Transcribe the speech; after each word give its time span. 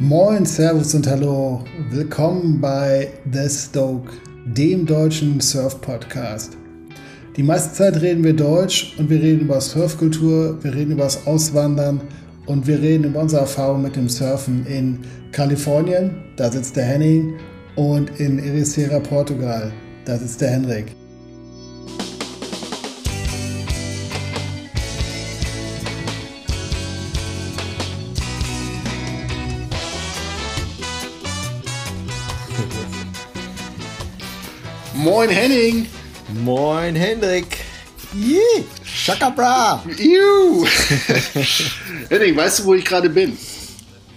Moin, 0.00 0.44
Servus 0.44 0.92
und 0.96 1.06
Hallo. 1.06 1.62
Willkommen 1.90 2.60
bei 2.60 3.12
The 3.32 3.48
Stoke, 3.48 4.10
dem 4.44 4.84
deutschen 4.84 5.40
Surf-Podcast. 5.40 6.56
Die 7.36 7.44
meiste 7.44 7.72
Zeit 7.74 8.00
reden 8.02 8.24
wir 8.24 8.34
Deutsch 8.34 8.96
und 8.98 9.08
wir 9.08 9.22
reden 9.22 9.42
über 9.42 9.60
Surfkultur, 9.60 10.58
wir 10.64 10.74
reden 10.74 10.92
über 10.92 11.04
das 11.04 11.24
Auswandern 11.28 12.00
und 12.46 12.66
wir 12.66 12.82
reden 12.82 13.04
über 13.04 13.20
unsere 13.20 13.42
Erfahrung 13.42 13.82
mit 13.82 13.94
dem 13.94 14.08
Surfen 14.08 14.66
in 14.66 14.98
Kalifornien, 15.30 16.16
da 16.34 16.50
sitzt 16.50 16.74
der 16.74 16.84
Henning, 16.86 17.34
und 17.76 18.18
in 18.18 18.40
Ericeira, 18.40 18.98
Portugal, 18.98 19.72
da 20.06 20.16
sitzt 20.16 20.40
der 20.40 20.50
Henrik. 20.50 20.86
Moin 35.04 35.28
Henning! 35.28 35.86
Moin 36.42 36.96
Hendrik! 36.96 37.58
Yeah. 38.14 38.64
Shaka 38.86 39.28
bra! 39.28 39.84
Juhu. 39.98 40.64
Henning, 42.08 42.34
weißt 42.34 42.60
du, 42.60 42.64
wo 42.64 42.72
ich 42.72 42.86
gerade 42.86 43.10
bin? 43.10 43.36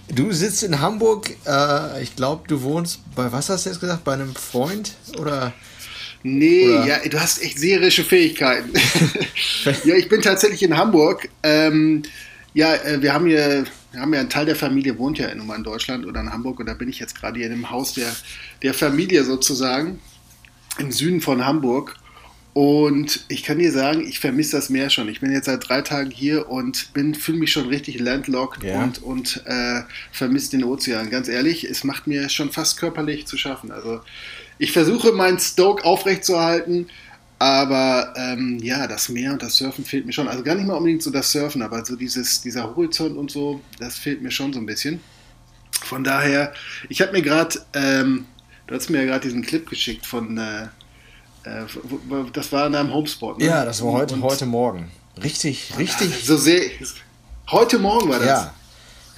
Du 0.08 0.32
sitzt 0.32 0.62
in 0.62 0.80
Hamburg. 0.80 1.36
Äh, 1.46 2.02
ich 2.02 2.16
glaube, 2.16 2.48
du 2.48 2.62
wohnst 2.62 3.00
bei, 3.14 3.30
was 3.30 3.50
hast 3.50 3.66
du 3.66 3.70
jetzt 3.70 3.80
gesagt, 3.80 4.02
bei 4.02 4.14
einem 4.14 4.34
Freund? 4.34 4.94
Oder? 5.18 5.52
Nee, 6.22 6.70
oder? 6.70 6.86
ja, 6.86 6.98
du 7.06 7.20
hast 7.20 7.42
echt 7.42 7.58
seherische 7.58 8.02
Fähigkeiten. 8.02 8.72
ja, 9.84 9.94
ich 9.94 10.08
bin 10.08 10.22
tatsächlich 10.22 10.62
in 10.62 10.74
Hamburg. 10.74 11.28
Ähm, 11.42 12.02
ja, 12.54 12.74
äh, 12.76 13.02
wir 13.02 13.12
haben 13.12 13.26
hier, 13.26 13.66
wir 13.92 14.00
haben 14.00 14.14
ja 14.14 14.20
einen 14.20 14.30
Teil 14.30 14.46
der 14.46 14.56
Familie 14.56 14.96
wohnt 14.96 15.18
ja 15.18 15.34
nun 15.34 15.48
mal 15.48 15.56
in 15.56 15.64
Deutschland 15.64 16.06
oder 16.06 16.22
in 16.22 16.32
Hamburg 16.32 16.60
und 16.60 16.66
da 16.66 16.72
bin 16.72 16.88
ich 16.88 16.98
jetzt 16.98 17.14
gerade 17.14 17.36
hier 17.36 17.48
in 17.48 17.52
dem 17.52 17.70
Haus 17.70 17.92
der, 17.92 18.10
der 18.62 18.72
Familie 18.72 19.22
sozusagen 19.24 20.00
im 20.78 20.92
Süden 20.92 21.20
von 21.20 21.44
Hamburg. 21.44 21.96
Und 22.54 23.24
ich 23.28 23.44
kann 23.44 23.60
dir 23.60 23.70
sagen, 23.70 24.04
ich 24.04 24.18
vermisse 24.18 24.56
das 24.56 24.68
Meer 24.68 24.90
schon. 24.90 25.08
Ich 25.08 25.20
bin 25.20 25.30
jetzt 25.30 25.44
seit 25.44 25.68
drei 25.68 25.80
Tagen 25.82 26.10
hier 26.10 26.48
und 26.48 26.90
fühle 27.16 27.38
mich 27.38 27.52
schon 27.52 27.68
richtig 27.68 28.00
landlocked 28.00 28.64
ja. 28.64 28.82
und, 28.82 29.00
und 29.02 29.42
äh, 29.46 29.82
vermisse 30.10 30.50
den 30.50 30.64
Ozean. 30.64 31.08
Ganz 31.08 31.28
ehrlich, 31.28 31.62
es 31.62 31.84
macht 31.84 32.08
mir 32.08 32.28
schon 32.28 32.50
fast 32.50 32.78
körperlich 32.78 33.26
zu 33.26 33.36
schaffen. 33.36 33.70
Also 33.70 34.00
ich 34.58 34.72
versuche 34.72 35.12
meinen 35.12 35.38
Stoke 35.38 35.84
aufrechtzuerhalten, 35.84 36.88
aber 37.38 38.12
ähm, 38.16 38.58
ja, 38.60 38.88
das 38.88 39.08
Meer 39.08 39.34
und 39.34 39.42
das 39.42 39.56
Surfen 39.56 39.84
fehlt 39.84 40.04
mir 40.04 40.12
schon. 40.12 40.26
Also 40.26 40.42
gar 40.42 40.56
nicht 40.56 40.66
mal 40.66 40.74
unbedingt 40.74 41.04
so 41.04 41.10
das 41.10 41.30
Surfen, 41.30 41.62
aber 41.62 41.84
so 41.84 41.94
dieses, 41.94 42.40
dieser 42.40 42.64
Horizont 42.64 43.16
und 43.16 43.30
so, 43.30 43.60
das 43.78 43.96
fehlt 43.96 44.20
mir 44.20 44.32
schon 44.32 44.52
so 44.52 44.58
ein 44.58 44.66
bisschen. 44.66 45.00
Von 45.84 46.02
daher, 46.02 46.52
ich 46.88 47.00
habe 47.00 47.12
mir 47.12 47.22
gerade, 47.22 47.60
ähm, 47.74 48.26
du 48.68 48.74
hast 48.74 48.90
mir 48.90 48.98
ja 48.98 49.04
gerade 49.06 49.26
diesen 49.26 49.42
Clip 49.42 49.68
geschickt 49.68 50.06
von, 50.06 50.38
äh, 50.38 50.64
äh, 51.44 51.64
das 52.32 52.52
war 52.52 52.66
in 52.66 52.74
deinem 52.74 52.92
Homespot, 52.92 53.38
ne? 53.38 53.46
Ja, 53.46 53.64
das 53.64 53.82
war 53.82 53.92
heute, 53.92 54.20
heute 54.20 54.46
Morgen. 54.46 54.90
Richtig, 55.22 55.72
richtig. 55.78 56.24
So 56.24 56.36
sehr. 56.36 56.62
Heute 57.50 57.78
Morgen 57.78 58.08
war 58.08 58.18
das. 58.18 58.28
Ja, 58.28 58.54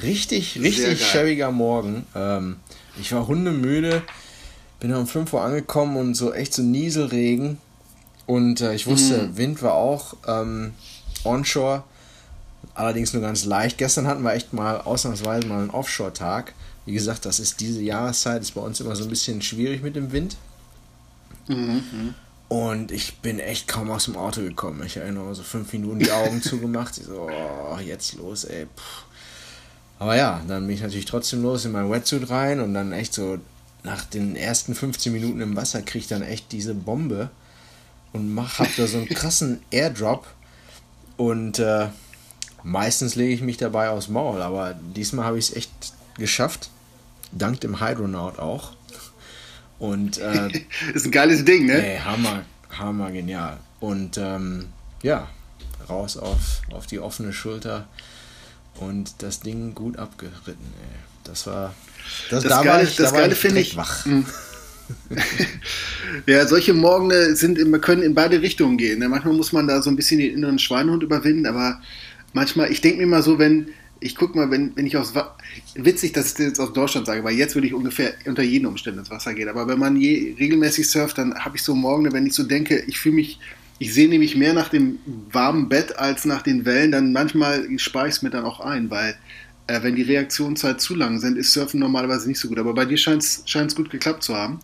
richtig, 0.03 0.59
richtig 0.61 1.05
schäbiger 1.05 1.51
Morgen. 1.51 2.07
Ähm, 2.15 2.57
ich 2.99 3.13
war 3.13 3.27
hundemüde, 3.27 4.03
bin 4.79 4.95
um 4.95 5.07
5 5.07 5.33
Uhr 5.33 5.43
angekommen 5.43 5.97
und 5.97 6.15
so 6.15 6.33
echt 6.33 6.55
so 6.55 6.63
Nieselregen. 6.63 7.59
Und 8.27 8.61
äh, 8.61 8.75
ich 8.75 8.87
wusste, 8.87 9.25
mhm. 9.25 9.37
Wind 9.37 9.63
war 9.63 9.75
auch 9.75 10.15
ähm, 10.27 10.73
onshore, 11.25 11.83
allerdings 12.75 13.13
nur 13.13 13.23
ganz 13.23 13.45
leicht. 13.45 13.77
Gestern 13.77 14.07
hatten 14.07 14.23
wir 14.23 14.33
echt 14.33 14.53
mal 14.53 14.81
ausnahmsweise 14.81 15.49
mal 15.49 15.61
einen 15.61 15.71
Offshore-Tag. 15.71 16.55
Wie 16.91 16.95
gesagt, 16.95 17.25
das 17.25 17.39
ist 17.39 17.61
diese 17.61 17.81
Jahreszeit, 17.81 18.43
ist 18.43 18.57
bei 18.57 18.61
uns 18.61 18.81
immer 18.81 18.97
so 18.97 19.05
ein 19.05 19.11
bisschen 19.11 19.41
schwierig 19.43 19.81
mit 19.81 19.95
dem 19.95 20.11
Wind. 20.11 20.37
Mhm. 21.47 22.15
Und 22.49 22.91
ich 22.91 23.19
bin 23.19 23.39
echt 23.39 23.69
kaum 23.69 23.93
aus 23.93 24.07
dem 24.07 24.17
Auto 24.17 24.41
gekommen. 24.41 24.83
Ich 24.85 24.99
habe 24.99 25.13
nur 25.13 25.33
so 25.37 25.45
fünf 25.45 25.73
Minuten 25.73 26.01
die 26.01 26.11
Augen 26.11 26.43
zugemacht. 26.43 26.99
Ich 26.99 27.05
so, 27.05 27.31
oh, 27.31 27.79
jetzt 27.79 28.15
los, 28.15 28.43
ey. 28.43 28.67
Puh. 28.67 28.83
Aber 30.01 30.17
ja, 30.17 30.43
dann 30.49 30.67
bin 30.67 30.75
ich 30.75 30.83
natürlich 30.83 31.05
trotzdem 31.05 31.45
los 31.45 31.65
in 31.65 31.71
mein 31.71 31.89
Wetsuit 31.89 32.29
rein 32.29 32.59
und 32.59 32.75
dann 32.75 32.91
echt 32.91 33.15
so 33.15 33.39
nach 33.85 34.05
den 34.05 34.35
ersten 34.35 34.75
15 34.75 35.13
Minuten 35.13 35.41
im 35.41 35.55
Wasser 35.55 35.83
kriege 35.83 36.01
ich 36.01 36.09
dann 36.09 36.23
echt 36.23 36.51
diese 36.51 36.75
Bombe 36.75 37.31
und 38.13 38.35
mach, 38.35 38.59
hab 38.59 38.75
da 38.75 38.89
so 38.89 38.99
einen 38.99 39.09
krassen 39.09 39.63
Airdrop 39.71 40.27
und 41.17 41.61
äh, 41.61 41.87
meistens 42.65 43.15
lege 43.15 43.33
ich 43.33 43.43
mich 43.43 43.59
dabei 43.59 43.91
aufs 43.91 44.09
Maul, 44.09 44.43
aber 44.43 44.75
diesmal 44.75 45.27
habe 45.27 45.39
ich 45.39 45.51
es 45.51 45.57
echt 45.57 45.71
geschafft, 46.17 46.69
dank 47.33 47.61
dem 47.61 47.81
Hydronaut 47.81 48.39
auch. 48.39 48.73
Und 49.79 50.19
äh, 50.19 50.49
ist 50.95 51.07
ein 51.07 51.13
geiles 51.13 51.45
Ding, 51.45 51.67
ne? 51.67 51.95
Ey, 51.95 51.99
Hammer, 51.99 52.45
Hammer 52.71 53.11
genial. 53.11 53.59
Und 53.81 54.19
ähm, 54.19 54.67
ja, 55.03 55.29
raus 55.89 56.17
auf, 56.17 56.63
auf 56.71 56.87
die 56.87 56.99
offene 56.99 57.33
Schulter 57.33 57.89
und 58.75 59.23
das 59.23 59.41
Ding 59.41 59.75
gut 59.75 59.99
abgeritten. 59.99 60.73
Ey. 60.83 60.99
Das 61.25 61.47
war 61.47 61.75
das, 62.31 62.45
das 62.45 62.53
da 62.53 62.63
Geile, 62.63 62.85
ich, 62.85 62.97
das 62.97 63.13
da 63.13 63.19
Geile 63.19 63.35
finde 63.35 63.61
ich 63.61 63.77
wach. 63.77 64.05
Hm. 64.05 64.25
ja, 66.27 66.47
solche 66.47 66.75
Morgen 66.75 67.11
sind, 67.37 67.59
können 67.83 68.03
in 68.03 68.15
beide 68.15 68.43
Richtungen 68.43 68.77
gehen. 68.77 68.99
Ne? 68.99 69.09
Manchmal 69.09 69.35
muss 69.35 69.53
man 69.53 69.69
da 69.69 69.83
so 69.83 69.91
ein 69.91 69.97
bisschen 69.97 70.19
den 70.19 70.35
inneren 70.35 70.59
Schweinehund 70.59 71.03
überwinden, 71.03 71.47
aber 71.47 71.81
manchmal, 72.33 72.71
ich 72.73 72.81
denke 72.81 73.01
mir 73.01 73.07
mal 73.07 73.23
so, 73.23 73.39
wenn, 73.39 73.69
ich 74.01 74.17
guck 74.17 74.35
mal, 74.35 74.51
wenn, 74.51 74.75
wenn 74.77 74.87
ich 74.87 74.97
aus 74.97 75.13
witzig, 75.75 76.13
dass 76.13 76.29
ich 76.29 76.35
das 76.35 76.47
jetzt 76.47 76.61
aus 76.61 76.73
Deutschland 76.73 77.07
sage, 77.07 77.23
weil 77.23 77.35
jetzt 77.35 77.55
würde 77.55 77.67
ich 77.67 77.75
ungefähr 77.75 78.15
unter 78.25 78.43
jeden 78.43 78.67
Umständen 78.67 79.01
ins 79.01 79.11
Wasser 79.11 79.35
gehen. 79.35 79.49
Aber 79.49 79.69
wenn 79.69 79.79
man 79.79 79.97
je 79.97 80.35
regelmäßig 80.39 80.89
surft, 80.89 81.19
dann 81.19 81.35
habe 81.35 81.57
ich 81.57 81.63
so 81.63 81.75
Morgen, 81.75 82.11
wenn 82.13 82.27
ich 82.27 82.35
so 82.35 82.43
denke, 82.43 82.83
ich 82.87 82.99
fühle 82.99 83.17
mich, 83.17 83.39
ich 83.79 83.93
sehe 83.93 84.09
nämlich 84.09 84.37
mehr 84.37 84.55
nach 84.55 84.71
dem 84.71 84.99
warmen 85.31 85.69
Bett 85.69 85.99
als 85.99 86.25
nach 86.25 86.43
den 86.43 86.65
Wellen, 86.65 86.93
dann 86.93 87.13
manchmal 87.13 87.67
spare 87.79 88.09
ich 88.09 88.15
es 88.15 88.23
mir 88.23 88.31
dann 88.31 88.45
auch 88.45 88.61
ein, 88.61 88.91
weil 88.91 89.17
äh, 89.67 89.83
wenn 89.83 89.97
die 89.97 90.03
Reaktionszeit 90.03 90.81
zu 90.81 90.95
lang 90.95 91.21
sind, 91.21 91.37
ist 91.37 91.53
Surfen 91.53 91.79
normalerweise 91.79 92.27
nicht 92.27 92.41
so 92.41 92.49
gut. 92.49 92.59
Aber 92.59 92.73
bei 92.73 92.87
dir 92.87 92.97
scheint 92.97 93.23
es 93.23 93.77
gut 93.77 93.91
geklappt 93.91 94.23
zu 94.23 94.35
haben. 94.35 94.61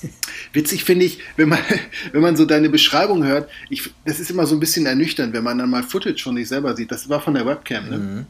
Witzig 0.54 0.84
finde 0.84 1.04
ich, 1.04 1.20
wenn 1.36 1.50
man, 1.50 1.60
wenn 2.12 2.22
man 2.22 2.36
so 2.36 2.46
deine 2.46 2.70
Beschreibung 2.70 3.22
hört, 3.24 3.50
ich, 3.68 3.90
das 4.06 4.18
ist 4.18 4.30
immer 4.30 4.46
so 4.46 4.56
ein 4.56 4.60
bisschen 4.60 4.86
ernüchternd, 4.86 5.34
wenn 5.34 5.44
man 5.44 5.58
dann 5.58 5.68
mal 5.68 5.82
Footage 5.82 6.22
von 6.22 6.36
sich 6.36 6.48
selber 6.48 6.74
sieht. 6.74 6.90
Das 6.90 7.08
war 7.08 7.20
von 7.20 7.34
der 7.34 7.44
Webcam, 7.44 7.90
ne? 7.90 7.98
Mhm 7.98 8.26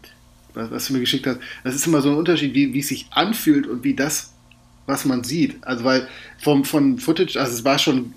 was, 0.59 0.71
was 0.71 0.87
du 0.87 0.93
mir 0.95 1.01
geschickt 1.01 1.27
hast, 1.27 1.39
das 1.65 1.75
ist 1.75 1.87
immer 1.87 2.03
so 2.03 2.11
ein 2.11 2.17
Unterschied, 2.17 2.55
wie, 2.55 2.75
wie 2.75 2.81
es 2.81 2.89
sich 2.89 3.07
anfühlt 3.11 3.67
und 3.67 3.85
wie 3.85 3.95
das, 3.95 4.33
was 4.87 5.05
man 5.05 5.25
sieht. 5.25 5.57
Also 5.63 5.85
weil 5.85 6.09
vom, 6.39 6.65
von 6.65 6.99
Footage, 6.99 7.39
also 7.39 7.53
es 7.53 7.65
war 7.65 7.79
schon 7.79 8.15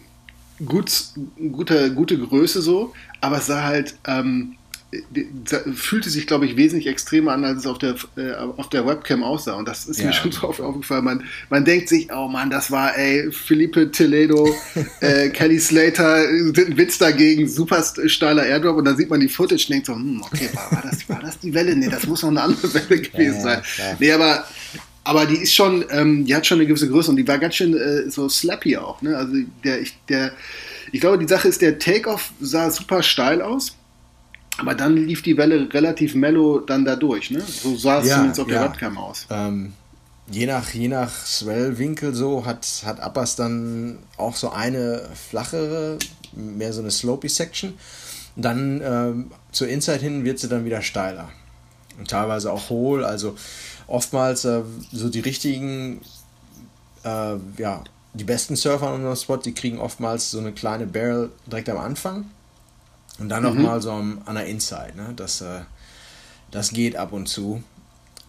gut, 0.65 0.91
gute, 1.51 1.93
gute 1.93 2.17
Größe 2.17 2.61
so, 2.61 2.93
aber 3.21 3.37
es 3.37 3.47
sah 3.47 3.63
halt, 3.63 3.95
ähm, 4.05 4.55
fühlte 5.73 6.09
sich, 6.09 6.27
glaube 6.27 6.45
ich, 6.45 6.57
wesentlich 6.57 6.87
extremer 6.87 7.31
an, 7.31 7.45
als 7.45 7.59
es 7.59 7.65
auf 7.65 7.77
der, 7.77 7.95
äh, 8.17 8.33
auf 8.33 8.69
der 8.69 8.85
Webcam 8.85 9.23
aussah. 9.23 9.53
Und 9.53 9.67
das 9.67 9.85
ist 9.85 9.99
ja, 9.99 10.07
mir 10.07 10.13
schon 10.13 10.31
so 10.31 10.47
oft 10.49 10.59
aufgefallen. 10.59 11.05
Man, 11.05 11.23
man 11.49 11.63
denkt 11.63 11.87
sich, 11.89 12.09
oh 12.13 12.27
Mann, 12.27 12.49
das 12.49 12.71
war, 12.71 12.97
ey, 12.97 13.31
Felipe 13.31 13.91
Toledo, 13.91 14.53
äh, 14.99 15.29
Kelly 15.29 15.59
Slater, 15.59 16.27
ein 16.27 16.77
Witz 16.77 16.97
dagegen, 16.97 17.47
super 17.47 17.83
steiler 18.05 18.45
Airdrop. 18.45 18.77
Und 18.77 18.85
dann 18.85 18.97
sieht 18.97 19.09
man 19.09 19.21
die 19.21 19.29
Footage 19.29 19.65
und 19.67 19.69
denkt 19.69 19.87
so, 19.87 19.95
hm, 19.95 20.21
okay, 20.23 20.49
war, 20.53 20.71
war, 20.71 20.81
das, 20.81 21.07
war 21.07 21.21
das 21.21 21.39
die 21.39 21.53
Welle? 21.53 21.75
Nee, 21.75 21.89
das 21.89 22.05
muss 22.05 22.21
noch 22.23 22.29
eine 22.29 22.41
andere 22.41 22.73
Welle 22.73 23.01
gewesen 23.01 23.37
ja, 23.37 23.41
sein. 23.41 23.61
Klar. 23.61 23.95
Nee, 23.99 24.11
aber 24.11 24.45
aber 25.03 25.25
die 25.25 25.37
ist 25.37 25.55
schon, 25.55 25.83
ähm, 25.89 26.25
die 26.25 26.35
hat 26.35 26.45
schon 26.45 26.59
eine 26.59 26.67
gewisse 26.67 26.87
Größe 26.87 27.09
und 27.09 27.17
die 27.17 27.27
war 27.27 27.39
ganz 27.39 27.55
schön 27.55 27.75
äh, 27.75 28.09
so 28.09 28.29
slappy 28.29 28.77
auch. 28.77 29.01
Ne? 29.01 29.17
Also 29.17 29.33
der, 29.63 29.81
ich, 29.81 29.97
der, 30.09 30.31
ich 30.91 31.01
glaube, 31.01 31.17
die 31.17 31.27
Sache 31.27 31.47
ist, 31.47 31.61
der 31.61 31.79
Takeoff 31.79 32.31
sah 32.39 32.69
super 32.69 33.01
steil 33.01 33.41
aus. 33.41 33.75
Aber 34.57 34.75
dann 34.75 34.95
lief 34.95 35.21
die 35.21 35.37
Welle 35.37 35.71
relativ 35.73 36.15
mellow 36.15 36.59
dann 36.59 36.85
da 36.85 36.95
durch, 36.95 37.31
ne? 37.31 37.41
So 37.41 37.75
sah 37.75 37.99
es 37.99 38.07
ja, 38.07 38.15
zumindest 38.15 38.39
auf 38.41 38.47
der 38.47 38.63
Webcam 38.63 38.97
aus. 38.97 39.25
Ähm, 39.29 39.73
je 40.29 40.45
nach, 40.45 40.69
je 40.73 40.87
nach 40.87 41.25
Swell-Winkel 41.25 42.13
so 42.13 42.45
hat, 42.45 42.67
hat 42.85 43.05
Uppers 43.05 43.35
dann 43.35 43.99
auch 44.17 44.35
so 44.35 44.51
eine 44.51 45.09
flachere, 45.29 45.97
mehr 46.33 46.73
so 46.73 46.81
eine 46.81 46.91
slopey-Section. 46.91 47.73
Dann 48.35 48.81
ähm, 48.83 49.31
zur 49.51 49.67
Inside 49.67 49.99
hin 49.99 50.23
wird 50.23 50.39
sie 50.39 50.47
dann 50.47 50.65
wieder 50.65 50.81
steiler. 50.81 51.29
Und 51.97 52.09
teilweise 52.09 52.51
auch 52.51 52.69
hohl, 52.69 53.03
also 53.03 53.35
oftmals 53.87 54.45
äh, 54.45 54.61
so 54.91 55.09
die 55.09 55.19
richtigen, 55.19 56.01
äh, 57.03 57.35
ja, 57.57 57.83
die 58.13 58.23
besten 58.23 58.55
Surfer 58.55 58.87
an 58.87 58.95
unserem 58.95 59.15
Spot, 59.15 59.37
die 59.37 59.53
kriegen 59.53 59.79
oftmals 59.79 60.31
so 60.31 60.39
eine 60.39 60.51
kleine 60.51 60.85
Barrel 60.85 61.31
direkt 61.47 61.69
am 61.69 61.77
Anfang 61.77 62.25
und 63.19 63.29
dann 63.29 63.43
mhm. 63.43 63.49
nochmal 63.49 63.81
so 63.81 63.91
an 63.91 64.35
der 64.35 64.45
Inside. 64.45 64.93
Ne? 64.95 65.13
Das, 65.15 65.41
äh, 65.41 65.61
das 66.51 66.71
geht 66.71 66.95
ab 66.95 67.13
und 67.13 67.27
zu. 67.27 67.63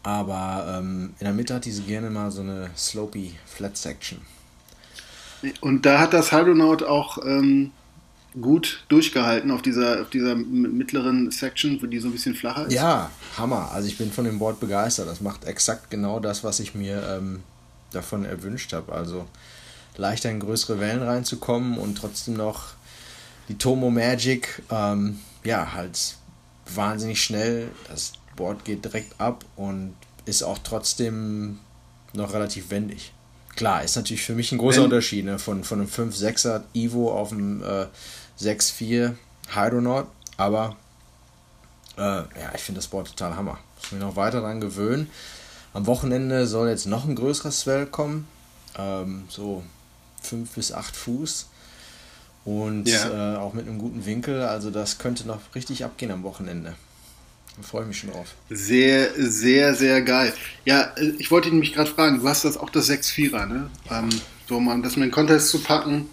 Aber 0.02 0.78
ähm, 0.78 1.14
in 1.20 1.24
der 1.24 1.32
Mitte 1.32 1.54
hat 1.54 1.64
diese 1.64 1.82
gerne 1.82 2.10
mal 2.10 2.30
so 2.30 2.40
eine 2.40 2.70
slopey 2.76 3.34
Flat 3.46 3.76
Section. 3.76 4.20
Und 5.60 5.86
da 5.86 5.98
hat 5.98 6.12
das 6.12 6.32
Hydronaut 6.32 6.82
auch 6.82 7.18
ähm, 7.24 7.72
gut 8.40 8.84
durchgehalten 8.88 9.50
auf 9.50 9.62
dieser, 9.62 10.02
auf 10.02 10.10
dieser 10.10 10.34
mittleren 10.34 11.30
Section, 11.30 11.80
wo 11.82 11.86
die 11.86 11.98
so 11.98 12.08
ein 12.08 12.12
bisschen 12.12 12.34
flacher 12.34 12.66
ist. 12.66 12.72
Ja, 12.72 13.10
Hammer. 13.36 13.70
Also 13.72 13.88
ich 13.88 13.98
bin 13.98 14.10
von 14.10 14.24
dem 14.24 14.38
Board 14.38 14.60
begeistert. 14.60 15.08
Das 15.08 15.20
macht 15.20 15.44
exakt 15.44 15.90
genau 15.90 16.20
das, 16.20 16.42
was 16.42 16.60
ich 16.60 16.74
mir 16.74 17.02
ähm, 17.08 17.42
davon 17.92 18.24
erwünscht 18.24 18.72
habe. 18.72 18.92
Also 18.92 19.26
leichter 19.96 20.30
in 20.30 20.40
größere 20.40 20.80
Wellen 20.80 21.02
reinzukommen 21.02 21.78
und 21.78 21.96
trotzdem 21.96 22.34
noch 22.34 22.70
die 23.52 23.58
Tomo 23.58 23.90
Magic, 23.90 24.62
ähm, 24.70 25.18
ja, 25.44 25.74
halt 25.74 26.16
wahnsinnig 26.74 27.22
schnell. 27.22 27.70
Das 27.88 28.14
Board 28.34 28.64
geht 28.64 28.82
direkt 28.84 29.20
ab 29.20 29.44
und 29.56 29.94
ist 30.24 30.42
auch 30.42 30.58
trotzdem 30.64 31.58
noch 32.14 32.32
relativ 32.32 32.70
wendig. 32.70 33.12
Klar, 33.54 33.84
ist 33.84 33.96
natürlich 33.96 34.24
für 34.24 34.34
mich 34.34 34.52
ein 34.52 34.58
großer 34.58 34.78
Wenn, 34.78 34.84
Unterschied 34.84 35.26
ne? 35.26 35.38
von, 35.38 35.64
von 35.64 35.80
einem 35.80 35.88
5-6er 35.88 36.62
Evo 36.72 37.12
auf 37.12 37.32
einem 37.32 37.62
äh, 37.62 37.86
6-4 38.40 39.16
Hydronaut, 39.54 40.06
aber 40.38 40.76
äh, 41.98 42.00
ja, 42.00 42.52
ich 42.54 42.62
finde 42.62 42.78
das 42.78 42.88
Board 42.88 43.08
total 43.08 43.36
Hammer. 43.36 43.58
Muss 43.76 43.92
mich 43.92 44.00
noch 44.00 44.16
weiter 44.16 44.40
daran 44.40 44.62
gewöhnen. 44.62 45.10
Am 45.74 45.86
Wochenende 45.86 46.46
soll 46.46 46.70
jetzt 46.70 46.86
noch 46.86 47.04
ein 47.04 47.16
größerer 47.16 47.50
Swell 47.50 47.84
kommen, 47.84 48.26
ähm, 48.78 49.24
so 49.28 49.62
5 50.22 50.50
bis 50.52 50.72
8 50.72 50.96
Fuß 50.96 51.48
und 52.44 52.88
ja. 52.88 53.34
äh, 53.34 53.36
auch 53.36 53.54
mit 53.54 53.66
einem 53.66 53.78
guten 53.78 54.04
Winkel. 54.04 54.42
Also 54.42 54.70
das 54.70 54.98
könnte 54.98 55.26
noch 55.26 55.40
richtig 55.54 55.84
abgehen 55.84 56.10
am 56.10 56.22
Wochenende. 56.22 56.74
Da 57.56 57.62
freue 57.62 57.82
ich 57.82 57.88
mich 57.88 57.98
schon 57.98 58.10
drauf. 58.10 58.34
Sehr, 58.48 59.10
sehr, 59.16 59.74
sehr 59.74 60.02
geil. 60.02 60.32
Ja, 60.64 60.92
äh, 60.96 61.12
ich 61.18 61.30
wollte 61.30 61.50
mich 61.50 61.74
gerade 61.74 61.90
fragen, 61.90 62.20
du 62.20 62.28
hast 62.28 62.44
das 62.44 62.56
auch 62.56 62.70
das 62.70 62.90
6-4er, 62.90 63.46
ne? 63.46 63.70
Ähm, 63.90 64.08
so 64.48 64.58
mal 64.58 64.80
das 64.82 64.96
mit 64.96 65.10
dem 65.10 65.12
Contest 65.12 65.48
zu 65.48 65.62
packen, 65.62 66.08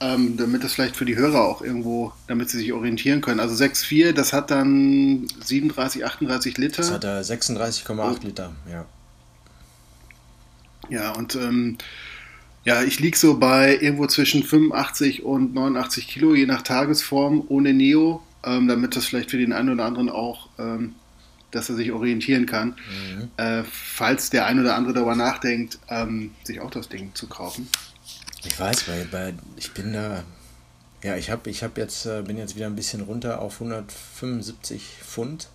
ähm, 0.00 0.36
damit 0.36 0.64
das 0.64 0.74
vielleicht 0.74 0.96
für 0.96 1.04
die 1.04 1.16
Hörer 1.16 1.42
auch 1.42 1.60
irgendwo, 1.60 2.12
damit 2.26 2.50
sie 2.50 2.58
sich 2.58 2.72
orientieren 2.72 3.20
können. 3.20 3.40
Also 3.40 3.62
6,4, 3.62 4.12
das 4.12 4.32
hat 4.32 4.50
dann 4.50 5.26
37, 5.44 6.04
38 6.04 6.56
Liter. 6.58 6.82
Das 6.82 6.90
hat 6.90 7.04
er 7.04 7.22
36,8 7.22 8.24
Liter, 8.24 8.52
ja. 8.70 8.86
Ja, 10.88 11.10
und 11.12 11.34
ähm, 11.34 11.78
ja, 12.66 12.82
ich 12.82 12.98
liege 12.98 13.16
so 13.16 13.38
bei 13.38 13.78
irgendwo 13.80 14.08
zwischen 14.08 14.42
85 14.42 15.22
und 15.22 15.54
89 15.54 16.08
Kilo, 16.08 16.34
je 16.34 16.46
nach 16.46 16.62
Tagesform, 16.62 17.44
ohne 17.46 17.72
Neo, 17.72 18.24
ähm, 18.44 18.66
damit 18.66 18.96
das 18.96 19.06
vielleicht 19.06 19.30
für 19.30 19.38
den 19.38 19.52
einen 19.52 19.70
oder 19.70 19.84
anderen 19.84 20.10
auch, 20.10 20.48
ähm, 20.58 20.96
dass 21.52 21.68
er 21.68 21.76
sich 21.76 21.92
orientieren 21.92 22.44
kann. 22.44 22.70
Mhm. 22.70 23.30
Äh, 23.36 23.62
falls 23.62 24.30
der 24.30 24.46
ein 24.46 24.58
oder 24.58 24.74
andere 24.74 24.94
darüber 24.94 25.14
nachdenkt, 25.14 25.78
ähm, 25.88 26.32
sich 26.42 26.58
auch 26.58 26.72
das 26.72 26.88
Ding 26.88 27.14
zu 27.14 27.28
kaufen. 27.28 27.68
Ich 28.44 28.58
weiß, 28.58 28.88
weil, 28.88 29.12
weil 29.12 29.34
ich 29.56 29.70
bin 29.70 29.92
da, 29.92 30.24
ja, 31.04 31.14
ich 31.14 31.30
habe 31.30 31.48
ich 31.48 31.62
hab 31.62 31.78
jetzt, 31.78 32.04
äh, 32.04 32.22
bin 32.22 32.36
jetzt 32.36 32.56
wieder 32.56 32.66
ein 32.66 32.74
bisschen 32.74 33.02
runter 33.02 33.40
auf 33.40 33.60
175 33.60 34.82
Pfund, 35.04 35.50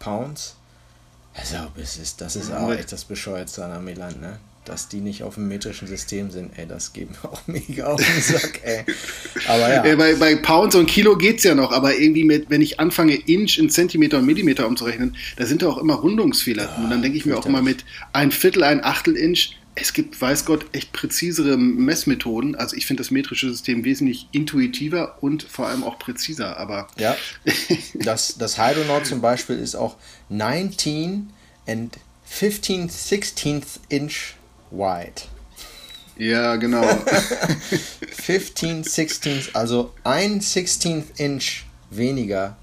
Pounds. 0.00 0.56
Also, 1.34 1.68
das 1.76 1.98
ist, 1.98 2.20
das 2.20 2.34
ist 2.34 2.52
auch 2.52 2.72
echt 2.72 2.90
das 2.90 3.04
Bescheuertste 3.04 3.64
an 3.64 3.70
Amiland, 3.70 4.20
ne? 4.20 4.40
Dass 4.68 4.88
die 4.88 5.00
nicht 5.00 5.22
auf 5.22 5.34
dem 5.34 5.48
metrischen 5.48 5.88
System 5.88 6.30
sind, 6.30 6.52
ey, 6.56 6.66
das 6.66 6.92
geht 6.92 7.10
mir 7.10 7.24
auch 7.30 7.42
mega 7.46 7.86
auf 7.86 8.00
den 8.00 8.22
Sack, 8.22 8.60
ey. 8.62 8.84
Aber 9.46 9.86
ja. 9.86 9.96
bei, 9.96 10.14
bei 10.14 10.36
Pounds 10.36 10.74
und 10.74 10.86
Kilo 10.86 11.16
geht 11.16 11.38
es 11.38 11.44
ja 11.44 11.54
noch, 11.54 11.72
aber 11.72 11.96
irgendwie 11.96 12.24
mit, 12.24 12.50
wenn 12.50 12.62
ich 12.62 12.78
anfange, 12.80 13.14
Inch 13.14 13.58
in 13.58 13.70
Zentimeter 13.70 14.18
und 14.18 14.26
Millimeter 14.26 14.66
umzurechnen, 14.66 15.16
da 15.36 15.46
sind 15.46 15.62
da 15.62 15.68
auch 15.68 15.78
immer 15.78 15.94
Rundungsfehler. 15.94 16.64
Ja, 16.64 16.84
und 16.84 16.90
dann 16.90 17.02
denke 17.02 17.16
ich 17.16 17.26
mir 17.26 17.38
auch 17.38 17.46
immer 17.46 17.62
mit 17.62 17.84
ein 18.12 18.30
Viertel, 18.30 18.62
ein 18.64 18.84
Achtel 18.84 19.16
Inch, 19.16 19.54
es 19.80 19.92
gibt, 19.92 20.20
weiß 20.20 20.44
Gott, 20.44 20.66
echt 20.72 20.92
präzisere 20.92 21.56
Messmethoden. 21.56 22.56
Also 22.56 22.76
ich 22.76 22.86
finde 22.86 23.02
das 23.02 23.10
metrische 23.10 23.48
System 23.48 23.84
wesentlich 23.84 24.28
intuitiver 24.32 25.18
und 25.20 25.44
vor 25.44 25.68
allem 25.68 25.84
auch 25.84 25.98
präziser. 25.98 26.56
Aber 26.56 26.88
ja, 26.98 27.16
das, 27.94 28.36
das 28.38 28.58
Hydronaut 28.58 29.06
zum 29.06 29.20
Beispiel 29.20 29.56
ist 29.56 29.76
auch 29.76 29.96
19 30.28 31.30
and 31.66 31.96
15 32.24 32.90
16th 32.90 33.80
Inch 33.88 34.34
wide. 34.70 35.22
Ja, 36.16 36.56
genau. 36.56 36.82
15 38.22 38.84
16th, 38.84 39.54
also 39.54 39.94
ein 40.04 40.40
16th 40.40 41.18
Inch 41.18 41.64
weniger 41.90 42.56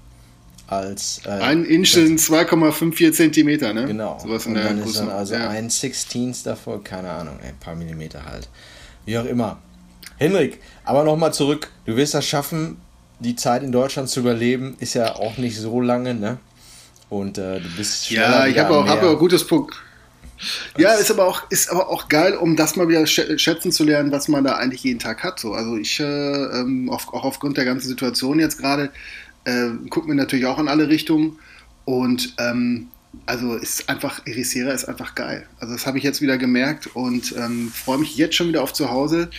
als. 0.66 1.20
Äh, 1.24 1.30
ein 1.30 1.64
Inch 1.64 1.92
sind 1.92 2.20
2,54 2.20 3.12
Zentimeter, 3.12 3.72
ne? 3.72 3.86
Genau. 3.86 4.18
Sowas 4.20 4.46
in 4.46 4.52
und 4.52 4.58
der 4.58 4.64
dann 4.64 4.82
ist 4.82 4.98
dann 4.98 5.10
also 5.10 5.34
ja. 5.34 5.48
ein 5.48 5.70
Sixteenth 5.70 6.44
davor, 6.44 6.82
keine 6.82 7.10
Ahnung, 7.10 7.38
ein 7.42 7.56
paar 7.58 7.74
Millimeter 7.74 8.24
halt. 8.24 8.48
Wie 9.04 9.16
auch 9.18 9.24
immer. 9.24 9.58
Henrik, 10.18 10.60
aber 10.84 11.04
nochmal 11.04 11.32
zurück. 11.32 11.70
Du 11.84 11.96
wirst 11.96 12.14
das 12.14 12.26
schaffen, 12.26 12.78
die 13.20 13.36
Zeit 13.36 13.62
in 13.62 13.72
Deutschland 13.72 14.08
zu 14.08 14.20
überleben, 14.20 14.76
ist 14.80 14.94
ja 14.94 15.14
auch 15.14 15.36
nicht 15.36 15.56
so 15.58 15.80
lange, 15.80 16.14
ne? 16.14 16.38
Und 17.08 17.38
äh, 17.38 17.60
du 17.60 17.68
bist 17.76 18.10
Ja, 18.10 18.46
ich 18.46 18.58
habe 18.58 18.76
auch, 18.76 18.86
hab 18.86 19.02
auch 19.02 19.18
gutes 19.18 19.46
Punkt. 19.46 19.74
Ja, 20.76 20.94
ist 20.94 21.10
aber 21.10 21.26
auch 21.26 21.50
ist 21.50 21.70
aber 21.70 21.88
auch 21.88 22.08
geil, 22.08 22.34
um 22.34 22.56
das 22.56 22.76
mal 22.76 22.88
wieder 22.88 23.06
schätzen 23.06 23.72
zu 23.72 23.84
lernen, 23.84 24.12
was 24.12 24.28
man 24.28 24.44
da 24.44 24.56
eigentlich 24.56 24.84
jeden 24.84 24.98
Tag 24.98 25.22
hat. 25.22 25.40
So, 25.40 25.54
also 25.54 25.76
ich 25.76 25.98
äh, 26.00 26.04
ähm, 26.04 26.90
auch 26.90 27.12
aufgrund 27.12 27.56
der 27.56 27.64
ganzen 27.64 27.88
Situation 27.88 28.38
jetzt 28.38 28.58
gerade 28.58 28.90
äh, 29.44 29.70
gucken 29.88 30.08
wir 30.08 30.14
natürlich 30.14 30.46
auch 30.46 30.58
in 30.58 30.68
alle 30.68 30.88
Richtungen. 30.88 31.38
Und 31.84 32.34
ähm, 32.38 32.88
also 33.24 33.54
ist 33.54 33.88
einfach, 33.88 34.20
Erisera 34.26 34.72
ist 34.72 34.84
einfach 34.84 35.14
geil. 35.14 35.46
Also 35.58 35.72
das 35.72 35.86
habe 35.86 35.98
ich 35.98 36.04
jetzt 36.04 36.20
wieder 36.20 36.36
gemerkt 36.36 36.88
und 36.94 37.34
ähm, 37.38 37.70
freue 37.72 37.98
mich 37.98 38.16
jetzt 38.16 38.34
schon 38.34 38.48
wieder 38.48 38.62
auf 38.62 38.72
zu 38.72 38.90
Hause. 38.90 39.30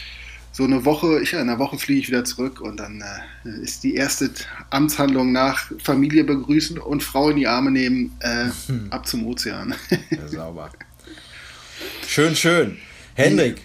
So 0.52 0.64
eine 0.64 0.86
Woche, 0.86 1.20
ich, 1.22 1.34
in 1.34 1.40
einer 1.40 1.60
Woche 1.60 1.78
fliege 1.78 2.00
ich 2.00 2.08
wieder 2.08 2.24
zurück 2.24 2.62
und 2.62 2.78
dann 2.78 3.04
äh, 3.46 3.62
ist 3.62 3.84
die 3.84 3.94
erste 3.94 4.32
Amtshandlung 4.72 5.32
nach 5.32 5.72
Familie 5.84 6.24
begrüßen 6.24 6.80
und 6.80 7.04
Frau 7.04 7.30
in 7.30 7.36
die 7.36 7.48
Arme 7.48 7.70
nehmen, 7.70 8.18
äh, 8.22 8.48
hm. 8.66 8.88
ab 8.90 9.08
zum 9.08 9.28
Ozean. 9.28 9.76
Ja, 10.10 10.28
sauber. 10.28 10.72
Schön, 12.08 12.36
schön. 12.36 12.78
Hendrik. 13.16 13.62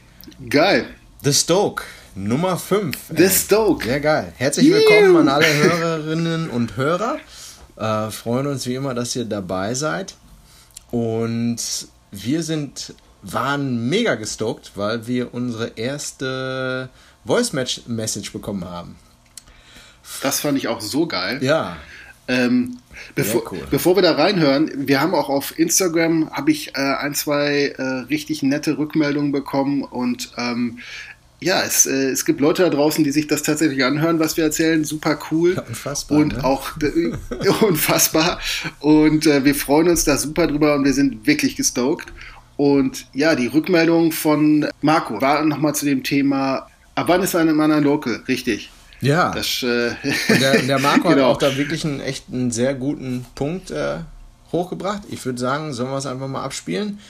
Geil. 0.48 0.86
The 1.22 1.32
Stoke. 1.32 1.84
Nummer 2.14 2.58
5. 2.58 2.96
The 3.16 3.28
Stoke. 3.28 3.84
Sehr 3.84 4.00
geil. 4.00 4.32
Herzlich 4.36 4.70
willkommen 4.70 5.16
an 5.16 5.28
alle 5.28 5.46
Hörerinnen 5.46 6.50
und 6.50 6.76
Hörer. 6.76 7.18
Äh, 7.76 8.10
freuen 8.10 8.46
uns 8.46 8.66
wie 8.66 8.74
immer, 8.74 8.94
dass 8.94 9.16
ihr 9.16 9.24
dabei 9.24 9.74
seid. 9.74 10.14
Und 10.90 11.56
wir 12.10 12.42
sind, 12.42 12.94
waren 13.22 13.88
mega 13.88 14.16
gestoked, 14.16 14.72
weil 14.74 15.06
wir 15.06 15.32
unsere 15.32 15.68
erste 15.76 16.90
Voice 17.24 17.52
Message 17.86 18.32
bekommen 18.32 18.64
haben. 18.64 18.96
Das 20.22 20.40
fand 20.40 20.58
ich 20.58 20.68
auch 20.68 20.80
so 20.80 21.06
geil. 21.06 21.42
Ja. 21.42 21.76
Ähm, 22.28 22.78
bevor, 23.14 23.52
cool. 23.52 23.60
bevor 23.70 23.96
wir 23.96 24.02
da 24.02 24.12
reinhören, 24.12 24.70
wir 24.76 25.00
haben 25.00 25.14
auch 25.14 25.28
auf 25.28 25.58
Instagram 25.58 26.30
habe 26.30 26.50
ich 26.50 26.74
äh, 26.76 26.80
ein, 26.80 27.14
zwei 27.14 27.74
äh, 27.76 27.82
richtig 27.82 28.42
nette 28.42 28.78
Rückmeldungen 28.78 29.32
bekommen 29.32 29.82
und 29.82 30.32
ähm, 30.36 30.78
ja, 31.42 31.62
es, 31.62 31.86
äh, 31.86 32.10
es 32.10 32.24
gibt 32.24 32.40
Leute 32.40 32.62
da 32.62 32.70
draußen, 32.70 33.02
die 33.02 33.10
sich 33.10 33.26
das 33.26 33.42
tatsächlich 33.42 33.84
anhören, 33.84 34.20
was 34.20 34.36
wir 34.36 34.44
erzählen. 34.44 34.84
Super 34.84 35.18
cool. 35.30 35.54
Ja, 35.56 35.62
unfassbar. 35.62 36.18
Und 36.18 36.36
ne? 36.36 36.44
auch 36.44 36.70
äh, 36.80 37.48
unfassbar. 37.64 38.38
Und 38.80 39.26
äh, 39.26 39.44
wir 39.44 39.54
freuen 39.54 39.88
uns 39.88 40.04
da 40.04 40.16
super 40.16 40.46
drüber 40.46 40.74
und 40.74 40.84
wir 40.84 40.92
sind 40.92 41.26
wirklich 41.26 41.56
gestoked. 41.56 42.12
Und 42.56 43.06
ja, 43.12 43.34
die 43.34 43.48
Rückmeldung 43.48 44.12
von 44.12 44.68
Marco 44.82 45.20
war 45.20 45.44
nochmal 45.44 45.74
zu 45.74 45.84
dem 45.84 46.04
Thema, 46.04 46.68
ab 46.94 47.06
wann 47.08 47.22
ist 47.22 47.34
ein 47.34 47.54
Mann 47.56 47.72
ein 47.72 47.82
Local? 47.82 48.22
Richtig. 48.28 48.70
Ja. 49.02 49.32
Das, 49.32 49.62
äh 49.62 49.94
und 50.28 50.40
der, 50.40 50.62
der 50.62 50.78
Marco 50.78 51.08
genau. 51.08 51.28
hat 51.28 51.34
auch 51.34 51.38
da 51.38 51.56
wirklich 51.56 51.84
einen 51.84 52.00
echt 52.00 52.26
einen 52.32 52.50
sehr 52.50 52.74
guten 52.74 53.26
Punkt 53.34 53.70
äh, 53.70 53.98
hochgebracht. 54.52 55.02
Ich 55.10 55.24
würde 55.26 55.38
sagen, 55.38 55.72
sollen 55.72 55.90
wir 55.90 55.98
es 55.98 56.06
einfach 56.06 56.28
mal 56.28 56.44
abspielen? 56.44 57.00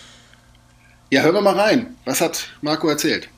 Ja, 1.10 1.22
hören 1.22 1.34
wir 1.34 1.42
mal 1.42 1.58
rein. 1.58 1.94
Was 2.06 2.22
hat 2.22 2.48
Marco 2.62 2.88
erzählt? 2.88 3.28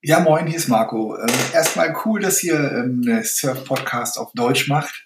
Ja, 0.00 0.20
moin, 0.20 0.46
hier 0.46 0.56
ist 0.56 0.68
Marco. 0.68 1.16
Ähm, 1.16 1.34
erstmal 1.52 1.96
cool, 2.04 2.20
dass 2.20 2.42
ihr 2.44 2.54
ähm, 2.54 3.02
einen 3.04 3.24
Surf-Podcast 3.24 4.18
auf 4.18 4.32
Deutsch 4.32 4.68
macht. 4.68 5.04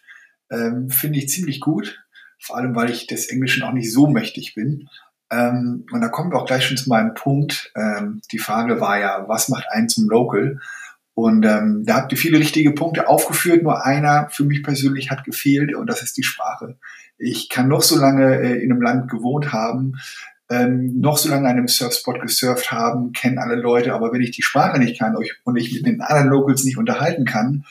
Ähm, 0.51 0.91
Finde 0.91 1.19
ich 1.19 1.31
ziemlich 1.31 1.61
gut. 1.61 2.03
Vor 2.39 2.59
allem, 2.59 2.75
weil 2.75 2.91
ich 2.91 3.07
des 3.07 3.29
Englischen 3.29 3.63
auch 3.63 3.73
nicht 3.73 3.91
so 3.91 4.07
mächtig 4.07 4.55
bin. 4.55 4.89
Ähm, 5.31 5.87
und 5.91 6.01
da 6.01 6.09
kommen 6.09 6.31
wir 6.31 6.39
auch 6.39 6.47
gleich 6.47 6.67
schon 6.67 6.77
zu 6.77 6.91
meinem 6.91 7.15
Punkt. 7.15 7.73
Ähm, 7.75 8.21
die 8.31 8.39
Frage 8.39 8.81
war 8.81 8.99
ja, 8.99 9.25
was 9.29 9.49
macht 9.49 9.67
einen 9.71 9.89
zum 9.89 10.09
Local? 10.09 10.61
Und 11.17 11.47
ähm, 11.47 11.83
da 11.87 11.95
habt 11.95 12.13
ihr 12.13 12.19
viele 12.19 12.39
richtige 12.39 12.73
Punkte 12.73 13.09
aufgeführt. 13.09 13.63
Nur 13.63 13.87
einer 13.87 14.29
für 14.31 14.45
mich 14.45 14.63
persönlich 14.63 15.11
hat 15.11 15.25
gefehlt 15.25 15.75
und 15.75 15.87
das 15.87 16.03
ist 16.03 16.19
die 16.19 16.23
Sprache. 16.23 16.77
Ich 17.17 17.49
kann 17.49 17.69
noch 17.69 17.81
so 17.81 17.99
lange 17.99 18.39
äh, 18.39 18.63
in 18.63 18.71
einem 18.71 18.83
Land 18.83 19.11
gewohnt 19.11 19.51
haben, 19.51 19.95
ähm, 20.51 21.01
noch 21.01 21.17
so 21.17 21.31
lange 21.31 21.49
an 21.49 21.57
einem 21.57 21.69
Surfspot 21.69 22.21
gesurft 22.21 22.71
haben, 22.71 23.13
kennen 23.13 23.39
alle 23.39 23.55
Leute, 23.55 23.95
aber 23.95 24.13
wenn 24.13 24.21
ich 24.21 24.33
die 24.33 24.43
Sprache 24.43 24.79
nicht 24.79 24.99
kann 24.99 25.17
und 25.17 25.57
ich 25.57 25.73
mit 25.73 25.87
den 25.87 26.03
anderen 26.03 26.29
Locals 26.29 26.65
nicht 26.65 26.77
unterhalten 26.77 27.25
kann 27.25 27.65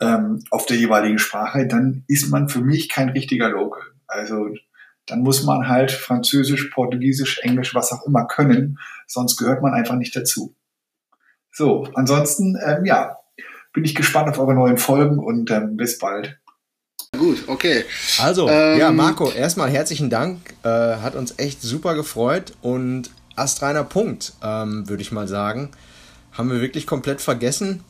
ähm, 0.00 0.42
auf 0.48 0.64
der 0.64 0.78
jeweiligen 0.78 1.18
Sprache, 1.18 1.66
dann 1.66 2.04
ist 2.08 2.30
man 2.30 2.48
für 2.48 2.62
mich 2.62 2.88
kein 2.88 3.10
richtiger 3.10 3.50
Local. 3.50 3.82
Also 4.06 4.48
dann 5.04 5.20
muss 5.20 5.44
man 5.44 5.68
halt 5.68 5.92
Französisch, 5.92 6.70
Portugiesisch, 6.72 7.40
Englisch, 7.42 7.74
was 7.74 7.92
auch 7.92 8.06
immer 8.06 8.26
können, 8.26 8.78
sonst 9.06 9.36
gehört 9.36 9.60
man 9.60 9.74
einfach 9.74 9.96
nicht 9.96 10.16
dazu. 10.16 10.54
So, 11.52 11.86
ansonsten, 11.94 12.58
ähm, 12.64 12.84
ja, 12.84 13.18
bin 13.72 13.84
ich 13.84 13.94
gespannt 13.94 14.28
auf 14.28 14.38
eure 14.38 14.54
neuen 14.54 14.78
Folgen 14.78 15.18
und 15.18 15.50
ähm, 15.50 15.76
bis 15.76 15.98
bald. 15.98 16.38
Gut, 17.16 17.44
okay. 17.46 17.84
Also, 18.18 18.48
ähm, 18.48 18.78
ja, 18.78 18.90
Marco, 18.90 19.30
erstmal 19.30 19.70
herzlichen 19.70 20.08
Dank. 20.08 20.54
Äh, 20.62 20.68
hat 20.68 21.14
uns 21.14 21.34
echt 21.38 21.60
super 21.60 21.94
gefreut 21.94 22.54
und 22.62 23.10
astreiner 23.36 23.84
Punkt, 23.84 24.32
ähm, 24.42 24.88
würde 24.88 25.02
ich 25.02 25.12
mal 25.12 25.28
sagen. 25.28 25.70
Haben 26.32 26.50
wir 26.50 26.62
wirklich 26.62 26.86
komplett 26.86 27.20
vergessen. 27.20 27.84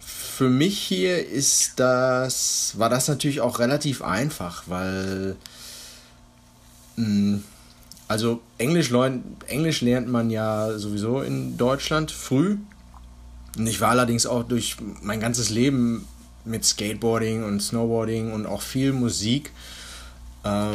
Für 0.00 0.48
mich 0.48 0.78
hier 0.78 1.28
ist 1.28 1.78
das, 1.78 2.74
war 2.76 2.88
das 2.88 3.06
natürlich 3.06 3.40
auch 3.40 3.60
relativ 3.60 4.02
einfach, 4.02 4.64
weil 4.66 5.36
mh, 6.96 7.04
hm, 7.06 7.44
also 8.08 8.40
Englisch, 8.58 8.90
Englisch 9.46 9.82
lernt 9.82 10.08
man 10.08 10.30
ja 10.30 10.76
sowieso 10.76 11.20
in 11.22 11.56
Deutschland 11.56 12.10
früh. 12.10 12.56
Und 13.56 13.66
ich 13.66 13.80
war 13.80 13.90
allerdings 13.90 14.26
auch 14.26 14.44
durch 14.44 14.76
mein 15.02 15.20
ganzes 15.20 15.50
Leben 15.50 16.06
mit 16.44 16.64
Skateboarding 16.64 17.44
und 17.44 17.60
Snowboarding 17.60 18.32
und 18.32 18.46
auch 18.46 18.62
viel 18.62 18.92
Musik 18.92 19.50
äh, 20.44 20.72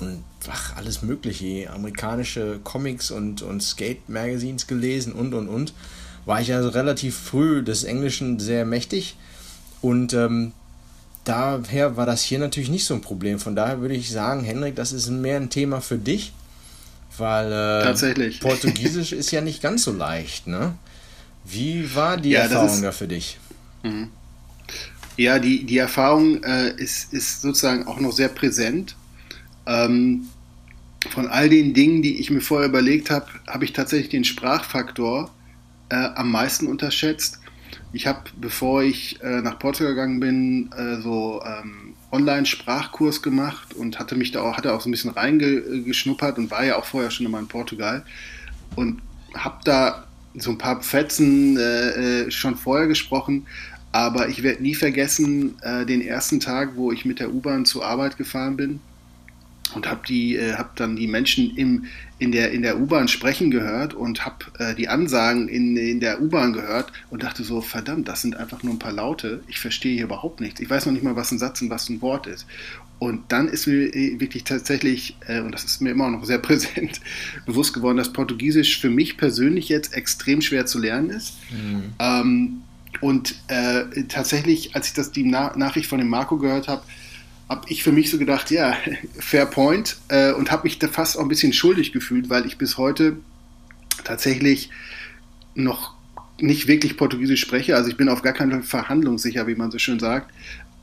und 0.00 0.22
ach, 0.48 0.76
alles 0.76 1.02
Mögliche, 1.02 1.70
amerikanische 1.70 2.60
Comics 2.62 3.10
und, 3.10 3.42
und 3.42 3.62
Skate-Magazines 3.62 4.66
gelesen 4.66 5.12
und 5.12 5.34
und 5.34 5.48
und. 5.48 5.72
War 6.24 6.40
ich 6.40 6.52
also 6.52 6.70
relativ 6.70 7.16
früh 7.16 7.62
des 7.62 7.84
Englischen 7.84 8.40
sehr 8.40 8.66
mächtig 8.66 9.16
und 9.80 10.12
ähm, 10.12 10.52
daher 11.24 11.96
war 11.96 12.04
das 12.04 12.22
hier 12.22 12.40
natürlich 12.40 12.68
nicht 12.68 12.84
so 12.84 12.94
ein 12.94 13.00
Problem. 13.00 13.38
Von 13.38 13.54
daher 13.54 13.80
würde 13.80 13.94
ich 13.94 14.10
sagen, 14.10 14.42
Henrik, 14.42 14.74
das 14.74 14.92
ist 14.92 15.08
mehr 15.08 15.36
ein 15.36 15.50
Thema 15.50 15.80
für 15.80 15.98
dich 15.98 16.32
weil 17.18 17.52
äh. 17.52 17.82
Portugiesisch 18.40 19.12
ist 19.12 19.30
ja 19.30 19.40
nicht 19.40 19.62
ganz 19.62 19.84
so 19.84 19.92
leicht, 19.92 20.46
ne? 20.46 20.74
Wie 21.48 21.94
war 21.94 22.16
die 22.16 22.30
ja, 22.30 22.40
Erfahrung 22.40 22.68
ist, 22.68 22.82
da 22.82 22.92
für 22.92 23.08
dich? 23.08 23.38
Mhm. 23.82 24.10
Ja, 25.16 25.38
die, 25.38 25.64
die 25.64 25.78
Erfahrung 25.78 26.42
äh, 26.42 26.74
ist, 26.76 27.12
ist 27.12 27.40
sozusagen 27.42 27.86
auch 27.86 28.00
noch 28.00 28.12
sehr 28.12 28.28
präsent. 28.28 28.96
Ähm, 29.66 30.26
von 31.10 31.28
all 31.28 31.48
den 31.48 31.72
Dingen, 31.72 32.02
die 32.02 32.18
ich 32.18 32.30
mir 32.30 32.40
vorher 32.40 32.68
überlegt 32.68 33.10
habe, 33.10 33.26
habe 33.46 33.64
ich 33.64 33.72
tatsächlich 33.72 34.10
den 34.10 34.24
Sprachfaktor 34.24 35.30
äh, 35.88 35.94
am 35.94 36.30
meisten 36.30 36.66
unterschätzt. 36.66 37.38
Ich 37.92 38.06
habe, 38.06 38.24
bevor 38.40 38.82
ich 38.82 39.22
äh, 39.22 39.40
nach 39.40 39.58
Portugal 39.58 39.94
gegangen 39.94 40.20
bin, 40.20 40.72
äh, 40.72 41.00
so 41.00 41.42
ähm, 41.46 41.94
Online-Sprachkurs 42.10 43.22
gemacht 43.22 43.72
und 43.74 43.98
hatte 43.98 44.16
mich 44.16 44.32
da 44.32 44.42
auch, 44.42 44.56
hatte 44.56 44.74
auch 44.74 44.80
so 44.80 44.88
ein 44.88 44.92
bisschen 44.92 45.10
reingeschnuppert 45.10 46.38
und 46.38 46.50
war 46.50 46.64
ja 46.64 46.76
auch 46.76 46.84
vorher 46.84 47.10
schon 47.10 47.26
immer 47.26 47.38
in 47.38 47.48
Portugal 47.48 48.04
und 48.74 49.00
habe 49.34 49.58
da 49.64 50.06
so 50.38 50.50
ein 50.50 50.58
paar 50.58 50.82
Fetzen 50.82 51.56
äh, 51.56 52.24
äh, 52.24 52.30
schon 52.30 52.56
vorher 52.56 52.86
gesprochen, 52.86 53.46
aber 53.92 54.28
ich 54.28 54.42
werde 54.42 54.62
nie 54.62 54.74
vergessen 54.74 55.54
äh, 55.62 55.86
den 55.86 56.02
ersten 56.02 56.40
Tag, 56.40 56.72
wo 56.76 56.92
ich 56.92 57.04
mit 57.04 57.18
der 57.18 57.32
U-Bahn 57.32 57.64
zur 57.64 57.84
Arbeit 57.84 58.18
gefahren 58.18 58.56
bin 58.56 58.80
und 59.74 59.88
habe 59.88 60.00
die, 60.06 60.36
äh, 60.36 60.54
habe 60.54 60.70
dann 60.76 60.96
die 60.96 61.06
Menschen 61.06 61.56
im, 61.56 61.86
in 62.18 62.32
der, 62.32 62.52
in 62.52 62.62
der 62.62 62.78
U-Bahn 62.80 63.08
sprechen 63.08 63.50
gehört 63.50 63.94
und 63.94 64.24
habe 64.24 64.44
äh, 64.58 64.74
die 64.74 64.88
Ansagen 64.88 65.48
in, 65.48 65.76
in 65.76 66.00
der 66.00 66.20
U-Bahn 66.20 66.52
gehört 66.52 66.92
und 67.10 67.22
dachte 67.22 67.42
so, 67.42 67.60
verdammt, 67.60 68.08
das 68.08 68.22
sind 68.22 68.36
einfach 68.36 68.62
nur 68.62 68.74
ein 68.74 68.78
paar 68.78 68.92
Laute. 68.92 69.42
Ich 69.48 69.58
verstehe 69.58 69.94
hier 69.94 70.04
überhaupt 70.04 70.40
nichts. 70.40 70.60
Ich 70.60 70.70
weiß 70.70 70.86
noch 70.86 70.92
nicht 70.92 71.02
mal, 71.02 71.16
was 71.16 71.30
ein 71.32 71.38
Satz 71.38 71.62
und 71.62 71.70
was 71.70 71.88
ein 71.88 72.00
Wort 72.02 72.26
ist. 72.26 72.46
Und 72.98 73.24
dann 73.28 73.48
ist 73.48 73.66
mir 73.66 73.94
äh, 73.94 74.18
wirklich 74.20 74.44
tatsächlich, 74.44 75.16
äh, 75.26 75.40
und 75.40 75.52
das 75.52 75.64
ist 75.64 75.80
mir 75.80 75.90
immer 75.90 76.10
noch 76.10 76.24
sehr 76.24 76.38
präsent, 76.46 77.00
bewusst 77.44 77.74
geworden, 77.74 77.98
dass 77.98 78.12
Portugiesisch 78.12 78.80
für 78.80 78.90
mich 78.90 79.16
persönlich 79.16 79.68
jetzt 79.68 79.92
extrem 79.94 80.40
schwer 80.40 80.66
zu 80.66 80.78
lernen 80.78 81.10
ist. 81.10 81.34
Mhm. 81.50 81.82
Ähm, 81.98 82.62
und 83.00 83.34
äh, 83.48 84.04
tatsächlich, 84.08 84.74
als 84.74 84.88
ich 84.88 84.94
das 84.94 85.12
die 85.12 85.24
Na 85.24 85.54
Nachricht 85.56 85.88
von 85.88 85.98
dem 85.98 86.08
Marco 86.08 86.38
gehört 86.38 86.68
habe, 86.68 86.82
habe 87.48 87.68
ich 87.68 87.82
für 87.82 87.92
mich 87.92 88.10
so 88.10 88.18
gedacht, 88.18 88.50
ja, 88.50 88.76
fair 89.18 89.46
point 89.46 89.98
äh, 90.08 90.32
und 90.32 90.50
habe 90.50 90.64
mich 90.64 90.78
da 90.78 90.88
fast 90.88 91.18
auch 91.18 91.22
ein 91.22 91.28
bisschen 91.28 91.52
schuldig 91.52 91.92
gefühlt, 91.92 92.30
weil 92.30 92.46
ich 92.46 92.56
bis 92.56 92.78
heute 92.78 93.18
tatsächlich 94.04 94.70
noch 95.54 95.95
nicht 96.40 96.66
wirklich 96.66 96.96
Portugiesisch 96.96 97.40
spreche. 97.40 97.76
Also 97.76 97.90
ich 97.90 97.96
bin 97.96 98.08
auf 98.08 98.22
gar 98.22 98.32
keinen 98.32 98.50
Fall 98.50 98.62
verhandlungssicher, 98.62 99.46
wie 99.46 99.54
man 99.54 99.70
so 99.70 99.78
schön 99.78 99.98
sagt, 99.98 100.32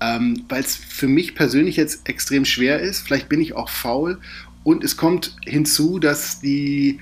ähm, 0.01 0.43
weil 0.50 0.62
es 0.62 0.75
für 0.75 1.07
mich 1.07 1.36
persönlich 1.36 1.77
jetzt 1.77 2.07
extrem 2.10 2.45
schwer 2.45 2.79
ist. 2.79 3.01
Vielleicht 3.01 3.29
bin 3.29 3.41
ich 3.41 3.53
auch 3.53 3.69
faul 3.69 4.19
und 4.63 4.83
es 4.83 4.98
kommt 4.98 5.36
hinzu, 5.45 6.00
dass 6.00 6.39
die 6.39 7.00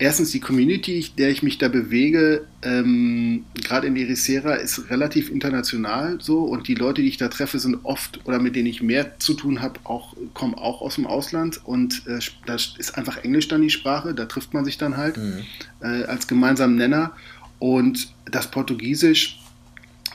erstens 0.00 0.30
die 0.30 0.40
Community, 0.40 1.10
der 1.18 1.28
ich 1.28 1.42
mich 1.42 1.58
da 1.58 1.68
bewege, 1.68 2.46
ähm, 2.62 3.44
gerade 3.54 3.86
in 3.86 3.96
Ericeira, 3.96 4.54
ist 4.54 4.90
relativ 4.90 5.30
international 5.30 6.18
so 6.20 6.40
und 6.40 6.68
die 6.68 6.74
Leute, 6.74 7.02
die 7.02 7.08
ich 7.08 7.18
da 7.18 7.28
treffe, 7.28 7.58
sind 7.58 7.78
oft 7.82 8.20
oder 8.24 8.38
mit 8.40 8.56
denen 8.56 8.66
ich 8.66 8.82
mehr 8.82 9.18
zu 9.18 9.34
tun 9.34 9.60
habe, 9.60 9.78
auch, 9.84 10.16
kommen 10.32 10.54
auch 10.54 10.80
aus 10.80 10.94
dem 10.94 11.06
Ausland 11.06 11.60
und 11.64 12.06
äh, 12.06 12.18
da 12.46 12.54
ist 12.54 12.96
einfach 12.96 13.18
Englisch 13.18 13.48
dann 13.48 13.60
die 13.60 13.70
Sprache, 13.70 14.14
da 14.14 14.24
trifft 14.24 14.54
man 14.54 14.64
sich 14.64 14.78
dann 14.78 14.96
halt 14.96 15.18
mhm. 15.18 15.40
äh, 15.82 16.04
als 16.04 16.26
gemeinsamen 16.26 16.76
Nenner 16.76 17.12
und 17.60 18.12
das 18.28 18.50
Portugiesisch, 18.50 19.38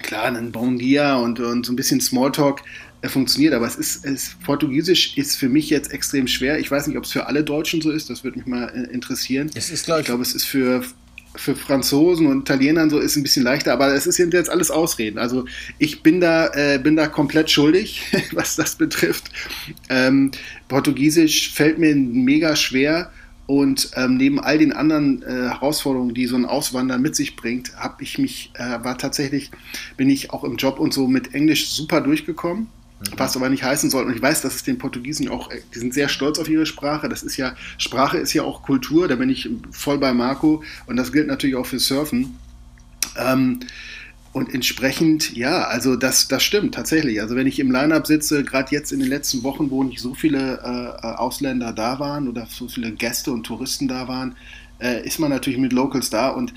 klar, 0.01 0.25
ein 0.25 0.51
Bon 0.51 0.77
dia 0.77 1.15
und, 1.15 1.39
und 1.39 1.65
so 1.65 1.71
ein 1.71 1.77
bisschen 1.77 2.01
Smalltalk, 2.01 2.61
funktioniert. 3.09 3.53
Aber 3.53 3.67
es 3.67 3.75
ist, 3.75 4.05
es, 4.05 4.35
Portugiesisch 4.43 5.17
ist 5.17 5.37
für 5.37 5.49
mich 5.49 5.69
jetzt 5.69 5.91
extrem 5.91 6.27
schwer. 6.27 6.59
Ich 6.59 6.69
weiß 6.69 6.87
nicht, 6.87 6.97
ob 6.97 7.03
es 7.03 7.11
für 7.11 7.27
alle 7.27 7.43
Deutschen 7.43 7.81
so 7.81 7.91
ist. 7.91 8.09
Das 8.09 8.23
würde 8.23 8.37
mich 8.37 8.47
mal 8.47 8.67
äh, 8.69 8.93
interessieren. 8.93 9.49
Es 9.55 9.69
ist, 9.69 9.85
glaub 9.85 9.97
ich, 9.97 10.01
ich 10.01 10.05
glaube, 10.07 10.23
es 10.23 10.33
ist 10.33 10.45
für, 10.45 10.83
für 11.35 11.55
Franzosen 11.55 12.27
und 12.27 12.41
Italienern 12.41 12.89
so 12.89 12.99
ist 12.99 13.15
ein 13.15 13.23
bisschen 13.23 13.43
leichter, 13.43 13.73
aber 13.73 13.93
es 13.93 14.07
ist 14.07 14.17
jetzt 14.17 14.49
alles 14.49 14.71
Ausreden. 14.71 15.17
Also 15.17 15.45
ich 15.79 16.01
bin 16.01 16.19
da, 16.19 16.47
äh, 16.53 16.79
bin 16.79 16.95
da 16.95 17.07
komplett 17.07 17.49
schuldig, 17.49 18.01
was 18.31 18.55
das 18.55 18.75
betrifft. 18.75 19.25
Ähm, 19.89 20.31
Portugiesisch 20.67 21.53
fällt 21.53 21.77
mir 21.77 21.95
mega 21.95 22.55
schwer 22.55 23.11
und 23.47 23.91
ähm, 23.95 24.17
neben 24.17 24.39
all 24.39 24.57
den 24.57 24.73
anderen 24.73 25.21
äh, 25.21 25.25
Herausforderungen, 25.25 26.13
die 26.13 26.25
so 26.25 26.35
ein 26.35 26.45
Auswandern 26.45 27.01
mit 27.01 27.15
sich 27.15 27.35
bringt, 27.35 27.75
habe 27.77 28.01
ich 28.03 28.17
mich, 28.17 28.51
äh, 28.55 28.83
war 28.83 28.97
tatsächlich, 28.97 29.51
bin 29.97 30.09
ich 30.09 30.31
auch 30.31 30.43
im 30.43 30.55
Job 30.55 30.79
und 30.79 30.93
so 30.93 31.07
mit 31.07 31.33
Englisch 31.33 31.69
super 31.69 32.01
durchgekommen 32.01 32.67
was 33.17 33.35
aber 33.35 33.49
nicht 33.49 33.63
heißen 33.63 33.89
soll. 33.89 34.05
Und 34.05 34.15
ich 34.15 34.21
weiß, 34.21 34.41
dass 34.41 34.55
es 34.55 34.63
den 34.63 34.77
Portugiesen 34.77 35.29
auch, 35.29 35.51
äh, 35.51 35.61
die 35.73 35.79
sind 35.79 35.93
sehr 35.93 36.09
stolz 36.09 36.39
auf 36.39 36.49
ihre 36.49 36.65
Sprache. 36.65 37.09
Das 37.09 37.23
ist 37.23 37.37
ja, 37.37 37.55
Sprache 37.77 38.17
ist 38.17 38.33
ja 38.33 38.43
auch 38.43 38.63
Kultur, 38.63 39.07
da 39.07 39.15
bin 39.15 39.29
ich 39.29 39.49
voll 39.71 39.97
bei 39.97 40.13
Marco 40.13 40.63
und 40.87 40.95
das 40.95 41.11
gilt 41.11 41.27
natürlich 41.27 41.55
auch 41.55 41.65
für 41.65 41.79
Surfen. 41.79 42.37
Ähm, 43.17 43.59
und 44.35 44.53
entsprechend, 44.53 45.33
ja, 45.37 45.63
also 45.63 45.95
das, 45.95 46.27
das 46.27 46.43
stimmt 46.43 46.75
tatsächlich. 46.75 47.21
Also 47.21 47.37
wenn 47.37 47.47
ich 47.47 47.57
im 47.57 47.71
Line-Up 47.71 48.05
sitze, 48.05 48.43
gerade 48.43 48.75
jetzt 48.75 48.91
in 48.91 48.99
den 48.99 49.07
letzten 49.07 49.43
Wochen, 49.43 49.71
wo 49.71 49.81
nicht 49.81 50.01
so 50.01 50.13
viele 50.13 50.59
äh, 50.61 51.07
äh, 51.07 51.11
Ausländer 51.13 51.71
da 51.71 51.99
waren 51.99 52.27
oder 52.27 52.45
so 52.45 52.67
viele 52.67 52.91
Gäste 52.91 53.31
und 53.31 53.45
Touristen 53.45 53.87
da 53.87 54.09
waren, 54.09 54.35
äh, 54.79 55.07
ist 55.07 55.19
man 55.19 55.29
natürlich 55.29 55.57
mit 55.57 55.71
Locals 55.71 56.09
da 56.09 56.27
und 56.31 56.53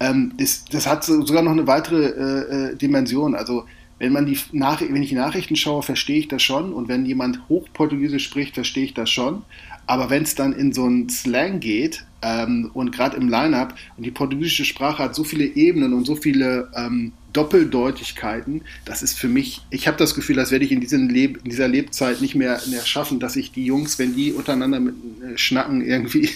ähm, 0.00 0.32
das, 0.38 0.64
das 0.64 0.86
hat 0.86 1.04
sogar 1.04 1.42
noch 1.42 1.52
eine 1.52 1.66
weitere 1.66 2.06
äh, 2.06 2.70
äh 2.70 2.76
Dimension. 2.76 3.34
Also 3.34 3.66
wenn, 3.98 4.14
man 4.14 4.24
die 4.24 4.38
Nach 4.52 4.80
wenn 4.80 5.02
ich 5.02 5.10
die 5.10 5.14
Nachrichten 5.14 5.56
schaue, 5.56 5.82
verstehe 5.82 6.20
ich 6.20 6.28
das 6.28 6.42
schon. 6.42 6.72
Und 6.72 6.88
wenn 6.88 7.04
jemand 7.04 7.50
Hochportugiesisch 7.50 8.24
spricht, 8.24 8.54
verstehe 8.54 8.84
ich 8.84 8.94
das 8.94 9.10
schon. 9.10 9.42
Aber 9.90 10.08
wenn 10.08 10.22
es 10.22 10.36
dann 10.36 10.52
in 10.52 10.72
so 10.72 10.84
einen 10.84 11.08
Slang 11.08 11.58
geht 11.58 12.04
ähm, 12.22 12.70
und 12.74 12.92
gerade 12.92 13.16
im 13.16 13.28
Line-Up 13.28 13.74
und 13.96 14.06
die 14.06 14.12
portugiesische 14.12 14.64
Sprache 14.64 15.02
hat 15.02 15.16
so 15.16 15.24
viele 15.24 15.44
Ebenen 15.44 15.94
und 15.94 16.06
so 16.06 16.14
viele 16.14 16.70
ähm, 16.76 17.10
Doppeldeutigkeiten, 17.32 18.62
das 18.84 19.02
ist 19.02 19.18
für 19.18 19.26
mich, 19.26 19.62
ich 19.70 19.88
habe 19.88 19.96
das 19.96 20.14
Gefühl, 20.14 20.36
das 20.36 20.52
werde 20.52 20.64
ich 20.64 20.70
in, 20.70 21.08
Leb 21.08 21.38
in, 21.38 21.50
dieser 21.50 21.66
Lebzeit 21.66 22.20
nicht 22.20 22.36
mehr, 22.36 22.60
mehr 22.70 22.86
schaffen, 22.86 23.18
dass 23.18 23.34
ich 23.34 23.50
die 23.50 23.64
Jungs, 23.64 23.98
wenn 23.98 24.14
die 24.14 24.32
untereinander 24.32 24.78
mit, 24.78 24.94
äh, 25.24 25.36
schnacken, 25.36 25.80
irgendwie 25.84 26.30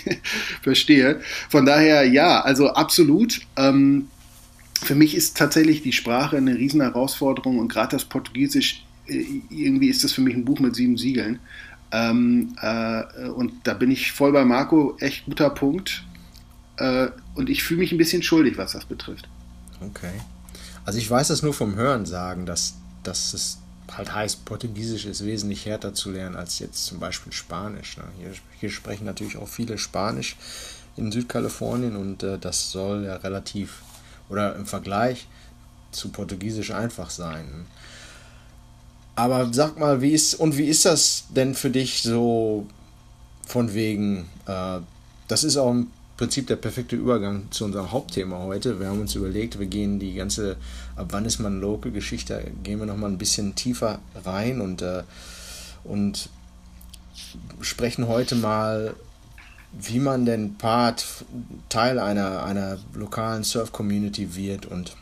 verstehe. 0.61 1.21
Von 1.49 1.65
daher, 1.65 2.05
ja, 2.09 2.41
also 2.41 2.71
absolut. 2.71 3.41
Ähm, 3.55 4.09
für 4.83 4.97
mich 4.97 5.15
ist 5.15 5.37
tatsächlich 5.37 5.81
die 5.81 5.93
Sprache 5.93 6.39
eine 6.39 6.59
riesen 6.59 6.81
Herausforderung 6.81 7.61
und 7.61 7.69
gerade 7.69 7.93
das 7.93 8.05
Portugiesisch, 8.05 8.85
äh, 9.07 9.25
irgendwie 9.49 9.91
ist 9.91 10.03
das 10.03 10.11
für 10.11 10.23
mich 10.23 10.35
ein 10.35 10.45
Buch 10.45 10.59
mit 10.59 10.75
sieben 10.75 10.97
Siegeln. 10.97 11.39
Ähm, 11.95 12.57
äh, 12.61 13.29
und 13.29 13.53
da 13.69 13.75
bin 13.75 13.93
ich 13.93 14.11
voll 14.11 14.33
bei 14.33 14.45
Marco, 14.45 14.97
echt 14.99 15.27
guter 15.27 15.51
Punkt. 15.51 16.03
Äh, 16.77 17.09
und 17.37 17.49
ich 17.49 17.63
fühle 17.63 17.81
mich 17.81 17.93
ein 17.93 17.99
bisschen 17.99 18.25
schuldig, 18.25 18.59
was 18.59 18.73
das 18.73 18.85
betrifft. 18.85 19.29
Okay. 19.81 20.21
Also 20.85 20.99
ich 20.99 21.09
weiß 21.09 21.29
das 21.29 21.43
nur 21.43 21.55
vom 21.55 21.77
Hören 21.77 22.05
sagen, 22.05 22.47
dass, 22.47 22.75
dass 23.05 23.33
es 23.33 23.59
halt 23.97 24.13
heißt, 24.13 24.45
Portugiesisch 24.45 25.05
ist 25.07 25.25
wesentlich 25.25 25.67
härter 25.67 25.95
zu 25.95 26.11
lernen 26.11 26.35
als 26.35 26.59
jetzt 26.59 26.85
zum 26.85 26.99
Beispiel 26.99 27.33
Spanisch. 27.33 27.97
Ne? 27.97 28.05
Hier, 28.19 28.33
hier, 28.59 28.71
sprechen 28.71 29.05
natürlich 29.05 29.37
auch 29.37 29.49
viele 29.49 29.79
Spanisch 29.79 30.37
in 30.97 31.13
Südkalifornien 31.13 31.95
und 31.95 32.25
äh, 32.25 32.39
das 32.41 32.73
soll 32.73 33.05
ja 33.05 33.17
relativ 33.17 33.83
oder 34.29 34.57
im 34.57 34.67
Vergleich 34.67 35.29
zu 35.93 36.09
Portugiesisch 36.09 36.73
einfach 36.73 37.11
sein. 37.11 37.67
Aber 39.17 39.53
sag 39.53 39.79
mal, 39.79 40.01
wie 40.03 40.13
ist 40.13 40.35
und 40.35 40.57
wie 40.57 40.67
ist 40.67 40.85
das 40.85 41.25
denn 41.31 41.55
für 41.55 41.71
dich 41.71 42.03
so 42.03 42.67
von 43.47 43.75
wegen, 43.75 44.27
äh, 44.47 44.81
das 45.29 45.45
ist 45.45 45.57
auch 45.57 45.75
Prinzip 46.17 46.47
der 46.47 46.57
perfekte 46.57 46.95
Übergang 46.95 47.51
zu 47.51 47.65
unserem 47.65 47.91
Hauptthema 47.91 48.39
heute. 48.39 48.79
Wir 48.79 48.89
haben 48.89 49.01
uns 49.01 49.17
überlegt, 49.17 49.59
wir 49.59 49.67
gehen 49.67 49.99
die 49.99 50.15
ganze, 50.15 50.57
ab 50.95 51.09
wann 51.11 51.25
ist 51.25 51.41
man 51.41 51.61
Local 51.61 51.91
Geschichte, 51.91 52.53
gehen 52.63 52.79
wir 52.79 52.87
nochmal 52.87 53.11
ein 53.11 53.19
bisschen 53.19 53.57
tiefer 53.57 53.99
rein 54.25 54.61
und, 54.61 54.83
äh, 54.83 55.03
und 55.83 56.29
sprechen 57.61 58.07
heute 58.07 58.37
mal, 58.37 58.95
wie 59.73 59.99
man 59.99 60.25
denn 60.25 60.55
Part, 60.55 61.05
Teil 61.69 61.99
einer, 61.99 62.45
einer 62.45 62.79
lokalen 62.95 63.43
Surf-Community 63.43 64.37
wird 64.37 64.67
und 64.67 64.97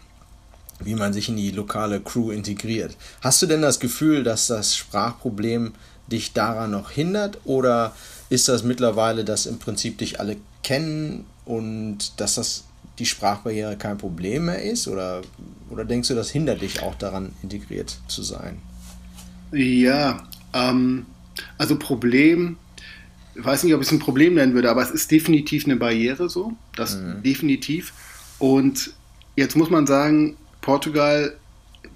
wie 0.85 0.95
man 0.95 1.13
sich 1.13 1.29
in 1.29 1.37
die 1.37 1.51
lokale 1.51 2.01
Crew 2.01 2.31
integriert. 2.31 2.97
Hast 3.21 3.43
du 3.43 3.47
denn 3.47 3.63
das 3.63 3.81
Gefühl, 3.81 4.23
dass 4.23 4.47
das 4.47 4.77
Sprachproblem 4.77 5.73
dich 6.11 6.33
daran 6.33 6.71
noch 6.71 6.91
hindert 6.91 7.39
oder 7.45 7.95
ist 8.29 8.49
das 8.49 8.63
mittlerweile, 8.63 9.25
dass 9.25 9.47
im 9.47 9.59
Prinzip 9.59 9.99
dich 9.99 10.21
alle 10.21 10.37
kennen 10.63 11.25
und 11.45 12.21
dass 12.21 12.37
das 12.37 12.65
die 12.99 13.07
Sprachbarriere 13.07 13.77
kein 13.77 13.99
Problem 13.99 14.47
mehr 14.47 14.63
ist? 14.63 14.89
Oder, 14.89 15.23
oder 15.71 15.85
denkst 15.85 16.09
du, 16.09 16.15
das 16.15 16.31
hindert 16.31 16.63
dich 16.63 16.83
auch 16.83 16.95
daran, 16.95 17.33
integriert 17.43 17.99
zu 18.09 18.23
sein? 18.23 18.59
Ja, 19.53 20.23
ähm, 20.55 21.07
also 21.59 21.79
Problem, 21.79 22.57
ich 23.35 23.45
weiß 23.45 23.65
nicht, 23.65 23.75
ob 23.75 23.81
ich 23.81 23.89
es 23.89 23.93
ein 23.93 23.99
Problem 23.99 24.35
nennen 24.35 24.55
würde, 24.55 24.71
aber 24.71 24.83
es 24.83 24.91
ist 24.91 25.11
definitiv 25.11 25.65
eine 25.65 25.77
Barriere 25.77 26.29
so. 26.29 26.53
Das 26.77 26.97
mhm. 26.97 27.23
definitiv. 27.23 27.93
Und 28.39 28.93
jetzt 29.37 29.57
muss 29.57 29.71
man 29.71 29.87
sagen, 29.87 30.37
Portugal, 30.63 31.37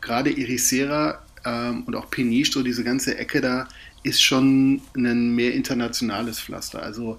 gerade 0.03 0.31
Ericeira 0.31 1.23
ähm, 1.45 1.85
und 1.85 1.97
auch 1.97 2.11
Peniche, 2.11 2.53
so 2.53 2.63
diese 2.63 2.85
ganze 2.85 3.17
Ecke 3.17 3.41
da, 3.41 3.67
ist 4.03 4.23
schon 4.23 4.83
ein 4.95 5.35
mehr 5.35 5.55
internationales 5.55 6.39
Pflaster. 6.39 6.83
Also 6.83 7.19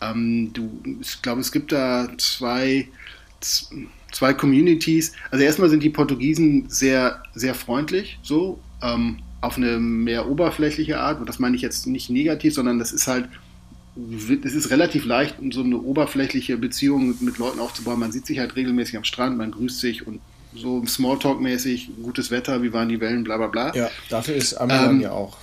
ähm, 0.00 0.52
du, 0.52 0.80
ich 1.00 1.22
glaube, 1.22 1.40
es 1.40 1.50
gibt 1.50 1.72
da 1.72 2.08
zwei, 2.18 2.88
zwei 4.12 4.34
Communities. 4.34 5.12
Also 5.30 5.44
erstmal 5.44 5.70
sind 5.70 5.82
die 5.82 5.90
Portugiesen 5.90 6.68
sehr, 6.68 7.22
sehr 7.34 7.54
freundlich, 7.54 8.18
so 8.22 8.60
ähm, 8.82 9.18
auf 9.40 9.56
eine 9.56 9.78
mehr 9.78 10.28
oberflächliche 10.28 11.00
Art. 11.00 11.20
Und 11.20 11.28
das 11.28 11.38
meine 11.38 11.56
ich 11.56 11.62
jetzt 11.62 11.86
nicht 11.86 12.10
negativ, 12.10 12.54
sondern 12.54 12.78
das 12.78 12.92
ist 12.92 13.06
halt, 13.06 13.28
es 14.44 14.54
ist 14.54 14.70
relativ 14.70 15.04
leicht, 15.04 15.36
so 15.50 15.62
eine 15.62 15.78
oberflächliche 15.78 16.56
Beziehung 16.56 17.08
mit, 17.08 17.22
mit 17.22 17.38
Leuten 17.38 17.58
aufzubauen. 17.58 17.98
Man 17.98 18.12
sieht 18.12 18.26
sich 18.26 18.38
halt 18.38 18.54
regelmäßig 18.54 18.96
am 18.96 19.04
Strand, 19.04 19.36
man 19.36 19.50
grüßt 19.50 19.80
sich 19.80 20.06
und 20.06 20.20
so 20.60 20.82
Smalltalk-mäßig, 20.86 21.90
gutes 22.02 22.30
Wetter, 22.30 22.62
wie 22.62 22.72
waren 22.72 22.88
die 22.88 23.00
Wellen, 23.00 23.24
bla 23.24 23.36
bla 23.36 23.46
bla. 23.46 23.74
Ja, 23.74 23.90
dafür 24.08 24.34
ist 24.34 24.54
Amiland 24.54 24.92
ähm, 24.92 25.00
ja 25.00 25.12
auch 25.12 25.36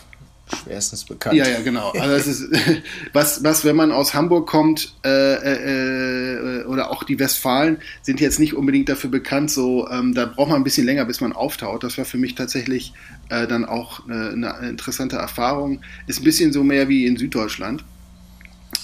schwerstens 0.63 1.05
bekannt. 1.05 1.35
Ja, 1.35 1.47
ja, 1.47 1.61
genau. 1.61 1.91
Also 1.91 2.13
es 2.13 2.27
ist, 2.27 2.49
was, 3.13 3.43
was, 3.43 3.65
wenn 3.65 3.75
man 3.75 3.91
aus 3.91 4.13
Hamburg 4.13 4.47
kommt 4.47 4.93
äh, 5.03 6.59
äh, 6.59 6.65
oder 6.65 6.91
auch 6.91 7.03
die 7.03 7.19
Westfalen 7.19 7.77
sind 8.01 8.19
jetzt 8.19 8.39
nicht 8.39 8.53
unbedingt 8.53 8.89
dafür 8.89 9.09
bekannt, 9.09 9.51
so 9.51 9.87
ähm, 9.89 10.13
da 10.13 10.25
braucht 10.25 10.49
man 10.49 10.57
ein 10.57 10.63
bisschen 10.63 10.85
länger, 10.85 11.05
bis 11.05 11.21
man 11.21 11.33
auftaut. 11.33 11.83
Das 11.83 11.97
war 11.97 12.05
für 12.05 12.17
mich 12.17 12.35
tatsächlich 12.35 12.93
äh, 13.29 13.47
dann 13.47 13.65
auch 13.65 14.07
eine, 14.07 14.29
eine, 14.29 14.69
interessante 14.69 15.15
Erfahrung. 15.15 15.81
Ist 16.07 16.21
ein 16.21 16.23
bisschen 16.23 16.53
so 16.53 16.63
mehr 16.63 16.87
wie 16.89 17.05
in 17.05 17.17
Süddeutschland. 17.17 17.83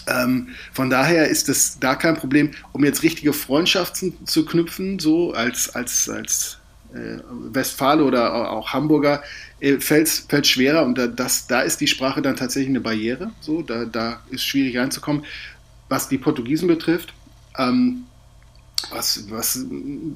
Ähm, 0.08 0.50
von 0.74 0.90
daher 0.90 1.28
ist 1.28 1.50
es 1.50 1.80
da 1.80 1.96
kein 1.96 2.16
Problem, 2.16 2.52
um 2.72 2.84
jetzt 2.84 3.04
richtige 3.04 3.34
Freundschaften 3.34 4.14
zu 4.26 4.46
knüpfen, 4.46 5.00
so 5.00 5.34
als, 5.34 5.74
als, 5.76 6.10
als 6.10 6.58
äh, 6.94 7.20
Westfale 7.52 8.04
oder 8.04 8.52
auch 8.52 8.74
Hamburger, 8.74 9.24
äh, 9.60 9.80
fällt 9.80 10.08
es 10.08 10.48
schwerer 10.48 10.84
und 10.84 10.98
da, 10.98 11.08
das, 11.08 11.48
da 11.48 11.62
ist 11.62 11.80
die 11.82 11.88
Sprache 11.88 12.22
dann 12.22 12.36
tatsächlich 12.36 12.70
eine 12.70 12.82
Barriere. 12.82 13.32
So, 13.40 13.62
da, 13.62 13.86
da 13.86 14.22
ist 14.30 14.44
schwierig 14.44 14.78
reinzukommen. 14.78 15.24
Was 15.88 16.10
die 16.10 16.18
Portugiesen 16.18 16.68
betrifft, 16.68 17.14
ähm, 17.58 18.06
was, 18.90 19.30
was, 19.30 19.66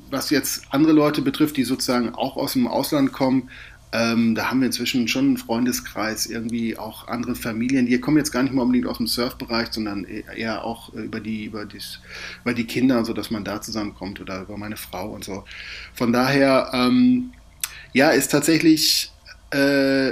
was 0.10 0.30
jetzt 0.32 0.64
andere 0.72 0.94
Leute 0.94 1.22
betrifft, 1.22 1.58
die 1.58 1.64
sozusagen 1.64 2.16
auch 2.16 2.36
aus 2.38 2.54
dem 2.54 2.68
Ausland 2.68 3.12
kommen, 3.12 3.50
ähm, 3.96 4.36
da 4.36 4.50
haben 4.50 4.60
wir 4.60 4.66
inzwischen 4.66 5.08
schon 5.08 5.26
einen 5.26 5.38
Freundeskreis, 5.38 6.26
irgendwie 6.26 6.78
auch 6.78 7.08
andere 7.08 7.34
Familien. 7.34 7.86
Die 7.86 7.98
kommen 8.02 8.18
jetzt 8.18 8.32
gar 8.32 8.44
nicht 8.44 8.54
mal 8.54 8.64
unbedingt 8.64 8.88
aus 8.88 8.98
dem 8.98 9.08
Surfbereich, 9.08 9.70
sondern 9.72 10.04
e-, 10.04 10.26
eher 10.36 10.66
auch 10.66 10.94
über 10.94 11.22
die, 11.22 11.46
über, 11.46 11.66
dies, 11.66 12.00
über 12.42 12.54
die 12.54 12.66
Kinder, 12.66 13.06
so 13.06 13.14
dass 13.14 13.32
man 13.32 13.46
da 13.46 13.62
zusammenkommt 13.62 14.20
oder 14.20 14.42
über 14.42 14.58
meine 14.58 14.76
Frau 14.76 15.12
und 15.12 15.24
so. 15.24 15.46
Von 15.94 16.12
daher, 16.12 16.72
ähm, 16.74 17.32
ja, 17.94 18.10
ist 18.10 18.32
tatsächlich 18.32 19.14
äh, 19.52 20.12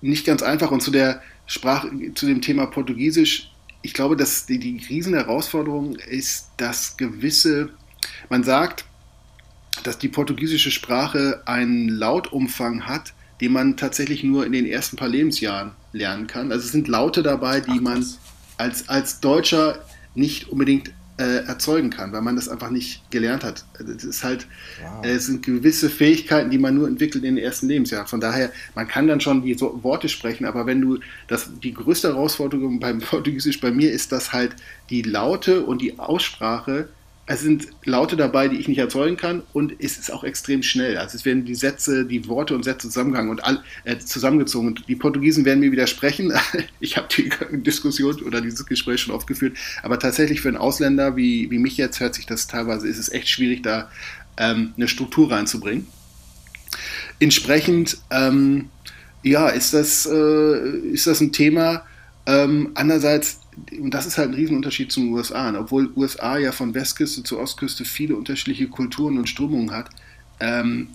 nicht 0.00 0.24
ganz 0.24 0.42
einfach. 0.42 0.70
Und 0.70 0.82
zu 0.82 0.92
der 0.92 1.20
Sprache, 1.46 1.90
zu 2.14 2.26
dem 2.26 2.40
Thema 2.40 2.66
Portugiesisch, 2.66 3.50
ich 3.82 3.94
glaube, 3.94 4.16
dass 4.16 4.46
die, 4.46 4.60
die 4.60 4.80
riesen 4.88 5.14
Herausforderung 5.14 5.96
ist, 5.96 6.50
dass 6.56 6.96
gewisse, 6.96 7.70
man 8.28 8.44
sagt, 8.44 8.84
dass 9.80 9.98
die 9.98 10.08
portugiesische 10.08 10.70
Sprache 10.70 11.42
einen 11.46 11.88
Lautumfang 11.88 12.86
hat, 12.86 13.12
den 13.40 13.52
man 13.52 13.76
tatsächlich 13.76 14.24
nur 14.24 14.44
in 14.46 14.52
den 14.52 14.66
ersten 14.66 14.96
paar 14.96 15.08
Lebensjahren 15.08 15.72
lernen 15.92 16.26
kann. 16.26 16.52
Also 16.52 16.66
es 16.66 16.72
sind 16.72 16.88
Laute 16.88 17.22
dabei, 17.22 17.60
die 17.60 17.76
Ach, 17.76 17.80
man 17.80 18.06
als, 18.56 18.88
als 18.88 19.20
Deutscher 19.20 19.78
nicht 20.14 20.48
unbedingt 20.48 20.92
äh, 21.18 21.44
erzeugen 21.46 21.90
kann, 21.90 22.12
weil 22.12 22.22
man 22.22 22.36
das 22.36 22.48
einfach 22.48 22.70
nicht 22.70 23.10
gelernt 23.10 23.42
hat. 23.42 23.64
Es 23.74 24.04
ist 24.04 24.22
halt, 24.22 24.46
wow. 24.80 25.04
äh, 25.04 25.10
es 25.10 25.26
sind 25.26 25.44
gewisse 25.44 25.90
Fähigkeiten, 25.90 26.50
die 26.50 26.58
man 26.58 26.76
nur 26.76 26.86
entwickelt 26.86 27.24
in 27.24 27.34
den 27.34 27.44
ersten 27.44 27.66
Lebensjahren. 27.66 28.06
Von 28.06 28.20
daher, 28.20 28.52
man 28.74 28.86
kann 28.86 29.08
dann 29.08 29.20
schon 29.20 29.42
die 29.42 29.54
so 29.54 29.82
Worte 29.82 30.08
sprechen, 30.08 30.44
aber 30.44 30.66
wenn 30.66 30.80
du 30.80 31.00
das, 31.26 31.50
die 31.60 31.74
größte 31.74 32.08
Herausforderung 32.08 32.78
beim 32.78 32.98
Portugiesisch 33.00 33.60
bei 33.60 33.72
mir 33.72 33.90
ist, 33.90 34.12
dass 34.12 34.32
halt 34.32 34.54
die 34.90 35.02
Laute 35.02 35.64
und 35.64 35.82
die 35.82 35.98
Aussprache 35.98 36.88
es 37.28 37.42
sind 37.42 37.68
Laute 37.84 38.16
dabei, 38.16 38.48
die 38.48 38.56
ich 38.56 38.68
nicht 38.68 38.78
erzeugen 38.78 39.18
kann 39.18 39.42
und 39.52 39.74
es 39.78 39.98
ist 39.98 40.10
auch 40.10 40.24
extrem 40.24 40.62
schnell. 40.62 40.96
Also 40.96 41.16
es 41.16 41.26
werden 41.26 41.44
die 41.44 41.54
Sätze, 41.54 42.06
die 42.06 42.26
Worte 42.26 42.54
und 42.54 42.64
Sätze 42.64 42.88
zusammengegangen 42.88 43.30
und 43.30 43.44
all, 43.44 43.62
äh, 43.84 43.98
zusammengezogen. 43.98 44.68
Und 44.68 44.88
die 44.88 44.96
Portugiesen 44.96 45.44
werden 45.44 45.60
mir 45.60 45.70
widersprechen. 45.70 46.32
ich 46.80 46.96
habe 46.96 47.06
die 47.14 47.30
Diskussion 47.52 48.22
oder 48.22 48.40
dieses 48.40 48.64
Gespräch 48.64 49.02
schon 49.02 49.14
oft 49.14 49.26
geführt. 49.26 49.58
Aber 49.82 49.98
tatsächlich 49.98 50.40
für 50.40 50.48
einen 50.48 50.56
Ausländer 50.56 51.16
wie, 51.16 51.50
wie 51.50 51.58
mich 51.58 51.76
jetzt 51.76 52.00
hört 52.00 52.14
sich 52.14 52.24
das 52.24 52.46
teilweise, 52.46 52.88
ist 52.88 52.98
es 52.98 53.12
echt 53.12 53.28
schwierig, 53.28 53.62
da 53.62 53.90
ähm, 54.38 54.72
eine 54.76 54.88
Struktur 54.88 55.30
reinzubringen. 55.30 55.86
Entsprechend, 57.20 57.98
ähm, 58.10 58.70
ja, 59.22 59.48
ist 59.48 59.74
das, 59.74 60.06
äh, 60.06 60.78
ist 60.92 61.06
das 61.06 61.20
ein 61.20 61.32
Thema. 61.32 61.82
Ähm, 62.24 62.70
andererseits 62.74 63.40
und 63.80 63.92
das 63.92 64.06
ist 64.06 64.18
halt 64.18 64.30
ein 64.30 64.34
Riesenunterschied 64.34 64.92
zum 64.92 65.12
USA. 65.12 65.48
Und 65.48 65.56
obwohl 65.56 65.90
USA 65.96 66.38
ja 66.38 66.52
von 66.52 66.74
Westküste 66.74 67.22
zu 67.22 67.38
Ostküste 67.38 67.84
viele 67.84 68.16
unterschiedliche 68.16 68.68
Kulturen 68.68 69.18
und 69.18 69.28
Strömungen 69.28 69.70
hat, 69.72 69.90
ähm, 70.40 70.88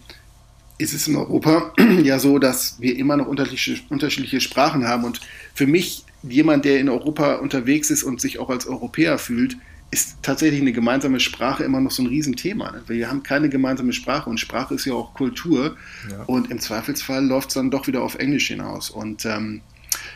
ist 0.78 0.94
es 0.94 1.08
in 1.08 1.16
Europa 1.16 1.74
ja 2.04 2.20
so, 2.20 2.40
dass 2.40 2.80
wir 2.80 2.98
immer 2.98 3.18
noch 3.18 3.28
unterschiedliche, 3.28 3.82
unterschiedliche 3.90 4.42
Sprachen 4.42 4.88
haben. 4.88 5.04
Und 5.04 5.22
für 5.54 5.68
mich, 5.68 6.04
jemand, 6.24 6.66
der 6.66 6.80
in 6.80 6.90
Europa 6.90 7.36
unterwegs 7.36 7.90
ist 7.90 8.04
und 8.04 8.22
sich 8.22 8.40
auch 8.40 8.50
als 8.50 8.66
Europäer 8.68 9.18
fühlt, 9.18 9.58
ist 9.92 10.18
tatsächlich 10.24 10.60
eine 10.60 10.72
gemeinsame 10.72 11.20
Sprache 11.20 11.64
immer 11.64 11.80
noch 11.80 11.92
so 11.92 12.02
ein 12.02 12.08
Riesenthema. 12.08 12.72
Ne? 12.72 12.84
Wir 12.88 13.10
haben 13.10 13.22
keine 13.22 13.48
gemeinsame 13.48 13.94
Sprache 13.94 14.28
und 14.30 14.40
Sprache 14.40 14.74
ist 14.74 14.86
ja 14.86 14.94
auch 14.94 15.14
Kultur. 15.14 15.78
Ja. 16.10 16.24
Und 16.26 16.50
im 16.50 16.60
Zweifelsfall 16.60 17.24
läuft 17.26 17.50
es 17.50 17.54
dann 17.54 17.70
doch 17.70 17.86
wieder 17.86 18.02
auf 18.02 18.16
Englisch 18.16 18.48
hinaus. 18.48 18.90
Und 18.90 19.26
ähm, 19.26 19.62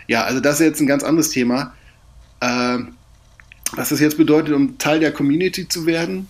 ja, 0.07 0.23
also 0.23 0.39
das 0.39 0.59
ist 0.59 0.65
jetzt 0.65 0.81
ein 0.81 0.87
ganz 0.87 1.03
anderes 1.03 1.29
Thema. 1.29 1.73
Äh, 2.39 2.79
was 3.73 3.89
das 3.89 3.99
jetzt 3.99 4.17
bedeutet, 4.17 4.53
um 4.53 4.77
Teil 4.77 4.99
der 4.99 5.11
Community 5.11 5.67
zu 5.67 5.85
werden, 5.85 6.27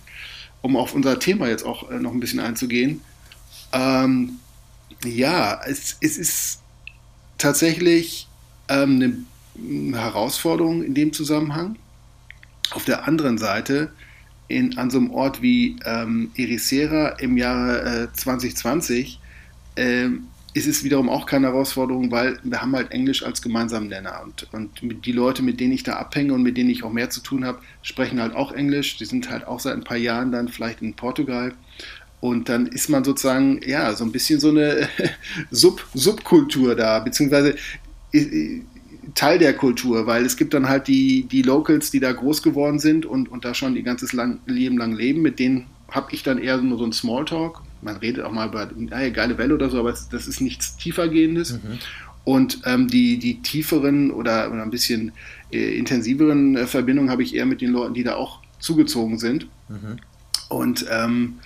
um 0.60 0.76
auf 0.76 0.94
unser 0.94 1.18
Thema 1.18 1.48
jetzt 1.48 1.64
auch 1.64 1.90
äh, 1.90 1.98
noch 1.98 2.12
ein 2.12 2.20
bisschen 2.20 2.40
einzugehen. 2.40 3.00
Ähm, 3.72 4.38
ja, 5.04 5.60
es, 5.64 5.96
es, 6.00 6.18
ist 6.18 6.60
tatsächlich 7.36 8.26
ähm, 8.68 9.26
eine 9.56 10.00
Herausforderung 10.00 10.82
in 10.82 10.94
dem 10.94 11.12
Zusammenhang. 11.12 11.76
Auf 12.70 12.84
der 12.84 13.06
anderen 13.06 13.38
Seite, 13.38 13.92
in, 14.48 14.78
an 14.78 14.90
so 14.90 14.98
einem 14.98 15.10
Ort 15.10 15.42
wie 15.42 15.76
ähm, 15.84 16.30
Ericeira 16.36 17.10
im 17.20 17.36
Jahre 17.36 18.04
äh, 18.04 18.12
2020, 18.12 19.20
ähm, 19.76 20.27
ist 20.54 20.66
es 20.66 20.82
wiederum 20.82 21.08
auch 21.08 21.26
keine 21.26 21.48
Herausforderung, 21.48 22.10
weil 22.10 22.38
wir 22.42 22.62
haben 22.62 22.74
halt 22.74 22.90
Englisch 22.90 23.22
als 23.22 23.42
gemeinsamen 23.42 23.88
Nenner. 23.88 24.22
Und, 24.24 24.46
und 24.52 25.04
die 25.04 25.12
Leute, 25.12 25.42
mit 25.42 25.60
denen 25.60 25.72
ich 25.72 25.82
da 25.82 25.94
abhänge 25.94 26.32
und 26.32 26.42
mit 26.42 26.56
denen 26.56 26.70
ich 26.70 26.84
auch 26.84 26.92
mehr 26.92 27.10
zu 27.10 27.20
tun 27.20 27.44
habe, 27.44 27.60
sprechen 27.82 28.20
halt 28.20 28.34
auch 28.34 28.52
Englisch. 28.52 28.96
Die 28.96 29.04
sind 29.04 29.30
halt 29.30 29.46
auch 29.46 29.60
seit 29.60 29.74
ein 29.74 29.84
paar 29.84 29.96
Jahren 29.96 30.32
dann 30.32 30.48
vielleicht 30.48 30.80
in 30.82 30.94
Portugal. 30.94 31.54
Und 32.20 32.48
dann 32.48 32.66
ist 32.66 32.88
man 32.88 33.04
sozusagen, 33.04 33.60
ja, 33.64 33.94
so 33.94 34.04
ein 34.04 34.10
bisschen 34.10 34.40
so 34.40 34.48
eine 34.48 34.88
Sub 35.50 35.86
Subkultur 35.94 36.74
da, 36.74 36.98
beziehungsweise 36.98 37.54
Teil 39.14 39.38
der 39.38 39.54
Kultur, 39.54 40.06
weil 40.06 40.24
es 40.24 40.36
gibt 40.36 40.54
dann 40.54 40.68
halt 40.68 40.88
die, 40.88 41.24
die 41.24 41.42
Locals, 41.42 41.90
die 41.90 42.00
da 42.00 42.12
groß 42.12 42.42
geworden 42.42 42.78
sind 42.78 43.06
und, 43.06 43.30
und 43.30 43.44
da 43.44 43.54
schon 43.54 43.76
ihr 43.76 43.82
ganzes 43.82 44.12
lang, 44.12 44.40
Leben 44.46 44.78
lang 44.78 44.94
leben, 44.94 45.22
mit 45.22 45.38
denen 45.38 45.66
habe 45.90 46.12
ich 46.12 46.22
dann 46.22 46.38
eher 46.38 46.56
nur 46.58 46.78
so 46.78 46.84
ein 46.84 46.92
Smalltalk 46.92 47.62
man 47.82 47.96
redet 47.96 48.24
auch 48.24 48.32
mal 48.32 48.48
über 48.48 48.68
eine 48.90 49.12
geile 49.12 49.38
Welle 49.38 49.54
oder 49.54 49.70
so, 49.70 49.78
aber 49.78 49.92
das 49.92 50.26
ist 50.26 50.40
nichts 50.40 50.76
tiefergehendes. 50.76 51.54
Mhm. 51.54 51.78
Und 52.24 52.60
ähm, 52.66 52.88
die, 52.88 53.18
die 53.18 53.40
tieferen 53.40 54.10
oder, 54.10 54.52
oder 54.52 54.62
ein 54.62 54.70
bisschen 54.70 55.12
äh, 55.50 55.78
intensiveren 55.78 56.56
äh, 56.56 56.66
Verbindungen 56.66 57.10
habe 57.10 57.22
ich 57.22 57.34
eher 57.34 57.46
mit 57.46 57.60
den 57.60 57.70
Leuten, 57.70 57.94
die 57.94 58.04
da 58.04 58.16
auch 58.16 58.40
zugezogen 58.58 59.18
sind. 59.18 59.46
Mhm. 59.68 59.98
Und 60.48 60.86
ähm, 60.90 61.38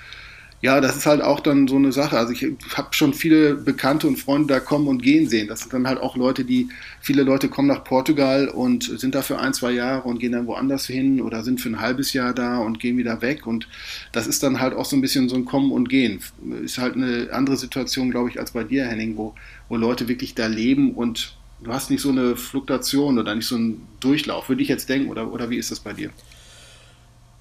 ja, 0.62 0.81
das 0.81 0.96
ist 0.96 1.07
halt 1.07 1.22
auch 1.22 1.40
dann 1.40 1.66
so 1.66 1.75
eine 1.75 1.90
Sache. 1.90 2.16
Also 2.16 2.33
ich 2.33 2.46
habe 2.77 2.94
schon 2.94 3.14
viele 3.14 3.57
Bekannte 3.57 4.07
und 4.07 4.16
Freunde 4.16 4.55
da 4.55 4.61
kommen 4.61 4.87
und 4.87 5.03
gehen 5.03 5.29
sehen. 5.29 5.48
Das 5.48 5.61
sind 5.61 5.72
dann 5.72 5.88
halt 5.88 5.98
auch 5.98 6.14
Leute, 6.14 6.44
die, 6.44 6.68
viele 7.01 7.25
Leute 7.25 7.48
kommen 7.48 7.66
nach 7.66 7.83
Portugal 7.83 8.46
und 8.46 8.85
sind 8.85 9.16
da 9.16 9.22
für 9.22 9.40
ein, 9.40 9.55
zwei 9.55 9.72
Jahre 9.72 10.09
und 10.09 10.20
gehen 10.20 10.31
dann 10.31 10.46
woanders 10.46 10.87
hin 10.87 11.20
oder 11.20 11.42
sind 11.42 11.61
für 11.61 11.68
ein 11.68 11.81
halbes 11.81 12.12
Jahr 12.12 12.33
da 12.33 12.59
und 12.59 12.79
gehen 12.79 12.96
wieder 12.96 13.20
weg. 13.22 13.44
Und 13.44 13.66
das 14.12 14.29
ist 14.29 14.44
dann 14.44 14.61
halt 14.61 14.75
auch 14.75 14.85
so 14.85 14.94
ein 14.94 15.01
bisschen 15.01 15.29
so 15.29 15.35
ein 15.35 15.46
Kommen 15.46 15.72
und 15.72 15.88
Gehen. 15.88 16.20
Ist 16.62 16.79
halt 16.79 16.94
eine 16.94 17.31
andere 17.33 17.57
Situation, 17.57 18.12
glaube 18.12 18.31
ich, 18.31 18.38
als 18.38 18.53
bei 18.53 18.62
dir, 18.62 18.87
Henning, 18.87 19.16
wo, 19.16 19.35
wo 19.68 19.75
Leute 19.75 20.07
wirklich 20.07 20.37
da 20.37 20.46
leben 20.46 20.94
und 20.94 21.37
du 21.64 21.72
hast 21.72 21.90
nicht 21.90 22.03
so 22.03 22.11
eine 22.11 22.37
Fluktuation 22.37 23.18
oder 23.18 23.35
nicht 23.35 23.48
so 23.48 23.57
einen 23.57 23.88
Durchlauf, 23.98 24.48
würde 24.48 24.62
ich 24.62 24.68
jetzt 24.68 24.88
denken, 24.88 25.11
oder, 25.11 25.33
oder 25.33 25.51
wie 25.51 25.57
ist 25.57 25.72
das 25.72 25.81
bei 25.81 25.92
dir? 25.92 26.11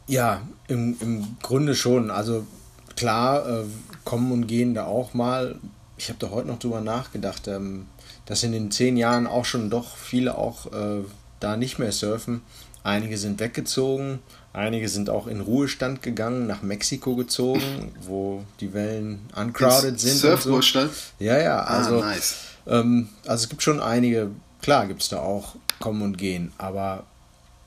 Ja, 0.08 0.42
im, 0.68 0.96
im 1.00 1.38
Grunde 1.44 1.76
schon. 1.76 2.10
Also 2.10 2.48
klar, 2.96 3.48
äh, 3.48 3.64
kommen 4.06 4.32
und 4.32 4.48
gehen 4.48 4.74
da 4.74 4.86
auch 4.86 5.14
mal. 5.14 5.56
Ich 5.98 6.10
habe 6.10 6.20
da 6.20 6.30
heute 6.32 6.48
noch 6.48 6.60
drüber 6.60 6.82
nachgedacht, 6.82 7.48
ähm, 7.48 7.88
dass 8.26 8.44
in 8.44 8.52
den 8.52 8.72
zehn 8.72 8.98
Jahren 8.98 9.28
auch 9.28 9.46
schon 9.46 9.70
doch 9.70 9.96
viele 9.96 10.38
auch 10.38 10.72
äh, 10.72 11.04
da 11.40 11.58
nicht 11.58 11.80
mehr 11.80 11.92
surfen. 11.92 12.42
Einige 12.84 13.18
sind 13.18 13.40
weggezogen, 13.40 14.20
einige 14.54 14.90
sind 14.90 15.10
auch 15.10 15.28
in 15.28 15.40
Ruhestand 15.40 16.02
gegangen, 16.02 16.48
nach 16.48 16.64
Mexiko 16.64 17.16
gezogen, 17.16 17.92
wo 18.02 18.44
die 18.60 18.74
Wellen 18.74 19.20
uncrowded 19.36 20.00
sind. 20.00 20.18
Surfruhestand? 20.18 20.92
So. 20.92 21.26
Ja, 21.26 21.38
ja, 21.38 21.60
ah, 21.60 21.78
also, 21.78 22.02
ah, 22.02 22.06
nice. 22.06 22.36
ähm, 22.66 23.10
also 23.28 23.44
es 23.44 23.50
gibt 23.50 23.62
schon 23.62 23.80
einige, 23.80 24.32
klar 24.62 24.88
gibt 24.88 25.04
es 25.04 25.10
da 25.10 25.20
auch 25.20 25.56
kommen 25.80 26.02
und 26.02 26.18
gehen, 26.18 26.52
aber 26.58 27.04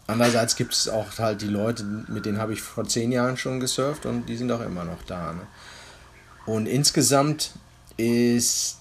Andererseits 0.06 0.56
gibt 0.56 0.74
es 0.74 0.88
auch 0.88 1.18
halt 1.18 1.40
die 1.40 1.48
Leute, 1.48 1.84
mit 1.84 2.26
denen 2.26 2.38
habe 2.38 2.52
ich 2.52 2.60
vor 2.60 2.84
zehn 2.84 3.10
Jahren 3.10 3.36
schon 3.36 3.58
gesurft 3.58 4.04
und 4.04 4.26
die 4.26 4.36
sind 4.36 4.52
auch 4.52 4.60
immer 4.60 4.84
noch 4.84 5.02
da. 5.06 5.32
Ne? 5.32 5.46
Und 6.46 6.66
insgesamt 6.66 7.52
ist, 7.96 8.78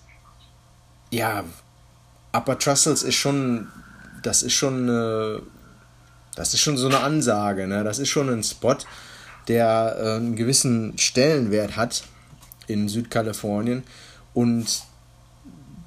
ja, 1.11 1.43
Upper 2.33 2.59
Trussels 2.59 3.03
ist 3.03 3.15
schon, 3.15 3.69
das 4.21 4.43
ist 4.43 4.53
schon, 4.53 4.89
eine, 4.89 5.41
das 6.35 6.53
ist 6.53 6.59
schon 6.59 6.77
so 6.77 6.87
eine 6.87 6.99
Ansage. 6.99 7.67
Ne? 7.67 7.85
Das 7.85 7.99
ist 7.99 8.09
schon 8.09 8.29
ein 8.29 8.43
Spot, 8.43 8.77
der 9.47 9.95
äh, 9.97 10.15
einen 10.15 10.35
gewissen 10.35 10.97
Stellenwert 10.97 11.77
hat 11.77 12.03
in 12.67 12.89
Südkalifornien 12.89 13.83
und 14.33 14.83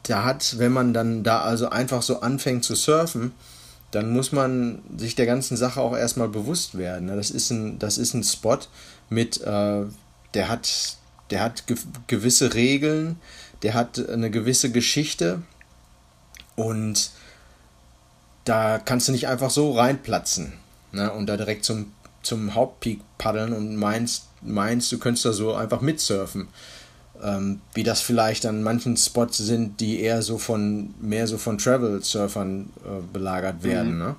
da 0.04 0.24
hat, 0.24 0.58
wenn 0.58 0.72
man 0.72 0.94
dann 0.94 1.24
da 1.24 1.40
also 1.40 1.68
einfach 1.68 2.02
so 2.02 2.20
anfängt 2.20 2.64
zu 2.64 2.74
surfen, 2.74 3.32
dann 3.96 4.10
muss 4.10 4.30
man 4.30 4.82
sich 4.98 5.14
der 5.14 5.24
ganzen 5.24 5.56
Sache 5.56 5.80
auch 5.80 5.96
erstmal 5.96 6.28
bewusst 6.28 6.76
werden. 6.76 7.06
Ne? 7.06 7.16
Das 7.16 7.30
ist 7.30 7.50
ein, 7.50 7.78
das 7.78 7.96
ist 7.96 8.12
ein 8.12 8.24
Spot 8.24 8.58
mit, 9.08 9.40
äh, 9.40 9.84
der 10.34 10.48
hat, 10.50 10.98
der 11.30 11.40
hat 11.40 11.66
ge 11.66 11.78
gewisse 12.06 12.52
Regeln, 12.52 13.18
der 13.62 13.72
hat 13.72 14.06
eine 14.10 14.30
gewisse 14.30 14.70
Geschichte 14.70 15.40
und 16.56 17.10
da 18.44 18.78
kannst 18.78 19.08
du 19.08 19.12
nicht 19.12 19.28
einfach 19.28 19.48
so 19.48 19.72
reinplatzen 19.72 20.52
ne? 20.92 21.10
und 21.10 21.26
da 21.26 21.38
direkt 21.38 21.64
zum, 21.64 21.90
zum 22.20 22.54
Hauptpeak 22.54 23.00
paddeln 23.16 23.54
und 23.54 23.76
meinst, 23.76 24.24
meinst, 24.42 24.92
du 24.92 24.98
könntest 24.98 25.24
da 25.24 25.32
so 25.32 25.54
einfach 25.54 25.80
mitsurfen 25.80 26.48
ähm, 27.22 27.60
wie 27.74 27.82
das 27.82 28.00
vielleicht 28.00 28.46
an 28.46 28.62
manchen 28.62 28.96
Spots 28.96 29.38
sind, 29.38 29.80
die 29.80 30.00
eher 30.00 30.22
so 30.22 30.38
von 30.38 30.94
mehr 31.00 31.26
so 31.26 31.38
von 31.38 31.58
Travel-Surfern 31.58 32.70
äh, 32.84 33.02
belagert 33.12 33.62
werden. 33.62 33.92
Mhm. 33.92 33.98
Ne? 33.98 34.16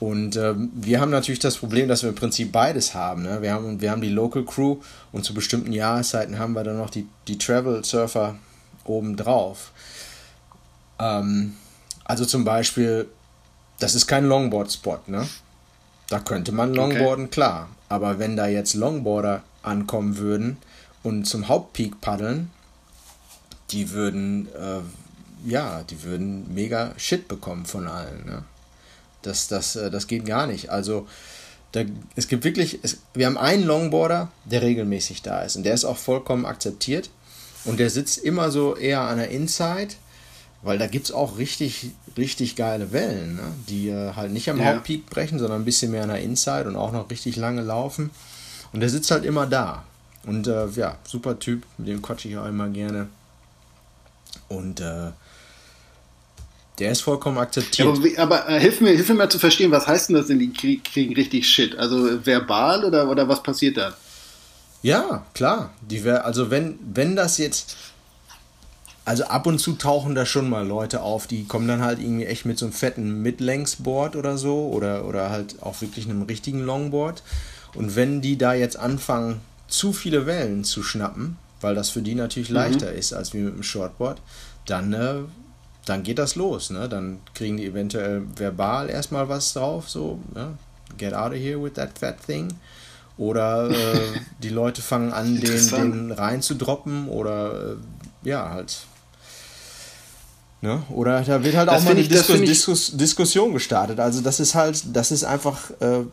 Und 0.00 0.36
ähm, 0.36 0.70
wir 0.74 1.00
haben 1.00 1.10
natürlich 1.10 1.40
das 1.40 1.58
Problem, 1.58 1.86
dass 1.86 2.02
wir 2.02 2.08
im 2.08 2.14
Prinzip 2.14 2.52
beides 2.52 2.94
haben. 2.94 3.22
Ne? 3.22 3.42
Wir, 3.42 3.52
haben 3.52 3.80
wir 3.80 3.90
haben 3.90 4.00
die 4.00 4.08
Local 4.08 4.44
Crew 4.44 4.78
und 5.12 5.24
zu 5.24 5.34
bestimmten 5.34 5.72
Jahreszeiten 5.72 6.38
haben 6.38 6.54
wir 6.54 6.64
dann 6.64 6.78
noch 6.78 6.90
die, 6.90 7.06
die 7.28 7.36
Travel-Surfer 7.36 8.36
obendrauf. 8.84 9.72
Ähm, 10.98 11.54
also 12.04 12.24
zum 12.24 12.44
Beispiel, 12.44 13.08
das 13.78 13.94
ist 13.94 14.06
kein 14.06 14.24
Longboard-Spot. 14.24 15.00
Ne? 15.06 15.28
Da 16.08 16.18
könnte 16.18 16.52
man 16.52 16.74
Longboarden, 16.74 17.26
okay. 17.26 17.34
klar. 17.34 17.68
Aber 17.90 18.18
wenn 18.18 18.36
da 18.36 18.46
jetzt 18.46 18.74
Longboarder 18.74 19.42
ankommen 19.62 20.16
würden, 20.16 20.56
und 21.02 21.24
zum 21.24 21.48
Hauptpeak 21.48 22.00
paddeln, 22.00 22.50
die 23.70 23.90
würden, 23.90 24.48
äh, 24.54 25.48
ja, 25.48 25.82
die 25.84 26.02
würden 26.02 26.52
mega 26.52 26.92
Shit 26.96 27.28
bekommen 27.28 27.66
von 27.66 27.86
allen. 27.86 28.24
Ne? 28.26 28.44
Das, 29.22 29.48
das, 29.48 29.76
äh, 29.76 29.90
das 29.90 30.06
geht 30.06 30.26
gar 30.26 30.46
nicht. 30.46 30.70
Also, 30.70 31.06
da, 31.72 31.82
es 32.16 32.28
gibt 32.28 32.44
wirklich, 32.44 32.80
es, 32.82 32.98
wir 33.14 33.26
haben 33.26 33.38
einen 33.38 33.64
Longboarder, 33.64 34.30
der 34.44 34.62
regelmäßig 34.62 35.22
da 35.22 35.42
ist 35.42 35.56
und 35.56 35.62
der 35.62 35.74
ist 35.74 35.84
auch 35.84 35.96
vollkommen 35.96 36.44
akzeptiert 36.44 37.10
und 37.64 37.78
der 37.78 37.90
sitzt 37.90 38.18
immer 38.18 38.50
so 38.50 38.76
eher 38.76 39.02
an 39.02 39.18
der 39.18 39.30
Inside, 39.30 39.94
weil 40.62 40.78
da 40.78 40.86
gibt 40.86 41.06
es 41.06 41.12
auch 41.12 41.38
richtig, 41.38 41.90
richtig 42.16 42.56
geile 42.56 42.92
Wellen, 42.92 43.36
ne? 43.36 43.52
die 43.68 43.88
äh, 43.88 44.14
halt 44.14 44.32
nicht 44.32 44.50
am 44.50 44.58
ja. 44.58 44.66
Hauptpeak 44.66 45.06
brechen, 45.08 45.38
sondern 45.38 45.62
ein 45.62 45.64
bisschen 45.64 45.92
mehr 45.92 46.02
an 46.02 46.08
der 46.08 46.20
Inside 46.20 46.66
und 46.66 46.76
auch 46.76 46.92
noch 46.92 47.08
richtig 47.10 47.36
lange 47.36 47.62
laufen. 47.62 48.10
Und 48.72 48.80
der 48.80 48.88
sitzt 48.88 49.10
halt 49.10 49.24
immer 49.24 49.46
da. 49.46 49.84
Und 50.26 50.46
äh, 50.46 50.66
ja, 50.68 50.96
super 51.04 51.38
Typ, 51.38 51.64
mit 51.78 51.88
dem 51.88 52.02
quatsche 52.02 52.28
ich 52.28 52.36
auch 52.36 52.46
immer 52.46 52.68
gerne. 52.68 53.08
Und 54.48 54.80
äh, 54.80 55.10
der 56.78 56.92
ist 56.92 57.02
vollkommen 57.02 57.38
akzeptiert. 57.38 57.88
Aber, 57.88 58.08
aber 58.16 58.48
äh, 58.48 58.60
hilf, 58.60 58.80
mir, 58.80 58.90
hilf 58.90 59.08
mir 59.08 59.14
mal 59.14 59.28
zu 59.28 59.38
verstehen, 59.38 59.70
was 59.70 59.86
heißt 59.86 60.08
denn 60.08 60.16
das 60.16 60.30
in 60.30 60.38
die 60.38 60.52
Krieg, 60.52 60.84
kriegen 60.84 61.14
richtig 61.14 61.48
Shit? 61.48 61.78
Also 61.78 62.24
verbal 62.24 62.84
oder, 62.84 63.08
oder 63.08 63.28
was 63.28 63.42
passiert 63.42 63.76
da? 63.76 63.94
Ja, 64.82 65.26
klar. 65.34 65.72
Die 65.82 66.04
wär, 66.04 66.24
also 66.24 66.50
wenn, 66.50 66.78
wenn 66.94 67.16
das 67.16 67.38
jetzt. 67.38 67.76
Also 69.04 69.24
ab 69.24 69.46
und 69.46 69.58
zu 69.58 69.72
tauchen 69.72 70.14
da 70.14 70.24
schon 70.24 70.48
mal 70.48 70.66
Leute 70.66 71.02
auf, 71.02 71.26
die 71.26 71.44
kommen 71.44 71.66
dann 71.66 71.82
halt 71.82 71.98
irgendwie 71.98 72.26
echt 72.26 72.44
mit 72.44 72.58
so 72.58 72.66
einem 72.66 72.72
fetten 72.72 73.22
Midlängsboard 73.22 74.14
oder 74.14 74.38
so 74.38 74.68
oder, 74.68 75.04
oder 75.04 75.30
halt 75.30 75.62
auch 75.62 75.80
wirklich 75.80 76.04
einem 76.04 76.22
richtigen 76.22 76.60
Longboard. 76.60 77.22
Und 77.74 77.96
wenn 77.96 78.20
die 78.20 78.36
da 78.36 78.52
jetzt 78.52 78.78
anfangen, 78.78 79.40
zu 79.70 79.92
viele 79.92 80.26
Wellen 80.26 80.64
zu 80.64 80.82
schnappen, 80.82 81.38
weil 81.60 81.74
das 81.74 81.90
für 81.90 82.02
die 82.02 82.14
natürlich 82.14 82.50
mhm. 82.50 82.56
leichter 82.56 82.92
ist 82.92 83.12
als 83.12 83.32
wie 83.32 83.38
mit 83.38 83.54
dem 83.54 83.62
Shortboard, 83.62 84.20
dann, 84.66 84.92
äh, 84.92 85.14
dann 85.86 86.02
geht 86.02 86.18
das 86.18 86.34
los. 86.34 86.70
Ne? 86.70 86.88
Dann 86.88 87.20
kriegen 87.34 87.56
die 87.56 87.66
eventuell 87.66 88.22
verbal 88.36 88.90
erstmal 88.90 89.28
was 89.28 89.52
drauf, 89.52 89.88
so, 89.88 90.20
ne? 90.34 90.58
get 90.98 91.14
out 91.14 91.32
of 91.32 91.38
here 91.38 91.62
with 91.62 91.74
that 91.74 91.98
fat 91.98 92.16
thing. 92.24 92.48
Oder 93.16 93.70
äh, 93.70 94.00
die 94.42 94.48
Leute 94.48 94.82
fangen 94.82 95.12
an, 95.12 95.40
den, 95.40 95.68
den 95.68 96.12
reinzudroppen 96.12 97.08
oder 97.08 97.76
äh, 98.24 98.28
ja, 98.28 98.50
halt. 98.50 98.86
Ne? 100.62 100.82
Oder 100.90 101.22
da 101.22 101.42
wird 101.42 101.56
halt 101.56 101.68
das 101.68 101.80
auch 101.80 101.84
mal 101.84 101.92
eine 101.92 102.00
ich, 102.00 102.08
Diskus 102.08 102.40
Diskus 102.40 102.96
Diskussion 102.96 103.52
gestartet. 103.52 103.98
Also 103.98 104.20
das 104.20 104.40
ist 104.40 104.54
halt, 104.54 104.82
das 104.94 105.10
ist 105.10 105.24
einfach 105.24 105.70
äh, 105.80 106.04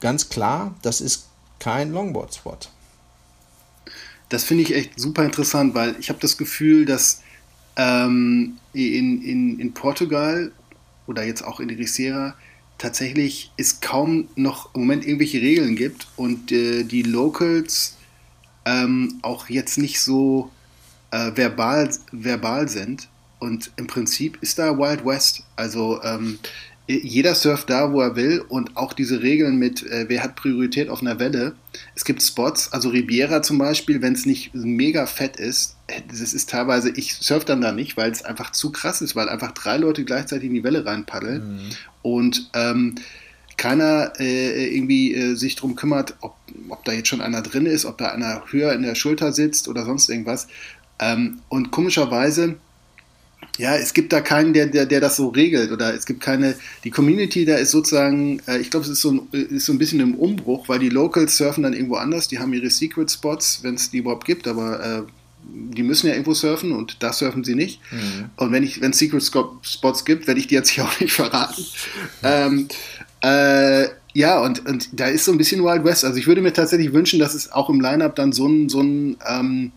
ganz 0.00 0.28
klar, 0.28 0.74
das 0.82 1.00
ist 1.00 1.26
kein 1.60 1.92
Longboard-Spot 1.92 2.58
das 4.32 4.44
finde 4.44 4.62
ich 4.62 4.74
echt 4.74 4.98
super 4.98 5.24
interessant, 5.24 5.74
weil 5.74 5.94
ich 6.00 6.08
habe 6.08 6.18
das 6.20 6.38
Gefühl, 6.38 6.86
dass 6.86 7.22
ähm, 7.76 8.56
in, 8.72 9.22
in, 9.22 9.58
in 9.60 9.74
Portugal 9.74 10.52
oder 11.06 11.22
jetzt 11.22 11.42
auch 11.44 11.60
in 11.60 11.68
Riviera 11.68 12.34
tatsächlich 12.78 13.52
es 13.58 13.80
kaum 13.80 14.28
noch 14.34 14.74
im 14.74 14.82
Moment 14.82 15.04
irgendwelche 15.04 15.42
Regeln 15.42 15.76
gibt 15.76 16.08
und 16.16 16.50
äh, 16.50 16.82
die 16.84 17.02
Locals 17.02 17.98
ähm, 18.64 19.18
auch 19.20 19.50
jetzt 19.50 19.76
nicht 19.76 20.00
so 20.00 20.50
äh, 21.10 21.32
verbal, 21.34 21.90
verbal 22.10 22.68
sind. 22.68 23.08
Und 23.38 23.70
im 23.76 23.86
Prinzip 23.86 24.38
ist 24.40 24.58
da 24.58 24.78
Wild 24.78 25.04
West. 25.04 25.42
Also 25.56 26.02
ähm, 26.02 26.38
jeder 26.86 27.34
surft 27.34 27.68
da, 27.68 27.92
wo 27.92 28.00
er 28.00 28.16
will 28.16 28.42
und 28.48 28.76
auch 28.78 28.94
diese 28.94 29.20
Regeln 29.20 29.58
mit, 29.58 29.82
äh, 29.82 30.06
wer 30.08 30.22
hat 30.22 30.36
Priorität 30.36 30.88
auf 30.88 31.02
einer 31.02 31.18
Welle. 31.18 31.54
Es 31.94 32.04
gibt 32.04 32.22
Spots, 32.22 32.72
also 32.72 32.90
Riviera 32.90 33.42
zum 33.42 33.58
Beispiel, 33.58 34.02
wenn 34.02 34.12
es 34.12 34.26
nicht 34.26 34.54
mega 34.54 35.06
fett 35.06 35.36
ist, 35.36 35.76
das 36.08 36.20
ist 36.20 36.50
teilweise, 36.50 36.90
ich 36.90 37.14
surf 37.14 37.44
dann 37.44 37.60
da 37.60 37.72
nicht, 37.72 37.96
weil 37.96 38.10
es 38.10 38.24
einfach 38.24 38.52
zu 38.52 38.72
krass 38.72 39.00
ist, 39.00 39.16
weil 39.16 39.28
einfach 39.28 39.52
drei 39.52 39.76
Leute 39.78 40.04
gleichzeitig 40.04 40.48
in 40.48 40.54
die 40.54 40.64
Welle 40.64 40.84
reinpaddeln 40.84 41.56
mhm. 41.56 41.70
und 42.02 42.50
ähm, 42.54 42.96
keiner 43.56 44.12
äh, 44.18 44.74
irgendwie 44.74 45.14
äh, 45.14 45.34
sich 45.34 45.56
darum 45.56 45.76
kümmert, 45.76 46.16
ob, 46.20 46.36
ob 46.68 46.84
da 46.84 46.92
jetzt 46.92 47.08
schon 47.08 47.20
einer 47.20 47.42
drin 47.42 47.66
ist, 47.66 47.84
ob 47.84 47.98
da 47.98 48.08
einer 48.08 48.42
höher 48.50 48.72
in 48.72 48.82
der 48.82 48.94
Schulter 48.94 49.32
sitzt 49.32 49.68
oder 49.68 49.84
sonst 49.84 50.08
irgendwas. 50.08 50.48
Ähm, 50.98 51.40
und 51.48 51.70
komischerweise 51.70 52.56
ja, 53.58 53.76
es 53.76 53.92
gibt 53.92 54.12
da 54.12 54.20
keinen, 54.20 54.52
der, 54.52 54.66
der, 54.66 54.86
der 54.86 55.00
das 55.00 55.16
so 55.16 55.28
regelt 55.28 55.72
oder 55.72 55.94
es 55.94 56.06
gibt 56.06 56.20
keine, 56.20 56.54
die 56.84 56.90
Community 56.90 57.44
da 57.44 57.56
ist 57.56 57.70
sozusagen, 57.70 58.40
äh, 58.46 58.58
ich 58.58 58.70
glaube, 58.70 58.84
es 58.84 58.92
ist 58.92 59.02
so, 59.02 59.12
ein, 59.12 59.28
ist 59.32 59.66
so 59.66 59.72
ein 59.72 59.78
bisschen 59.78 60.00
im 60.00 60.14
Umbruch, 60.14 60.68
weil 60.68 60.78
die 60.78 60.88
Locals 60.88 61.36
surfen 61.36 61.62
dann 61.62 61.72
irgendwo 61.72 61.96
anders, 61.96 62.28
die 62.28 62.38
haben 62.38 62.52
ihre 62.52 62.70
Secret 62.70 63.10
Spots, 63.10 63.60
wenn 63.62 63.74
es 63.74 63.90
die 63.90 63.98
überhaupt 63.98 64.24
gibt, 64.24 64.48
aber 64.48 64.84
äh, 64.84 65.02
die 65.44 65.82
müssen 65.82 66.06
ja 66.06 66.12
irgendwo 66.12 66.34
surfen 66.34 66.72
und 66.72 67.02
da 67.02 67.12
surfen 67.12 67.44
sie 67.44 67.54
nicht. 67.54 67.80
Mhm. 67.90 68.30
Und 68.36 68.52
wenn 68.52 68.62
ich, 68.62 68.80
wenn 68.80 68.92
es 68.92 68.98
Secret 68.98 69.22
Spots 69.22 70.04
gibt, 70.04 70.26
werde 70.26 70.38
ich 70.40 70.46
die 70.46 70.54
jetzt 70.54 70.70
hier 70.70 70.84
auch 70.86 71.00
nicht 71.00 71.12
verraten. 71.12 71.64
Ähm, 72.22 72.68
äh, 73.22 73.88
Ja, 74.14 74.40
und, 74.40 74.66
und 74.66 74.88
da 74.92 75.06
ist 75.06 75.24
so 75.24 75.32
ein 75.32 75.38
bisschen 75.38 75.64
Wild 75.64 75.84
West. 75.84 76.04
Also 76.04 76.18
ich 76.18 76.26
würde 76.26 76.42
mir 76.42 76.52
tatsächlich 76.52 76.92
wünschen, 76.92 77.18
dass 77.18 77.34
es 77.34 77.50
auch 77.50 77.70
im 77.70 77.80
Line-Up 77.80 78.14
dann 78.14 78.32
so 78.32 78.46
ein, 78.46 78.68
so 78.68 78.80
ein 78.80 79.16
ähm, 79.26 79.72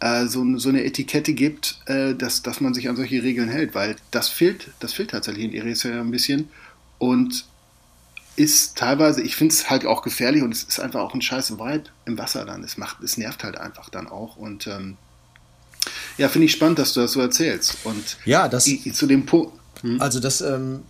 äh, 0.00 0.26
so, 0.26 0.44
so, 0.58 0.68
eine 0.68 0.84
Etikette 0.84 1.34
gibt, 1.34 1.78
äh, 1.86 2.14
dass, 2.14 2.42
dass 2.42 2.60
man 2.60 2.74
sich 2.74 2.88
an 2.88 2.96
solche 2.96 3.22
Regeln 3.22 3.48
hält, 3.48 3.74
weil 3.74 3.96
das 4.10 4.28
fehlt, 4.28 4.70
das 4.80 4.92
fehlt 4.92 5.10
tatsächlich 5.10 5.44
in 5.44 5.54
Eritrea 5.54 6.00
ein 6.00 6.10
bisschen 6.10 6.48
und 6.98 7.46
ist 8.36 8.76
teilweise, 8.76 9.22
ich 9.22 9.36
finde 9.36 9.54
es 9.54 9.70
halt 9.70 9.86
auch 9.86 10.02
gefährlich 10.02 10.42
und 10.42 10.52
es 10.52 10.64
ist 10.64 10.80
einfach 10.80 11.00
auch 11.00 11.14
ein 11.14 11.22
scheiß 11.22 11.52
Vibe 11.58 11.84
im 12.04 12.18
Wasser 12.18 12.44
dann. 12.44 12.64
Es 12.64 12.76
macht, 12.76 13.02
es 13.02 13.16
nervt 13.16 13.44
halt 13.44 13.58
einfach 13.58 13.90
dann 13.90 14.08
auch 14.08 14.36
und 14.36 14.66
ähm, 14.66 14.96
ja, 16.16 16.28
finde 16.28 16.46
ich 16.46 16.52
spannend, 16.52 16.78
dass 16.78 16.94
du 16.94 17.00
das 17.00 17.12
so 17.12 17.20
erzählst. 17.20 17.76
Und 17.84 18.16
ja, 18.24 18.48
das 18.48 18.64
zu 18.64 19.06
dem 19.06 19.26
Punkt. 19.26 19.52
Hm? 19.82 20.00
Also 20.00 20.20
das, 20.20 20.40
ähm, 20.40 20.82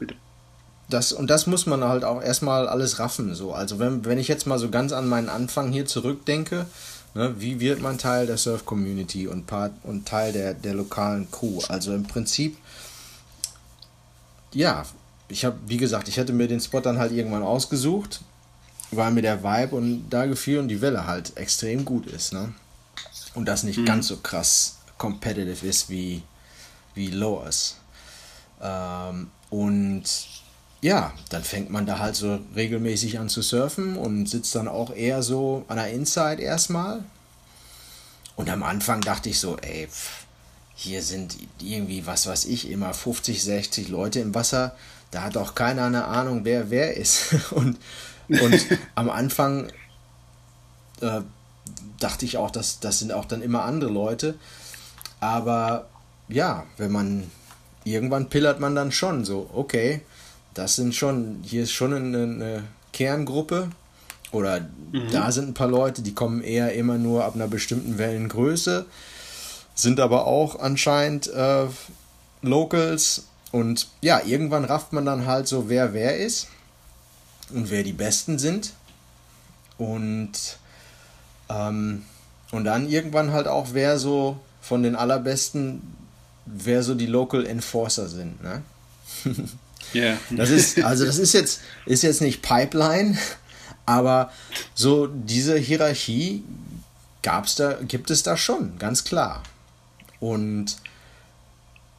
das 0.89 1.13
und 1.13 1.29
das 1.29 1.47
muss 1.47 1.67
man 1.67 1.85
halt 1.85 2.05
auch 2.05 2.23
erstmal 2.23 2.69
alles 2.69 2.99
raffen. 2.99 3.35
So, 3.35 3.53
also 3.53 3.79
wenn, 3.79 4.05
wenn 4.05 4.19
ich 4.19 4.29
jetzt 4.29 4.47
mal 4.47 4.59
so 4.59 4.71
ganz 4.71 4.93
an 4.93 5.09
meinen 5.09 5.29
Anfang 5.29 5.73
hier 5.73 5.87
zurückdenke, 5.87 6.67
ne, 7.15 7.35
wie 7.39 7.61
wird 7.61 7.81
man 7.81 7.99
Teil 7.99 8.27
der 8.27 8.37
Surf 8.37 8.65
Community 8.65 9.27
und 9.27 9.47
Part 9.47 9.73
und 9.83 10.07
Teil 10.07 10.33
der, 10.33 10.55
der 10.55 10.75
lokalen 10.75 11.31
Crew? 11.31 11.61
Also 11.69 11.95
im 11.95 12.05
Prinzip, 12.05 12.57
ja, 14.53 14.85
ich 15.29 15.45
habe, 15.45 15.59
wie 15.67 15.79
gesagt, 15.79 16.09
ich 16.09 16.17
hätte 16.17 16.33
mir 16.33 16.49
den 16.49 16.61
Spot 16.61 16.81
dann 16.81 16.99
halt 16.99 17.13
irgendwann 17.13 17.43
ausgesucht, 17.43 18.21
weil 18.91 19.11
mir 19.13 19.23
der 19.23 19.43
Vibe 19.43 19.77
und 19.77 20.09
da 20.11 20.27
gefiel 20.27 20.59
und 20.59 20.69
die 20.69 20.81
Welle 20.81 21.07
halt 21.07 21.37
extrem 21.37 21.85
gut 21.85 22.07
ist, 22.07 22.33
ne? 22.33 22.55
Und 23.35 23.47
das 23.47 23.65
nicht 23.65 23.79
mhm. 23.79 23.87
ganz 23.87 24.09
so 24.09 24.19
krass 24.19 24.79
competitive 24.99 25.67
ist 25.67 25.91
wie, 25.91 26.23
wie 26.95 27.09
Lowers. 27.09 27.77
Ähm, 28.63 29.31
und 29.51 30.05
ja, 30.85 31.15
dann 31.31 31.43
fängt 31.43 31.71
man 31.71 31.87
da 31.87 31.99
halt 31.99 32.15
so 32.15 32.41
regelmäßig 32.55 33.19
an 33.19 33.31
zu 33.31 33.41
surfen 33.41 33.97
und 33.97 34.27
sitzt 34.29 34.55
dann 34.55 34.69
auch 34.69 34.95
eher 34.95 35.23
so 35.23 35.65
an 35.67 35.79
der 35.79 35.89
Inside 35.89 36.43
erstmal. 36.43 37.03
Und 38.37 38.51
am 38.51 38.63
Anfang 38.63 39.01
dachte 39.01 39.31
ich 39.31 39.41
so, 39.41 39.57
ey, 39.57 39.87
pff, 39.87 40.27
hier 40.75 41.01
sind 41.01 41.39
irgendwie, 41.59 42.07
was 42.07 42.27
weiß 42.27 42.45
ich, 42.45 42.71
immer 42.71 42.93
50, 42.93 43.43
60 43.43 43.89
Leute 43.89 44.21
im 44.21 44.35
Wasser. 44.35 44.77
Da 45.11 45.23
hat 45.23 45.39
auch 45.39 45.55
keiner 45.55 45.87
eine 45.87 46.05
Ahnung, 46.05 46.45
wer 46.45 46.69
wer 46.69 46.99
ist. 46.99 47.35
Und, 47.53 47.79
und 48.29 48.67
am 48.95 49.09
Anfang 49.09 49.69
äh, 51.01 51.23
dachte 51.99 52.27
ich 52.27 52.37
auch, 52.37 52.51
dass 52.51 52.81
das 52.81 52.99
sind 52.99 53.11
auch 53.11 53.25
dann 53.25 53.41
immer 53.41 53.65
andere 53.65 53.91
Leute. 53.91 54.35
Aber 55.19 55.89
ja, 56.29 56.67
wenn 56.77 56.93
man 56.93 57.31
irgendwann 57.85 58.29
pillert 58.29 58.61
man 58.61 58.75
dann 58.75 58.93
schon 58.93 59.25
so, 59.25 59.49
okay, 59.55 60.03
das 60.55 60.77
sind 60.77 60.95
schon, 60.95 61.41
hier 61.43 61.65
ist 61.65 61.73
schon 61.73 61.93
eine, 61.93 62.23
eine 62.23 62.65
Kerngruppe 62.93 63.69
oder 64.33 64.61
mhm. 64.61 65.11
da 65.13 65.31
sind 65.33 65.49
ein 65.49 65.55
paar 65.55 65.69
Leute, 65.69 66.03
die 66.03 66.15
kommen 66.15 66.43
eher 66.43 66.73
immer 66.75 66.97
nur 66.99 67.25
ab 67.25 67.35
einer 67.35 67.49
bestimmten 67.49 67.99
Wellengröße, 67.99 68.87
sind 69.75 70.01
aber 70.01 70.27
auch 70.27 70.59
anscheinend 70.61 71.27
äh, 71.29 71.67
Locals 72.43 73.25
und 73.53 73.89
ja, 74.01 74.23
irgendwann 74.25 74.65
rafft 74.65 74.93
man 74.93 75.05
dann 75.05 75.27
halt 75.27 75.49
so, 75.49 75.69
wer 75.69 75.93
wer 75.93 76.17
ist 76.19 76.49
und 77.51 77.71
wer 77.71 77.83
die 77.83 77.93
Besten 77.93 78.39
sind 78.39 78.73
und 79.79 80.59
ähm, 81.49 82.05
und 82.53 82.65
dann 82.65 82.89
irgendwann 82.89 83.33
halt 83.33 83.49
auch, 83.49 83.69
wer 83.73 83.99
so 83.99 84.39
von 84.61 84.83
den 84.83 84.95
allerbesten, 84.95 85.83
wer 86.47 86.83
so 86.85 86.95
die 86.95 87.07
Local 87.07 87.45
Enforcer 87.45 88.09
sind. 88.09 88.43
Ne? 88.43 88.63
Yeah. 89.95 90.19
Das 90.31 90.51
ist, 90.51 90.83
also 90.83 91.05
das 91.05 91.19
ist 91.19 91.33
jetzt, 91.33 91.61
ist 91.87 92.03
jetzt 92.03 92.21
nicht 92.21 92.43
Pipeline, 92.43 93.17
aber 93.87 94.31
so 94.75 95.07
diese 95.07 95.57
Hierarchie 95.57 96.45
gab's 97.23 97.55
da, 97.57 97.75
gibt 97.87 98.11
es 98.11 98.23
da 98.23 98.37
schon, 98.37 98.79
ganz 98.79 99.05
klar. 99.05 99.43
Und 100.21 100.77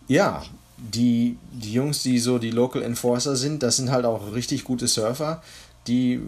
ja, 0.07 0.43
die, 0.77 1.37
die 1.51 1.73
Jungs, 1.73 2.03
die 2.03 2.19
so 2.19 2.37
die 2.37 2.51
Local 2.51 2.81
Enforcer 2.81 3.35
sind, 3.35 3.63
das 3.63 3.77
sind 3.77 3.91
halt 3.91 4.05
auch 4.05 4.33
richtig 4.33 4.63
gute 4.63 4.87
Surfer, 4.87 5.41
die 5.87 6.21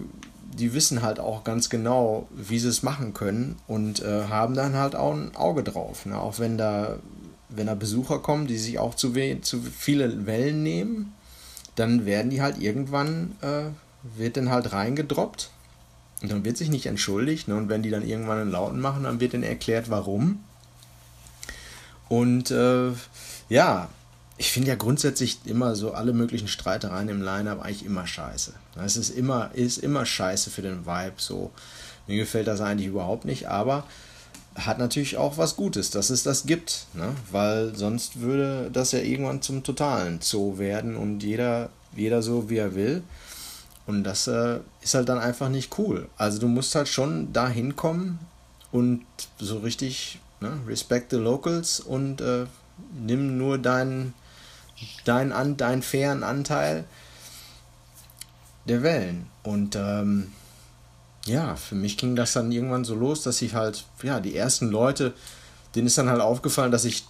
die 0.58 0.73
wissen 0.73 1.01
halt 1.01 1.19
auch 1.19 1.43
ganz 1.43 1.69
genau, 1.69 2.27
wie 2.36 2.60
sie 2.60 2.69
es 2.69 2.84
machen 2.84 3.13
können 3.13 3.58
und 3.67 4.01
äh, 4.01 4.23
haben 4.23 4.56
dann 4.56 4.75
halt 4.75 4.95
auch 4.95 5.13
ein 5.13 5.36
Auge 5.36 5.63
drauf. 5.63 6.06
Ne? 6.06 6.19
Auch 6.19 6.39
wenn 6.39 6.58
da, 6.58 6.97
wenn 7.49 7.67
da 7.67 7.75
Besucher 7.75 8.19
kommen, 8.19 8.47
die 8.47 8.58
sich 8.58 8.80
auch 8.80 8.95
zu, 8.95 9.13
zu 9.41 9.62
viele 9.62 10.25
Wellen 10.25 10.63
nehmen, 10.63 11.13
dann 11.78 12.06
werden 12.06 12.32
die 12.32 12.42
halt 12.42 12.60
irgendwann, 12.60 13.36
äh, 13.42 13.70
wird 14.18 14.36
dann 14.36 14.50
halt 14.50 14.74
reingedroppt 14.74 15.52
und 16.22 16.32
dann 16.32 16.44
wird 16.44 16.58
sich 16.58 16.70
nicht 16.70 16.88
entschuldigt. 16.88 17.48
Ne? 17.48 17.56
Und 17.56 17.70
wenn 17.70 17.84
die 17.84 17.92
dann 17.92 18.06
irgendwann 18.06 18.40
einen 18.40 18.52
Lauten 18.52 18.82
machen, 18.82 19.04
dann 19.04 19.20
wird 19.20 19.36
dann 19.36 19.44
erklärt, 19.44 19.90
warum. 19.90 20.44
Und 22.10 22.50
äh, 22.52 22.92
ja, 23.50 23.90
ich 24.38 24.52
finde 24.52 24.70
ja 24.70 24.76
grundsätzlich 24.76 25.40
immer 25.46 25.76
so 25.76 25.94
alle 25.94 26.13
möglichen 26.13 26.48
Streitereien 26.48 27.10
im 27.10 27.22
Line-Up 27.22 27.62
eigentlich 27.62 27.86
immer 27.86 28.08
scheiße. 28.08 28.54
Es 28.84 28.98
ist 28.98 29.12
immer, 29.12 29.52
ist 29.54 29.78
immer 29.78 30.06
scheiße 30.06 30.50
für 30.50 30.63
den 30.63 30.86
Vibe. 30.86 31.13
So. 31.18 31.52
Mir 32.08 32.18
gefällt 32.18 32.48
das 32.48 32.62
eigentlich 32.62 32.88
überhaupt 32.88 33.26
nicht, 33.26 33.50
aber 33.50 33.84
hat 34.58 34.80
natürlich 34.80 35.17
auch 35.17 35.38
was 35.38 35.56
Gutes, 35.56 35.91
dass 35.91 36.10
es 36.10 36.24
das 36.24 36.46
gibt. 36.46 36.88
Ne? 36.93 37.13
Weil 37.32 37.76
sonst 37.76 38.20
würde 38.20 38.70
das 38.72 38.91
ja 38.91 39.00
irgendwann 39.00 39.41
zum 39.41 39.63
totalen 39.63 40.20
Zoo 40.22 40.58
werden 40.58 40.96
und 40.96 41.22
jeder, 41.24 41.70
jeder 41.96 42.22
so 42.22 42.50
wie 42.50 42.58
er 42.58 42.76
will. 42.76 43.04
Und 43.86 44.04
das 44.04 44.28
äh, 44.28 44.60
ist 44.82 44.96
halt 44.96 45.08
dann 45.08 45.20
einfach 45.20 45.50
nicht 45.50 45.78
cool. 45.78 46.10
Also 46.17 46.39
du 46.39 46.48
musst 46.48 46.76
halt 46.76 46.89
schon 46.89 47.32
da 47.32 47.48
hinkommen 47.48 48.20
und 48.72 49.06
so 49.39 49.60
richtig 49.60 50.20
ne, 50.41 50.52
respect 50.67 51.12
the 51.12 51.17
locals 51.17 51.80
und 51.80 52.20
äh, 52.20 52.46
nimm 53.00 53.38
nur 53.38 53.58
deinen 53.58 54.13
deinen 55.06 55.32
an, 55.32 55.58
deinen 55.58 55.82
fairen 55.82 56.24
Anteil 56.24 56.84
der 58.67 58.84
Wellen. 58.84 59.28
Und 59.43 59.76
ähm, 59.76 60.34
ja, 61.28 61.56
für 61.56 61.76
mich 61.76 61.98
ging 61.98 62.16
das 62.16 62.34
dann 62.34 62.52
irgendwann 62.52 62.86
so 62.86 62.96
los, 62.96 63.22
dass 63.24 63.42
ich 63.42 63.54
halt, 63.54 63.86
ja, 64.04 64.20
die 64.20 64.36
ersten 64.36 64.70
Leute, 64.70 65.13
denen 65.76 65.88
ist 65.88 65.98
dann 65.98 66.10
halt 66.10 66.22
aufgefallen, 66.22 66.72
dass 66.72 66.86
ich, 66.86 67.06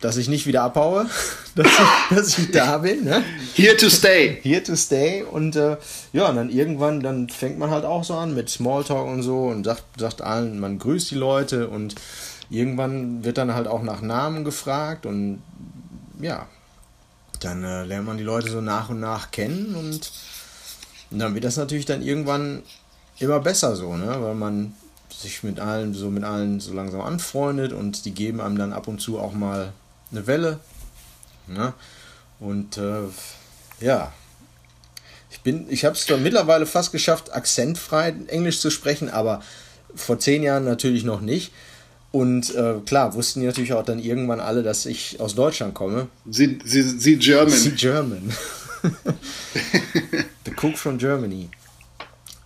dass 0.00 0.16
ich 0.16 0.28
nicht 0.28 0.46
wieder 0.46 0.62
abhaue, 0.62 1.06
dass 1.54 1.66
ich, 1.66 2.16
dass 2.16 2.38
ich 2.38 2.50
da 2.52 2.78
bin. 2.78 3.04
Ne? 3.04 3.22
Here 3.54 3.76
to 3.76 3.90
stay. 3.90 4.38
Here 4.42 4.62
to 4.62 4.76
stay. 4.76 5.22
Und 5.22 5.56
äh, 5.56 5.76
ja, 6.12 6.28
und 6.28 6.36
dann 6.36 6.50
irgendwann, 6.50 7.00
dann 7.00 7.28
fängt 7.28 7.58
man 7.58 7.70
halt 7.70 7.84
auch 7.84 8.04
so 8.04 8.14
an 8.14 8.34
mit 8.34 8.48
Smalltalk 8.48 9.06
und 9.06 9.22
so 9.22 9.46
und 9.46 9.64
sagt, 9.64 9.84
sagt 9.98 10.22
allen, 10.22 10.60
man 10.60 10.78
grüßt 10.78 11.10
die 11.10 11.16
Leute 11.16 11.68
und 11.68 11.96
irgendwann 12.50 13.24
wird 13.24 13.38
dann 13.38 13.54
halt 13.54 13.66
auch 13.66 13.82
nach 13.82 14.00
Namen 14.00 14.44
gefragt 14.44 15.04
und 15.04 15.42
ja, 16.20 16.46
dann 17.40 17.62
äh, 17.62 17.84
lernt 17.84 18.06
man 18.06 18.18
die 18.18 18.24
Leute 18.24 18.50
so 18.50 18.60
nach 18.60 18.88
und 18.88 19.00
nach 19.00 19.30
kennen 19.30 19.74
und, 19.74 20.10
und 21.10 21.18
dann 21.18 21.34
wird 21.34 21.44
das 21.44 21.56
natürlich 21.56 21.86
dann 21.86 22.02
irgendwann 22.02 22.62
immer 23.20 23.40
besser 23.40 23.76
so, 23.76 23.96
ne? 23.96 24.16
Weil 24.20 24.34
man 24.34 24.74
sich 25.12 25.42
mit 25.42 25.58
allen 25.58 25.94
so 25.94 26.10
mit 26.10 26.24
allen 26.24 26.60
so 26.60 26.72
langsam 26.72 27.00
anfreundet 27.00 27.72
und 27.72 28.04
die 28.04 28.12
geben 28.12 28.40
einem 28.40 28.58
dann 28.58 28.72
ab 28.72 28.88
und 28.88 29.00
zu 29.00 29.18
auch 29.18 29.32
mal 29.32 29.72
eine 30.10 30.26
Welle. 30.26 30.60
Ne? 31.46 31.72
Und 32.40 32.76
äh, 32.76 33.02
ja, 33.80 34.12
ich 35.30 35.40
bin, 35.40 35.66
ich 35.70 35.84
habe 35.84 35.96
es 35.96 36.08
mittlerweile 36.08 36.66
fast 36.66 36.92
geschafft, 36.92 37.32
akzentfrei 37.32 38.14
Englisch 38.28 38.60
zu 38.60 38.70
sprechen, 38.70 39.08
aber 39.08 39.42
vor 39.94 40.18
zehn 40.18 40.42
Jahren 40.42 40.64
natürlich 40.64 41.04
noch 41.04 41.20
nicht. 41.20 41.52
Und 42.10 42.54
äh, 42.54 42.74
klar, 42.86 43.14
wussten 43.14 43.40
die 43.40 43.46
natürlich 43.46 43.74
auch 43.74 43.84
dann 43.84 43.98
irgendwann 43.98 44.40
alle, 44.40 44.62
dass 44.62 44.86
ich 44.86 45.20
aus 45.20 45.34
Deutschland 45.34 45.74
komme. 45.74 46.08
Sie, 46.30 46.58
sie, 46.64 46.82
sie 46.82 47.16
German. 47.16 47.50
Sie 47.50 47.72
German. 47.72 48.32
The 50.44 50.52
Cook 50.56 50.78
from 50.78 50.96
Germany. 50.96 51.50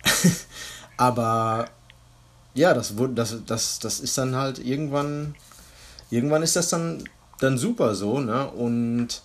Aber 0.97 1.69
ja, 2.53 2.73
das, 2.73 2.93
das, 3.15 3.37
das, 3.45 3.79
das 3.79 3.99
ist 3.99 4.17
dann 4.17 4.35
halt 4.35 4.59
irgendwann, 4.59 5.35
irgendwann 6.09 6.43
ist 6.43 6.55
das 6.55 6.69
dann, 6.69 7.03
dann 7.39 7.57
super 7.57 7.95
so, 7.95 8.19
ne? 8.19 8.49
Und 8.49 9.21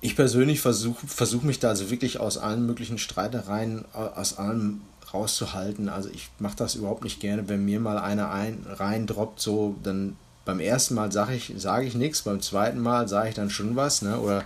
ich 0.00 0.16
persönlich 0.16 0.60
versuche 0.60 1.06
versuch 1.06 1.42
mich 1.42 1.60
da 1.60 1.68
also 1.68 1.90
wirklich 1.90 2.18
aus 2.18 2.36
allen 2.36 2.66
möglichen 2.66 2.98
Streitereien, 2.98 3.84
aus 3.94 4.36
allem 4.36 4.80
rauszuhalten. 5.14 5.88
Also 5.88 6.08
ich 6.08 6.28
mache 6.40 6.56
das 6.56 6.74
überhaupt 6.74 7.04
nicht 7.04 7.20
gerne, 7.20 7.48
wenn 7.48 7.64
mir 7.64 7.78
mal 7.78 7.98
einer 7.98 8.30
ein, 8.30 8.66
reindroppt, 8.68 9.40
so 9.40 9.76
dann 9.84 10.16
beim 10.44 10.58
ersten 10.58 10.94
Mal 10.94 11.12
sage 11.12 11.34
ich, 11.34 11.52
sag 11.56 11.84
ich 11.84 11.94
nichts, 11.94 12.22
beim 12.22 12.40
zweiten 12.40 12.80
Mal 12.80 13.08
sage 13.08 13.28
ich 13.28 13.34
dann 13.34 13.50
schon 13.50 13.76
was, 13.76 14.02
ne? 14.02 14.18
Oder 14.18 14.44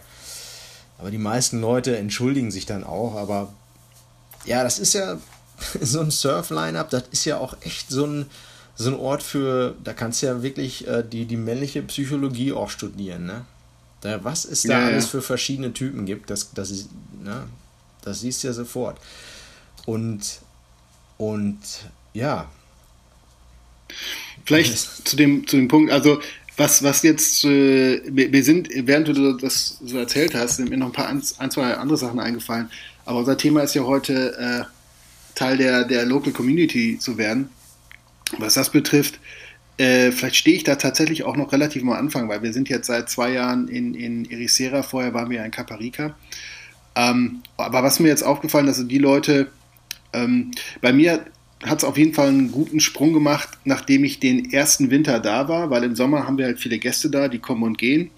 aber 0.99 1.11
die 1.11 1.19
meisten 1.19 1.61
Leute 1.61 1.97
entschuldigen 1.97 2.51
sich 2.51 2.67
dann 2.67 2.85
auch, 2.85 3.17
aber 3.17 3.53
ja, 4.45 4.63
das 4.63 4.79
ist 4.79 4.95
ja 4.95 5.19
so 5.81 6.01
ein 6.01 6.11
Surf-Line-Up, 6.11 6.90
das 6.90 7.05
ist 7.11 7.25
ja 7.25 7.38
auch 7.38 7.57
echt 7.61 7.90
so 7.90 8.07
ein, 8.07 8.27
so 8.75 8.90
ein 8.90 8.97
Ort 8.97 9.23
für, 9.23 9.75
da 9.83 9.92
kannst 9.92 10.23
du 10.23 10.27
ja 10.27 10.42
wirklich 10.42 10.87
äh, 10.87 11.03
die, 11.03 11.25
die 11.25 11.37
männliche 11.37 11.83
Psychologie 11.83 12.53
auch 12.53 12.71
studieren, 12.71 13.27
ne? 13.27 13.45
Da, 14.03 14.23
was 14.23 14.45
es 14.45 14.62
da 14.62 14.81
ja, 14.81 14.87
alles 14.87 15.05
ja. 15.05 15.11
für 15.12 15.23
verschiedene 15.23 15.73
Typen 15.73 16.05
gibt, 16.05 16.31
das, 16.31 16.53
das 16.53 16.71
ist, 16.71 16.90
ne? 17.23 17.45
Das 18.03 18.21
siehst 18.21 18.42
du 18.42 18.49
ja 18.49 18.53
sofort. 18.53 18.99
Und, 19.87 20.40
und 21.19 21.59
ja. 22.12 22.49
Vielleicht 24.45 25.09
zu 25.09 25.16
dem, 25.16 25.47
zu 25.47 25.57
dem 25.57 25.69
Punkt, 25.69 25.90
also 25.90 26.21
was, 26.57 26.83
was 26.83 27.03
jetzt, 27.03 27.45
äh, 27.45 28.01
wir 28.07 28.45
sind, 28.45 28.69
während 28.73 29.09
du 29.09 29.35
das 29.35 29.79
so 29.85 29.99
erzählt 29.99 30.35
hast, 30.35 30.57
sind 30.57 30.71
mir 30.71 30.79
noch 30.79 30.87
ein 30.87 30.92
paar 30.92 31.09
ein, 31.09 31.23
zwei 31.23 31.75
andere 31.75 31.99
Sachen 31.99 32.21
eingefallen. 32.21 32.71
Aber 33.05 33.19
unser 33.19 33.37
Thema 33.37 33.62
ist 33.62 33.75
ja 33.75 33.83
heute, 33.83 34.37
äh, 34.38 34.76
Teil 35.37 35.57
der, 35.57 35.85
der 35.85 36.05
Local 36.05 36.33
Community 36.33 36.99
zu 36.99 37.16
werden. 37.16 37.51
Was 38.38 38.55
das 38.55 38.70
betrifft, 38.70 39.20
äh, 39.79 40.11
vielleicht 40.11 40.37
stehe 40.37 40.57
ich 40.57 40.64
da 40.64 40.77
tatsächlich 40.77 41.22
auch 41.22 41.37
noch 41.37 41.53
relativ 41.53 41.83
am 41.83 41.92
Anfang, 41.92 42.29
weil 42.29 42.42
wir 42.42 42.53
sind 42.53 42.68
jetzt 42.68 42.87
seit 42.87 43.09
zwei 43.09 43.33
Jahren 43.33 43.68
in, 43.68 43.94
in 43.94 44.29
Ericeira, 44.31 44.83
vorher 44.83 45.14
waren 45.14 45.31
wir 45.31 45.44
in 45.44 45.51
Caparica. 45.51 46.16
Ähm, 46.96 47.42
aber 47.57 47.83
was 47.83 48.01
mir 48.01 48.09
jetzt 48.09 48.25
aufgefallen 48.25 48.66
ist, 48.66 48.79
also 48.79 48.88
die 48.88 48.99
Leute, 48.99 49.53
ähm, 50.12 50.51
bei 50.81 50.92
mir 50.92 51.27
hat 51.64 51.79
es 51.79 51.85
auf 51.85 51.99
jeden 51.99 52.14
Fall 52.14 52.29
einen 52.29 52.53
guten 52.53 52.81
Sprung 52.81 53.12
gemacht, 53.12 53.51
nachdem 53.64 54.05
ich 54.05 54.18
den 54.18 54.51
ersten 54.51 54.90
Winter 54.90 55.20
da 55.20 55.49
war, 55.49 55.70
weil 55.70 55.85
im 55.85 55.94
Sommer 55.94 56.27
haben 56.27 56.38
wir 56.38 56.46
halt 56.46 56.59
viele 56.59 56.79
Gäste 56.79 57.11
da, 57.11 57.29
die 57.29 57.38
kommen 57.38 57.62
und 57.62 57.79
gehen. 57.79 58.11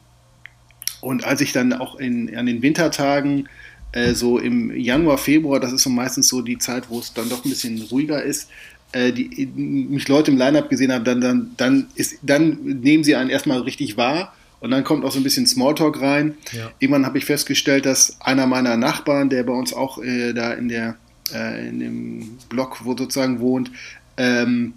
Und 1.00 1.24
als 1.24 1.40
ich 1.40 1.52
dann 1.52 1.72
auch 1.72 1.96
in, 1.96 2.35
an 2.37 2.46
den 2.46 2.62
Wintertagen, 2.62 3.48
äh, 3.92 4.14
so 4.14 4.38
im 4.38 4.74
Januar, 4.74 5.18
Februar, 5.18 5.61
das 5.61 5.72
ist 5.72 5.83
so 5.83 5.90
meistens 5.90 6.29
so 6.29 6.42
die 6.42 6.59
Zeit, 6.59 6.90
wo 6.90 6.98
es 6.98 7.12
dann 7.12 7.29
doch 7.29 7.44
ein 7.44 7.51
bisschen 7.51 7.81
ruhiger 7.90 8.22
ist, 8.22 8.48
äh, 8.92 9.12
die, 9.12 9.46
mich 9.46 10.09
Leute 10.09 10.31
im 10.31 10.38
Line-Up 10.38 10.70
gesehen 10.70 10.92
haben, 10.92 11.05
dann, 11.05 11.20
dann, 11.20 11.51
dann, 11.57 11.87
ist, 11.94 12.18
dann 12.22 12.59
nehmen 12.62 13.05
sie 13.05 13.16
einen 13.16 13.31
erstmal 13.31 13.61
richtig 13.61 13.96
wahr 13.96 14.35
und 14.61 14.70
dann 14.70 14.85
kommt 14.85 15.05
auch 15.05 15.12
so 15.12 15.20
ein 15.20 15.24
bisschen 15.24 15.46
Smalltalk 15.46 16.01
rein. 16.01 16.35
Ja. 16.53 16.70
Irgendwann 16.79 17.07
habe 17.07 17.18
ich 17.18 17.24
festgestellt, 17.24 17.87
dass 17.87 18.20
einer 18.20 18.46
meiner 18.46 18.77
Nachbarn, 18.77 19.31
der 19.31 19.42
bei 19.42 19.53
uns 19.53 19.72
auch 19.72 20.03
äh, 20.03 20.33
da 20.33 20.53
in 20.53 20.68
der 20.68 20.96
äh, 21.33 21.68
in 21.68 21.81
dem 21.81 22.38
Block, 22.48 22.85
wo 22.85 22.96
sozusagen 22.96 23.40
wohnt, 23.40 23.70
ähm, 24.16 24.74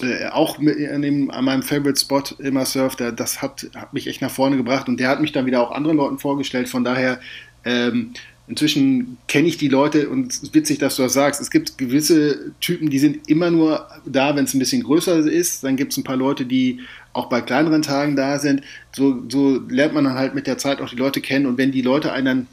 äh, 0.00 0.26
auch 0.26 0.58
mit, 0.58 0.76
an, 0.90 1.02
dem, 1.02 1.30
an 1.30 1.44
meinem 1.44 1.62
Favorite 1.62 1.98
Spot 1.98 2.22
immer 2.38 2.66
surft, 2.66 3.00
das 3.00 3.40
hat, 3.40 3.66
hat 3.74 3.94
mich 3.94 4.06
echt 4.06 4.20
nach 4.20 4.30
vorne 4.30 4.56
gebracht 4.56 4.88
und 4.88 4.98
der 4.98 5.08
hat 5.08 5.20
mich 5.20 5.32
dann 5.32 5.46
wieder 5.46 5.62
auch 5.62 5.70
anderen 5.70 5.96
Leuten 5.96 6.18
vorgestellt. 6.18 6.68
Von 6.68 6.84
daher 6.84 7.20
ähm, 7.64 8.12
Inzwischen 8.48 9.18
kenne 9.26 9.48
ich 9.48 9.58
die 9.58 9.68
Leute 9.68 10.08
und 10.08 10.32
es 10.32 10.38
ist 10.38 10.54
witzig, 10.54 10.78
dass 10.78 10.96
du 10.96 11.02
das 11.02 11.14
sagst. 11.14 11.40
Es 11.40 11.50
gibt 11.50 11.78
gewisse 11.78 12.52
Typen, 12.60 12.90
die 12.90 13.00
sind 13.00 13.28
immer 13.28 13.50
nur 13.50 13.88
da, 14.04 14.36
wenn 14.36 14.44
es 14.44 14.54
ein 14.54 14.60
bisschen 14.60 14.84
größer 14.84 15.18
ist. 15.18 15.64
Dann 15.64 15.76
gibt 15.76 15.92
es 15.92 15.98
ein 15.98 16.04
paar 16.04 16.16
Leute, 16.16 16.46
die 16.46 16.80
auch 17.12 17.28
bei 17.28 17.40
kleineren 17.40 17.82
Tagen 17.82 18.14
da 18.14 18.38
sind. 18.38 18.62
So, 18.94 19.24
so 19.28 19.60
lernt 19.68 19.94
man 19.94 20.04
dann 20.04 20.14
halt 20.14 20.34
mit 20.34 20.46
der 20.46 20.58
Zeit 20.58 20.80
auch 20.80 20.90
die 20.90 20.96
Leute 20.96 21.20
kennen. 21.20 21.46
Und 21.46 21.58
wenn 21.58 21.72
die 21.72 21.82
Leute 21.82 22.12
einen 22.12 22.26
dann 22.26 22.46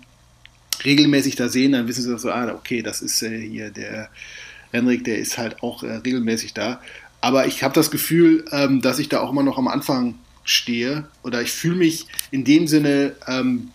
regelmäßig 0.84 1.36
da 1.36 1.48
sehen, 1.48 1.74
dann 1.74 1.88
wissen 1.88 2.02
sie 2.02 2.18
so, 2.18 2.32
ah, 2.32 2.52
okay, 2.54 2.82
das 2.82 3.02
ist 3.02 3.22
äh, 3.22 3.40
hier 3.40 3.70
der 3.70 4.10
Henrik, 4.72 5.04
der 5.04 5.20
ist 5.20 5.38
halt 5.38 5.62
auch 5.62 5.84
äh, 5.84 5.98
regelmäßig 5.98 6.54
da. 6.54 6.82
Aber 7.22 7.46
ich 7.46 7.64
habe 7.64 7.74
das 7.74 7.92
Gefühl, 7.92 8.46
ähm, 8.52 8.82
dass 8.82 9.00
ich 9.00 9.10
da 9.10 9.20
auch 9.20 9.32
immer 9.32 9.44
noch 9.44 9.58
am 9.58 9.68
Anfang 9.68 10.16
stehe 10.44 11.06
oder 11.24 11.42
ich 11.42 11.52
fühle 11.52 11.76
mich 11.76 12.08
in 12.32 12.44
dem 12.44 12.68
Sinne 12.68 13.16
ähm, 13.28 13.70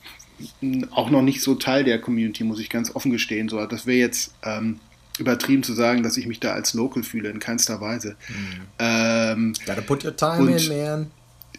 auch 0.91 1.11
noch 1.11 1.23
nicht 1.23 1.43
so 1.43 1.55
Teil 1.55 1.85
der 1.85 2.01
Community, 2.01 2.45
muss 2.45 2.61
ich 2.61 2.71
ganz 2.71 2.95
offen 2.95 3.11
gestehen. 3.11 3.49
So, 3.49 3.65
das 3.67 3.87
wäre 3.87 3.99
jetzt 3.99 4.33
ähm, 4.43 4.81
übertrieben 5.19 5.63
zu 5.63 5.75
sagen, 5.75 6.03
dass 6.03 6.17
ich 6.17 6.27
mich 6.27 6.41
da 6.41 6.53
als 6.53 6.75
Local 6.75 7.03
fühle, 7.03 7.31
in 7.31 7.39
keinster 7.39 7.81
Weise. 7.81 8.17
Mhm. 8.29 8.61
Ähm, 8.79 9.53
Gotta 9.67 9.81
put 9.81 10.05
your 10.05 10.17
time 10.17 10.57
in, 10.57 10.69
man. 10.69 11.11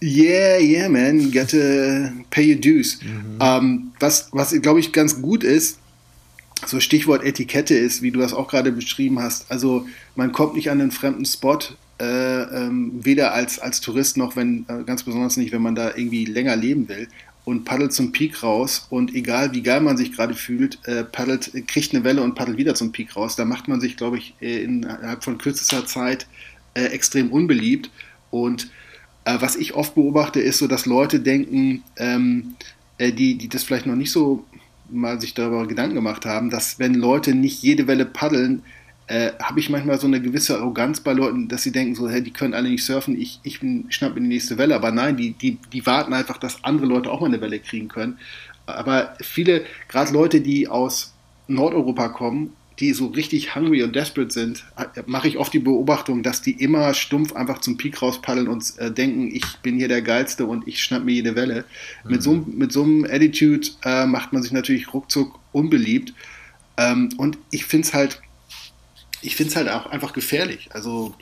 Yeah, 0.01 0.59
yeah, 0.59 0.87
man, 0.87 1.31
gotta 1.31 2.13
pay 2.29 2.53
your 2.53 2.61
dues. 2.61 2.99
Mhm. 3.01 3.37
Ähm, 3.41 3.91
was, 3.99 4.29
was 4.31 4.51
glaube 4.61 4.79
ich, 4.79 4.93
ganz 4.93 5.21
gut 5.21 5.43
ist, 5.43 5.79
so 6.65 6.79
Stichwort 6.79 7.23
Etikette 7.23 7.75
ist, 7.75 8.01
wie 8.01 8.11
du 8.11 8.19
das 8.19 8.33
auch 8.33 8.47
gerade 8.47 8.71
beschrieben 8.71 9.19
hast. 9.19 9.49
Also 9.51 9.87
man 10.15 10.31
kommt 10.31 10.55
nicht 10.55 10.69
an 10.69 10.81
einen 10.81 10.91
fremden 10.91 11.25
Spot, 11.25 11.59
äh, 11.99 12.05
ähm, 12.05 12.91
weder 13.01 13.33
als, 13.33 13.59
als 13.59 13.81
Tourist 13.81 14.17
noch, 14.17 14.35
wenn, 14.35 14.65
äh, 14.69 14.83
ganz 14.85 15.03
besonders 15.03 15.37
nicht, 15.37 15.51
wenn 15.51 15.61
man 15.61 15.75
da 15.75 15.89
irgendwie 15.95 16.25
länger 16.25 16.55
leben 16.55 16.87
will 16.87 17.07
und 17.49 17.65
paddelt 17.65 17.91
zum 17.93 18.11
Peak 18.11 18.43
raus 18.43 18.85
und 18.91 19.15
egal 19.15 19.53
wie 19.55 19.63
geil 19.63 19.81
man 19.81 19.97
sich 19.97 20.11
gerade 20.11 20.35
fühlt, 20.35 20.77
äh, 20.85 21.03
paddelt, 21.03 21.51
kriegt 21.67 21.95
eine 21.95 22.03
Welle 22.03 22.21
und 22.21 22.35
paddelt 22.35 22.59
wieder 22.59 22.75
zum 22.75 22.91
Peak 22.91 23.15
raus. 23.15 23.35
Da 23.35 23.43
macht 23.43 23.67
man 23.67 23.81
sich, 23.81 23.97
glaube 23.97 24.19
ich, 24.19 24.35
äh, 24.39 24.61
innerhalb 24.61 25.23
von 25.23 25.39
kürzester 25.39 25.83
Zeit 25.87 26.27
äh, 26.75 26.83
extrem 26.85 27.31
unbeliebt. 27.31 27.89
Und 28.29 28.69
äh, 29.25 29.37
was 29.39 29.55
ich 29.55 29.73
oft 29.73 29.95
beobachte, 29.95 30.39
ist 30.39 30.59
so, 30.59 30.67
dass 30.67 30.85
Leute 30.85 31.21
denken, 31.21 31.83
ähm, 31.97 32.53
äh, 32.99 33.11
die, 33.11 33.35
die 33.39 33.49
das 33.49 33.63
vielleicht 33.63 33.87
noch 33.87 33.95
nicht 33.95 34.11
so 34.11 34.45
mal 34.91 35.19
sich 35.19 35.33
darüber 35.33 35.65
Gedanken 35.65 35.95
gemacht 35.95 36.27
haben, 36.27 36.51
dass 36.51 36.77
wenn 36.77 36.93
Leute 36.93 37.33
nicht 37.33 37.63
jede 37.63 37.87
Welle 37.87 38.05
paddeln, 38.05 38.61
äh, 39.09 39.31
habe 39.41 39.59
ich 39.59 39.71
manchmal 39.71 39.99
so 39.99 40.05
eine 40.05 40.21
gewisse 40.21 40.55
Arroganz 40.55 40.99
bei 40.99 41.13
Leuten, 41.13 41.47
dass 41.47 41.63
sie 41.63 41.71
denken 41.71 41.95
so, 41.95 42.07
hey, 42.07 42.21
die 42.21 42.31
können 42.31 42.53
alle 42.53 42.69
nicht 42.69 42.85
surfen, 42.85 43.19
ich, 43.19 43.39
ich 43.41 43.59
schnapp 43.89 44.13
mir 44.13 44.21
die 44.21 44.27
nächste 44.27 44.59
Welle. 44.59 44.75
Aber 44.75 44.91
nein, 44.91 45.17
die, 45.17 45.31
die, 45.31 45.57
die 45.73 45.85
warten 45.87 46.13
einfach, 46.13 46.37
dass 46.37 46.63
andere 46.63 46.85
Leute 46.85 47.09
auch 47.09 47.19
mal 47.19 47.25
eine 47.25 47.41
Welle 47.41 47.59
kriegen 47.59 47.87
können. 47.87 48.19
Aber 48.67 49.15
viele, 49.19 49.65
gerade 49.87 50.13
Leute, 50.13 50.41
die 50.41 50.67
aus 50.67 51.15
Nordeuropa 51.47 52.09
kommen, 52.09 52.53
die 52.77 52.93
so 52.93 53.07
richtig 53.07 53.55
hungry 53.55 53.81
und 53.81 53.95
desperate 53.95 54.31
sind, 54.31 54.63
mache 55.07 55.27
ich 55.27 55.39
oft 55.39 55.53
die 55.53 55.59
Beobachtung, 55.59 56.21
dass 56.21 56.43
die 56.43 56.51
immer 56.51 56.93
stumpf 56.93 57.33
einfach 57.33 57.61
zum 57.61 57.77
Peak 57.77 57.99
rauspaddeln 57.99 58.47
und 58.47 58.77
äh, 58.77 58.91
denken, 58.91 59.31
ich 59.33 59.57
bin 59.63 59.77
hier 59.77 59.87
der 59.87 60.03
Geilste 60.03 60.45
und 60.45 60.67
ich 60.67 60.83
schnapp 60.83 61.03
mir 61.03 61.13
jede 61.13 61.35
Welle. 61.35 61.65
Mhm. 62.03 62.11
Mit, 62.11 62.21
so, 62.21 62.33
mit 62.35 62.71
so 62.71 62.83
einem 62.83 63.05
Attitude 63.05 63.69
äh, 63.83 64.05
macht 64.05 64.33
man 64.33 64.43
sich 64.43 64.51
natürlich 64.51 64.93
ruckzuck 64.93 65.39
unbeliebt. 65.51 66.13
Ähm, 66.77 67.09
und 67.17 67.39
ich 67.49 67.65
finde 67.65 67.87
es 67.87 67.93
halt 67.95 68.21
ich 69.21 69.35
finde 69.35 69.51
es 69.51 69.55
halt 69.55 69.69
auch 69.69 69.87
einfach 69.87 70.13
gefährlich. 70.13 70.69
Also 70.71 71.13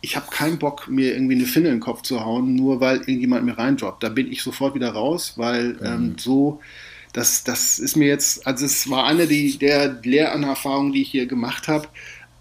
ich 0.00 0.16
habe 0.16 0.26
keinen 0.30 0.58
Bock, 0.58 0.88
mir 0.88 1.14
irgendwie 1.14 1.34
eine 1.34 1.46
Finne 1.46 1.68
in 1.68 1.76
den 1.76 1.80
Kopf 1.80 2.02
zu 2.02 2.24
hauen, 2.24 2.54
nur 2.54 2.80
weil 2.80 2.98
irgendjemand 2.98 3.44
mir 3.44 3.56
reindroppt. 3.56 4.02
Da 4.02 4.08
bin 4.08 4.30
ich 4.30 4.42
sofort 4.42 4.74
wieder 4.74 4.90
raus, 4.90 5.34
weil 5.36 5.74
mhm. 5.74 5.84
ähm, 5.84 6.16
so, 6.18 6.60
das, 7.12 7.44
das 7.44 7.78
ist 7.78 7.96
mir 7.96 8.08
jetzt, 8.08 8.46
also 8.46 8.66
es 8.66 8.90
war 8.90 9.06
eine 9.06 9.26
die, 9.26 9.58
der 9.58 10.00
Lehranerfahrungen, 10.02 10.92
die 10.92 11.02
ich 11.02 11.10
hier 11.10 11.26
gemacht 11.26 11.68
habe, 11.68 11.88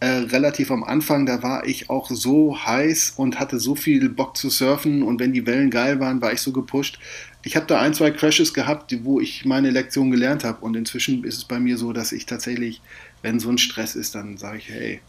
äh, 0.02 0.08
relativ 0.08 0.72
am 0.72 0.84
Anfang, 0.84 1.26
da 1.26 1.41
war 1.41 1.65
ich 1.65 1.89
auch 1.89 2.10
so 2.10 2.58
heiß 2.65 3.13
und 3.15 3.39
hatte 3.39 3.60
so 3.60 3.76
viel 3.76 4.10
Bock 4.10 4.36
zu 4.36 4.50
surfen 4.50 5.04
und 5.04 5.20
wenn 5.20 5.32
die 5.32 5.48
Wellen 5.48 5.70
geil 5.70 6.00
waren, 6.00 6.22
war 6.22 6.34
ich 6.34 6.41
so 6.41 6.52
gepusht. 6.52 7.00
Ich 7.44 7.56
habe 7.56 7.65
da 7.65 7.80
ein, 7.80 7.94
zwei 7.94 8.12
Crashes 8.12 8.54
gehabt, 8.54 8.96
wo 9.04 9.22
ich 9.22 9.46
meine 9.46 9.70
Lektion 9.70 10.12
gelernt 10.12 10.44
habe 10.44 10.65
und 10.65 10.76
inzwischen 10.76 11.24
ist 11.24 11.38
es 11.38 11.46
bei 11.46 11.60
mir 11.60 11.78
so, 11.78 11.94
dass 11.94 12.12
ich 12.12 12.26
tatsächlich 12.26 12.82
wenn 13.21 13.39
so 13.39 13.49
ein 13.49 13.58
Stress 13.58 13.95
ist, 13.95 14.15
dann 14.15 14.38
sage 14.38 14.58
ich, 14.58 14.69
hey, 14.69 15.01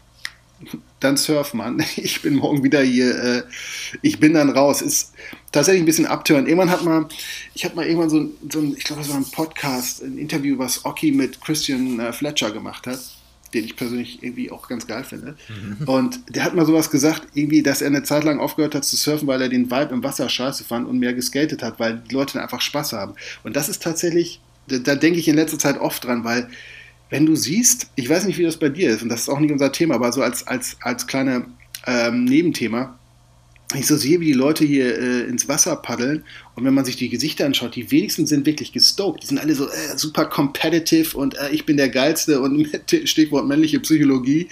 dann 1.01 1.17
surf, 1.17 1.55
Mann. 1.55 1.85
Ich 1.97 2.23
bin 2.23 2.37
morgen 2.37 2.63
wieder 2.63 2.83
hier. 2.83 3.23
Äh, 3.23 3.43
ich 4.03 4.19
bin 4.19 4.35
dann 4.35 4.51
raus. 4.51 4.83
Ist 4.83 5.13
tatsächlich 5.53 5.83
ein 5.83 5.87
bisschen 5.87 6.07
abtören. 6.07 6.47
Irgendwann 6.47 6.71
hat 6.71 6.85
mal, 6.85 7.07
ich 7.55 7.65
habe 7.65 7.77
mal 7.77 7.87
irgendwann 7.87 8.11
so, 8.11 8.31
so 8.51 8.61
ein, 8.61 8.75
ich 8.77 8.85
glaube, 8.85 9.03
das 9.03 9.11
war 9.11 9.17
ein 9.17 9.31
Podcast, 9.31 10.03
ein 10.03 10.19
Interview, 10.19 10.59
was 10.59 10.85
Oki 10.85 11.13
mit 11.13 11.41
Christian 11.41 12.01
äh, 12.01 12.13
Fletcher 12.13 12.51
gemacht 12.51 12.87
hat, 12.87 12.99
den 13.53 13.65
ich 13.65 13.77
persönlich 13.77 14.23
irgendwie 14.23 14.51
auch 14.51 14.69
ganz 14.69 14.87
geil 14.87 15.05
finde. 15.05 15.37
Mhm. 15.49 15.89
Und 15.89 16.21
der 16.35 16.45
hat 16.45 16.55
mal 16.55 16.67
sowas 16.67 16.91
gesagt, 16.91 17.29
irgendwie, 17.35 17.63
dass 17.63 17.83
er 17.83 17.89
eine 17.89 18.03
Zeit 18.03 18.25
lang 18.25 18.41
aufgehört 18.41 18.75
hat 18.75 18.85
zu 18.85 18.97
surfen, 18.97 19.29
weil 19.29 19.43
er 19.43 19.49
den 19.49 19.71
Vibe 19.71 19.95
im 19.95 20.03
Wasser 20.03 20.29
scheiße 20.29 20.65
fand 20.65 20.89
und 20.89 20.99
mehr 20.99 21.13
geskatet 21.13 21.63
hat, 21.63 21.79
weil 21.79 22.03
die 22.09 22.15
Leute 22.15 22.35
dann 22.35 22.43
einfach 22.43 22.63
Spaß 22.63 22.95
haben. 22.95 23.15
Und 23.45 23.57
das 23.57 23.69
ist 23.69 23.83
tatsächlich, 23.83 24.41
da, 24.69 24.79
da 24.79 24.95
denke 24.95 25.19
ich 25.19 25.29
in 25.29 25.37
letzter 25.37 25.59
Zeit 25.59 25.79
oft 25.79 26.05
dran, 26.05 26.25
weil 26.25 26.49
wenn 27.11 27.27
du 27.27 27.37
siehst, 27.37 27.91
ich 27.95 28.09
weiß 28.09 28.25
nicht, 28.27 28.39
wie 28.39 28.43
das 28.43 28.57
bei 28.57 28.69
dir 28.69 28.91
ist, 28.91 29.03
und 29.03 29.09
das 29.09 29.23
ist 29.23 29.29
auch 29.29 29.39
nicht 29.39 29.53
unser 29.53 29.73
Thema, 29.73 29.95
aber 29.95 30.13
so 30.13 30.23
als, 30.23 30.47
als, 30.47 30.77
als 30.81 31.07
kleine 31.07 31.47
ähm, 31.87 32.25
Nebenthema, 32.25 32.99
ich 33.75 33.87
so 33.87 33.97
sehe, 33.97 34.21
wie 34.21 34.27
die 34.27 34.33
Leute 34.33 34.65
hier 34.65 34.97
äh, 34.97 35.23
ins 35.23 35.49
Wasser 35.49 35.75
paddeln 35.75 36.23
und 36.55 36.65
wenn 36.65 36.73
man 36.73 36.85
sich 36.85 36.97
die 36.97 37.09
Gesichter 37.09 37.45
anschaut, 37.45 37.75
die 37.75 37.91
wenigsten 37.91 38.25
sind 38.25 38.47
wirklich 38.47 38.73
gestoked. 38.73 39.23
Die 39.23 39.27
sind 39.27 39.39
alle 39.39 39.57
so 39.57 39.67
äh, 39.67 39.97
super 39.97 40.27
competitive 40.27 41.17
und 41.19 41.37
äh, 41.37 41.51
ich 41.51 41.67
bin 41.67 41.77
der 41.77 41.89
Geilste 41.89 42.41
und 42.41 42.69
Stichwort 43.05 43.47
männliche 43.47 43.81
Psychologie. 43.81 44.49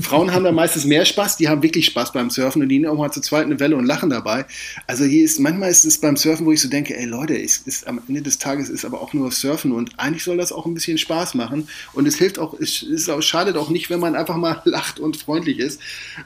Frauen 0.00 0.32
haben 0.32 0.44
da 0.44 0.52
meistens 0.52 0.86
mehr 0.86 1.04
Spaß, 1.04 1.36
die 1.36 1.48
haben 1.48 1.62
wirklich 1.62 1.86
Spaß 1.86 2.12
beim 2.12 2.30
Surfen 2.30 2.62
und 2.62 2.70
die 2.70 2.78
nehmen 2.78 2.90
auch 2.90 2.98
mal 2.98 3.12
zur 3.12 3.22
zweiten 3.22 3.60
Welle 3.60 3.76
und 3.76 3.84
lachen 3.84 4.08
dabei. 4.08 4.46
Also 4.86 5.04
hier 5.04 5.24
ist, 5.24 5.38
manchmal 5.40 5.70
ist 5.70 5.84
es 5.84 5.98
beim 5.98 6.16
Surfen, 6.16 6.46
wo 6.46 6.52
ich 6.52 6.62
so 6.62 6.70
denke, 6.70 6.96
ey 6.96 7.04
Leute, 7.04 7.34
ist, 7.34 7.66
ist, 7.68 7.86
am 7.86 8.00
Ende 8.08 8.22
des 8.22 8.38
Tages 8.38 8.70
ist 8.70 8.86
aber 8.86 9.02
auch 9.02 9.12
nur 9.12 9.30
Surfen 9.30 9.72
und 9.72 9.98
eigentlich 9.98 10.24
soll 10.24 10.38
das 10.38 10.52
auch 10.52 10.64
ein 10.64 10.74
bisschen 10.74 10.96
Spaß 10.96 11.34
machen 11.34 11.68
und 11.92 12.08
es 12.08 12.16
hilft 12.16 12.38
auch, 12.38 12.58
es, 12.58 12.82
es 12.82 13.10
schadet 13.24 13.56
auch 13.58 13.68
nicht, 13.68 13.90
wenn 13.90 14.00
man 14.00 14.16
einfach 14.16 14.36
mal 14.36 14.62
lacht 14.64 14.98
und 15.00 15.18
freundlich 15.18 15.58
ist. 15.58 15.80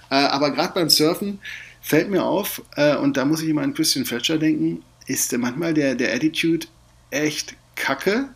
Äh, 0.08 0.14
aber 0.14 0.52
gerade 0.52 0.72
beim 0.72 0.88
Surfen, 0.88 1.40
fällt 1.80 2.10
mir 2.10 2.24
auf, 2.24 2.62
äh, 2.76 2.96
und 2.96 3.16
da 3.16 3.24
muss 3.24 3.42
ich 3.42 3.48
immer 3.48 3.62
an 3.62 3.74
Christian 3.74 4.04
Fletcher 4.04 4.38
denken, 4.38 4.82
ist 5.06 5.36
manchmal 5.36 5.74
der, 5.74 5.94
der 5.94 6.14
Attitude 6.14 6.66
echt 7.10 7.54
kacke. 7.76 8.28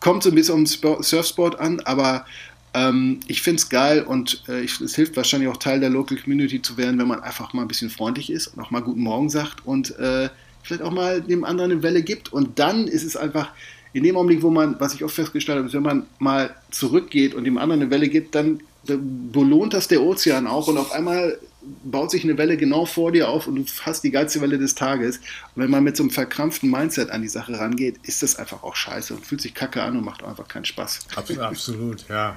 Kommt 0.00 0.22
so 0.22 0.30
ein 0.30 0.34
bisschen 0.34 0.54
um 0.54 0.66
Surfsport 0.66 1.58
an, 1.58 1.80
aber 1.80 2.26
ähm, 2.74 3.20
ich 3.26 3.40
finde 3.40 3.60
es 3.60 3.68
geil 3.68 4.02
und 4.02 4.42
äh, 4.48 4.60
ich, 4.62 4.80
es 4.80 4.94
hilft 4.96 5.16
wahrscheinlich 5.16 5.48
auch 5.48 5.56
Teil 5.56 5.80
der 5.80 5.90
Local 5.90 6.18
Community 6.18 6.60
zu 6.60 6.76
werden, 6.76 6.98
wenn 6.98 7.08
man 7.08 7.20
einfach 7.20 7.52
mal 7.52 7.62
ein 7.62 7.68
bisschen 7.68 7.88
freundlich 7.88 8.30
ist 8.30 8.48
und 8.48 8.62
auch 8.62 8.70
mal 8.70 8.82
Guten 8.82 9.00
Morgen 9.00 9.30
sagt 9.30 9.64
und 9.64 9.98
äh, 9.98 10.28
vielleicht 10.62 10.82
auch 10.82 10.90
mal 10.90 11.22
dem 11.22 11.44
anderen 11.44 11.70
eine 11.70 11.82
Welle 11.82 12.02
gibt. 12.02 12.32
Und 12.32 12.58
dann 12.58 12.88
ist 12.88 13.04
es 13.04 13.16
einfach, 13.16 13.50
in 13.92 14.02
dem 14.02 14.16
Augenblick, 14.16 14.42
wo 14.42 14.50
man, 14.50 14.76
was 14.80 14.94
ich 14.94 15.04
oft 15.04 15.14
festgestellt 15.14 15.58
habe, 15.58 15.68
ist, 15.68 15.74
wenn 15.74 15.82
man 15.82 16.06
mal 16.18 16.54
zurückgeht 16.70 17.34
und 17.34 17.44
dem 17.44 17.58
anderen 17.58 17.82
eine 17.82 17.90
Welle 17.90 18.08
gibt, 18.08 18.34
dann 18.34 18.60
belohnt 18.86 19.72
das 19.72 19.88
der 19.88 20.02
Ozean 20.02 20.46
auch 20.46 20.68
und 20.68 20.76
auf 20.76 20.92
einmal 20.92 21.38
baut 21.84 22.10
sich 22.10 22.24
eine 22.24 22.36
Welle 22.38 22.56
genau 22.56 22.86
vor 22.86 23.12
dir 23.12 23.28
auf 23.28 23.46
und 23.46 23.56
du 23.56 23.64
hast 23.82 24.02
die 24.02 24.10
geilste 24.10 24.40
Welle 24.40 24.58
des 24.58 24.74
Tages. 24.74 25.18
Und 25.54 25.62
wenn 25.62 25.70
man 25.70 25.84
mit 25.84 25.96
so 25.96 26.02
einem 26.02 26.10
verkrampften 26.10 26.70
Mindset 26.70 27.10
an 27.10 27.22
die 27.22 27.28
Sache 27.28 27.58
rangeht, 27.58 27.98
ist 28.02 28.22
das 28.22 28.36
einfach 28.36 28.62
auch 28.62 28.76
scheiße 28.76 29.14
und 29.14 29.24
fühlt 29.24 29.40
sich 29.40 29.54
kacke 29.54 29.82
an 29.82 29.96
und 29.96 30.04
macht 30.04 30.22
einfach 30.22 30.48
keinen 30.48 30.64
Spaß. 30.64 31.00
Absolut, 31.16 32.08
ja. 32.08 32.36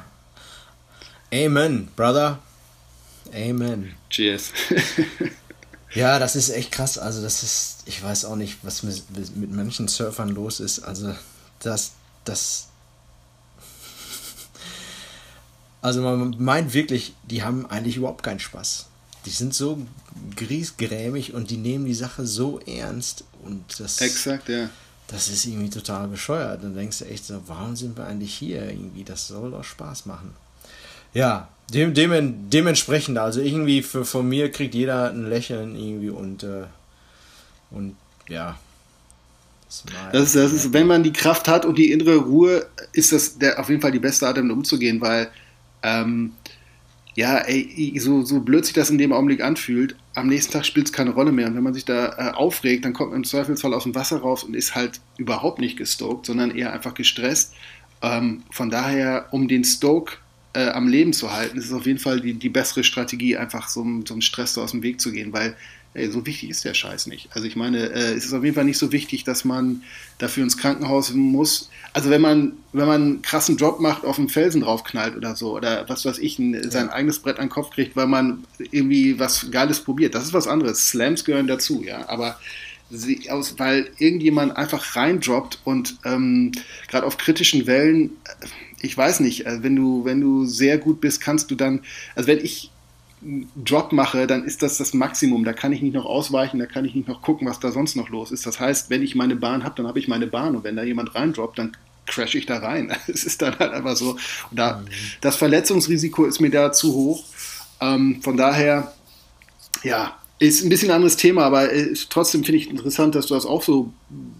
Amen, 1.33 1.89
Brother. 1.95 2.39
Amen. 3.33 3.95
Cheers. 4.09 4.51
ja, 5.93 6.19
das 6.19 6.35
ist 6.35 6.49
echt 6.49 6.71
krass. 6.71 6.97
Also, 6.97 7.21
das 7.21 7.43
ist, 7.43 7.83
ich 7.85 8.01
weiß 8.01 8.25
auch 8.25 8.37
nicht, 8.37 8.59
was 8.63 8.83
mit, 8.83 9.03
mit 9.35 9.51
manchen 9.51 9.87
Surfern 9.87 10.29
los 10.29 10.59
ist. 10.59 10.79
Also, 10.79 11.13
das, 11.59 11.93
das. 12.25 12.67
Also, 15.79 16.01
man 16.01 16.35
meint 16.39 16.73
wirklich, 16.73 17.13
die 17.23 17.43
haben 17.43 17.65
eigentlich 17.67 17.97
überhaupt 17.97 18.23
keinen 18.23 18.39
Spaß. 18.39 18.87
Die 19.27 19.33
sind 19.33 19.53
so 19.53 19.85
griesgrämig 20.37 21.33
und 21.33 21.49
die 21.49 21.57
nehmen 21.57 21.85
die 21.85 21.93
Sache 21.93 22.25
so 22.25 22.61
ernst. 22.65 23.25
Und 23.43 23.77
das. 23.77 23.99
Exakt, 23.99 24.47
ja. 24.47 24.69
Das 25.07 25.27
ist 25.27 25.45
irgendwie 25.45 25.69
total 25.69 26.07
bescheuert. 26.07 26.63
Dann 26.63 26.73
denkst 26.73 26.99
du 26.99 27.05
echt 27.05 27.25
so, 27.25 27.41
warum 27.45 27.75
sind 27.75 27.97
wir 27.97 28.07
eigentlich 28.07 28.33
hier? 28.33 28.63
Irgendwie, 28.69 29.03
das 29.03 29.27
soll 29.27 29.51
doch 29.51 29.65
Spaß 29.65 30.05
machen. 30.05 30.33
Ja, 31.13 31.49
dem, 31.73 31.93
dem, 31.93 32.49
dementsprechend, 32.49 33.17
also 33.17 33.41
irgendwie 33.41 33.83
für, 33.83 34.05
von 34.05 34.29
mir 34.29 34.49
kriegt 34.49 34.73
jeder 34.73 35.09
ein 35.09 35.27
Lächeln 35.27 35.75
irgendwie 35.75 36.09
und, 36.09 36.43
äh, 36.43 36.63
und 37.69 37.97
ja. 38.29 38.57
Das 40.13 40.23
ist, 40.23 40.35
das 40.37 40.53
ist, 40.53 40.71
wenn 40.71 40.87
man 40.87 41.03
die 41.03 41.11
Kraft 41.11 41.49
hat 41.49 41.65
und 41.65 41.77
die 41.77 41.91
innere 41.91 42.15
Ruhe, 42.15 42.65
ist 42.93 43.11
das 43.11 43.37
der, 43.37 43.59
auf 43.59 43.67
jeden 43.67 43.81
Fall 43.81 43.91
die 43.91 43.99
beste 43.99 44.25
Art, 44.25 44.37
damit 44.37 44.53
umzugehen, 44.53 45.01
weil, 45.01 45.29
ähm, 45.83 46.31
ja, 47.17 47.39
ey, 47.39 47.97
so, 47.99 48.23
so 48.23 48.41
blöd 48.41 48.63
sich 48.63 48.75
das 48.75 48.91
in 48.91 48.99
dem 48.99 49.11
Augenblick 49.11 49.41
anfühlt, 49.41 49.95
am 50.13 50.27
nächsten 50.27 50.53
Tag 50.53 50.67
spielt 50.67 50.85
es 50.85 50.93
keine 50.93 51.09
Rolle 51.09 51.31
mehr. 51.31 51.47
Und 51.47 51.55
wenn 51.55 51.63
man 51.63 51.73
sich 51.73 51.83
da 51.83 52.09
äh, 52.09 52.35
aufregt, 52.35 52.85
dann 52.85 52.93
kommt 52.93 53.09
man 53.09 53.17
im 53.17 53.23
Zweifelsfall 53.23 53.73
aus 53.73 53.83
dem 53.83 53.95
Wasser 53.95 54.19
raus 54.19 54.43
und 54.43 54.55
ist 54.55 54.75
halt 54.75 55.01
überhaupt 55.17 55.57
nicht 55.57 55.77
gestoked, 55.77 56.27
sondern 56.27 56.51
eher 56.51 56.73
einfach 56.73 56.93
gestresst. 56.93 57.55
Ähm, 58.03 58.43
von 58.51 58.69
daher, 58.69 59.29
um 59.31 59.47
den 59.47 59.63
Stoke 59.63 60.17
äh, 60.53 60.69
am 60.69 60.87
Leben 60.87 61.11
zu 61.11 61.33
halten, 61.33 61.57
ist 61.57 61.65
es 61.65 61.73
auf 61.73 61.87
jeden 61.87 61.97
Fall 61.97 62.21
die, 62.21 62.35
die 62.35 62.49
bessere 62.49 62.83
Strategie, 62.83 63.35
einfach 63.35 63.67
so, 63.67 63.83
so 64.05 64.13
einen 64.13 64.21
Stress 64.21 64.53
so 64.53 64.61
aus 64.61 64.69
dem 64.69 64.83
Weg 64.83 65.01
zu 65.01 65.11
gehen, 65.11 65.33
weil 65.33 65.55
ey, 65.93 66.11
so 66.11 66.25
wichtig 66.25 66.49
ist 66.49 66.63
der 66.65 66.73
Scheiß 66.73 67.07
nicht. 67.07 67.29
Also 67.31 67.47
ich 67.47 67.55
meine, 67.55 67.89
äh, 67.89 68.13
es 68.13 68.25
ist 68.25 68.33
auf 68.33 68.43
jeden 68.43 68.55
Fall 68.55 68.65
nicht 68.65 68.77
so 68.77 68.91
wichtig, 68.91 69.23
dass 69.23 69.45
man 69.45 69.83
dafür 70.17 70.43
ins 70.43 70.57
Krankenhaus 70.57 71.13
muss. 71.13 71.69
Also 71.93 72.09
wenn 72.09 72.21
man, 72.21 72.53
wenn 72.73 72.87
man 72.87 73.01
einen 73.01 73.21
krassen 73.21 73.57
Job 73.57 73.79
macht, 73.79 74.05
auf 74.05 74.19
einen 74.19 74.29
Felsen 74.29 74.61
draufknallt 74.61 75.15
oder 75.15 75.35
so, 75.35 75.55
oder 75.55 75.87
was 75.89 76.05
weiß 76.05 76.19
ich, 76.19 76.39
ein, 76.39 76.69
sein 76.69 76.89
eigenes 76.89 77.19
Brett 77.19 77.39
an 77.39 77.45
den 77.45 77.51
Kopf 77.51 77.71
kriegt, 77.71 77.95
weil 77.95 78.07
man 78.07 78.43
irgendwie 78.71 79.19
was 79.19 79.49
Geiles 79.51 79.79
probiert, 79.79 80.15
das 80.15 80.25
ist 80.25 80.33
was 80.33 80.47
anderes. 80.47 80.89
Slams 80.89 81.25
gehören 81.25 81.47
dazu, 81.47 81.83
ja, 81.83 82.07
aber 82.09 82.39
sie, 82.89 83.29
aus, 83.29 83.57
weil 83.57 83.89
irgendjemand 83.97 84.55
einfach 84.55 84.95
reindroppt 84.95 85.59
und 85.63 85.97
ähm, 86.05 86.51
gerade 86.87 87.05
auf 87.05 87.17
kritischen 87.17 87.67
Wellen 87.67 88.11
ich 88.81 88.97
weiß 88.97 89.19
nicht, 89.21 89.45
äh, 89.45 89.63
wenn 89.63 89.75
du, 89.75 90.05
wenn 90.05 90.21
du 90.21 90.45
sehr 90.45 90.77
gut 90.77 91.01
bist, 91.01 91.21
kannst 91.21 91.51
du 91.51 91.55
dann, 91.55 91.81
also 92.15 92.27
wenn 92.27 92.43
ich 92.43 92.71
Drop 93.21 93.91
mache, 93.93 94.27
dann 94.27 94.43
ist 94.43 94.61
das 94.61 94.77
das 94.77 94.93
Maximum. 94.93 95.43
Da 95.43 95.53
kann 95.53 95.73
ich 95.73 95.81
nicht 95.81 95.93
noch 95.93 96.05
ausweichen, 96.05 96.59
da 96.59 96.65
kann 96.65 96.85
ich 96.85 96.93
nicht 96.93 97.07
noch 97.07 97.21
gucken, 97.21 97.47
was 97.47 97.59
da 97.59 97.71
sonst 97.71 97.95
noch 97.95 98.09
los 98.09 98.31
ist. 98.31 98.45
Das 98.45 98.59
heißt, 98.59 98.89
wenn 98.89 99.01
ich 99.01 99.15
meine 99.15 99.35
Bahn 99.35 99.63
habe, 99.63 99.75
dann 99.75 99.87
habe 99.87 99.99
ich 99.99 100.07
meine 100.07 100.27
Bahn 100.27 100.55
und 100.55 100.63
wenn 100.63 100.75
da 100.75 100.83
jemand 100.83 101.15
reindroppt, 101.15 101.57
dann 101.57 101.75
crash 102.05 102.35
ich 102.35 102.45
da 102.45 102.59
rein. 102.59 102.95
Es 103.07 103.23
ist 103.23 103.41
dann 103.41 103.57
halt 103.57 103.73
einfach 103.73 103.95
so. 103.95 104.11
Und 104.11 104.59
da, 104.59 104.83
das 105.21 105.35
Verletzungsrisiko 105.35 106.25
ist 106.25 106.39
mir 106.39 106.51
da 106.51 106.71
zu 106.71 106.93
hoch. 106.93 107.23
Ähm, 107.81 108.21
von 108.21 108.37
daher, 108.37 108.93
ja, 109.83 110.15
ist 110.39 110.63
ein 110.63 110.69
bisschen 110.69 110.91
ein 110.91 110.95
anderes 110.97 111.17
Thema, 111.17 111.45
aber 111.45 111.71
äh, 111.73 111.93
trotzdem 112.09 112.43
finde 112.43 112.59
ich 112.59 112.69
interessant, 112.69 113.15
dass 113.15 113.27
du 113.27 113.33
das 113.33 113.45
auch 113.45 113.63
so 113.63 113.91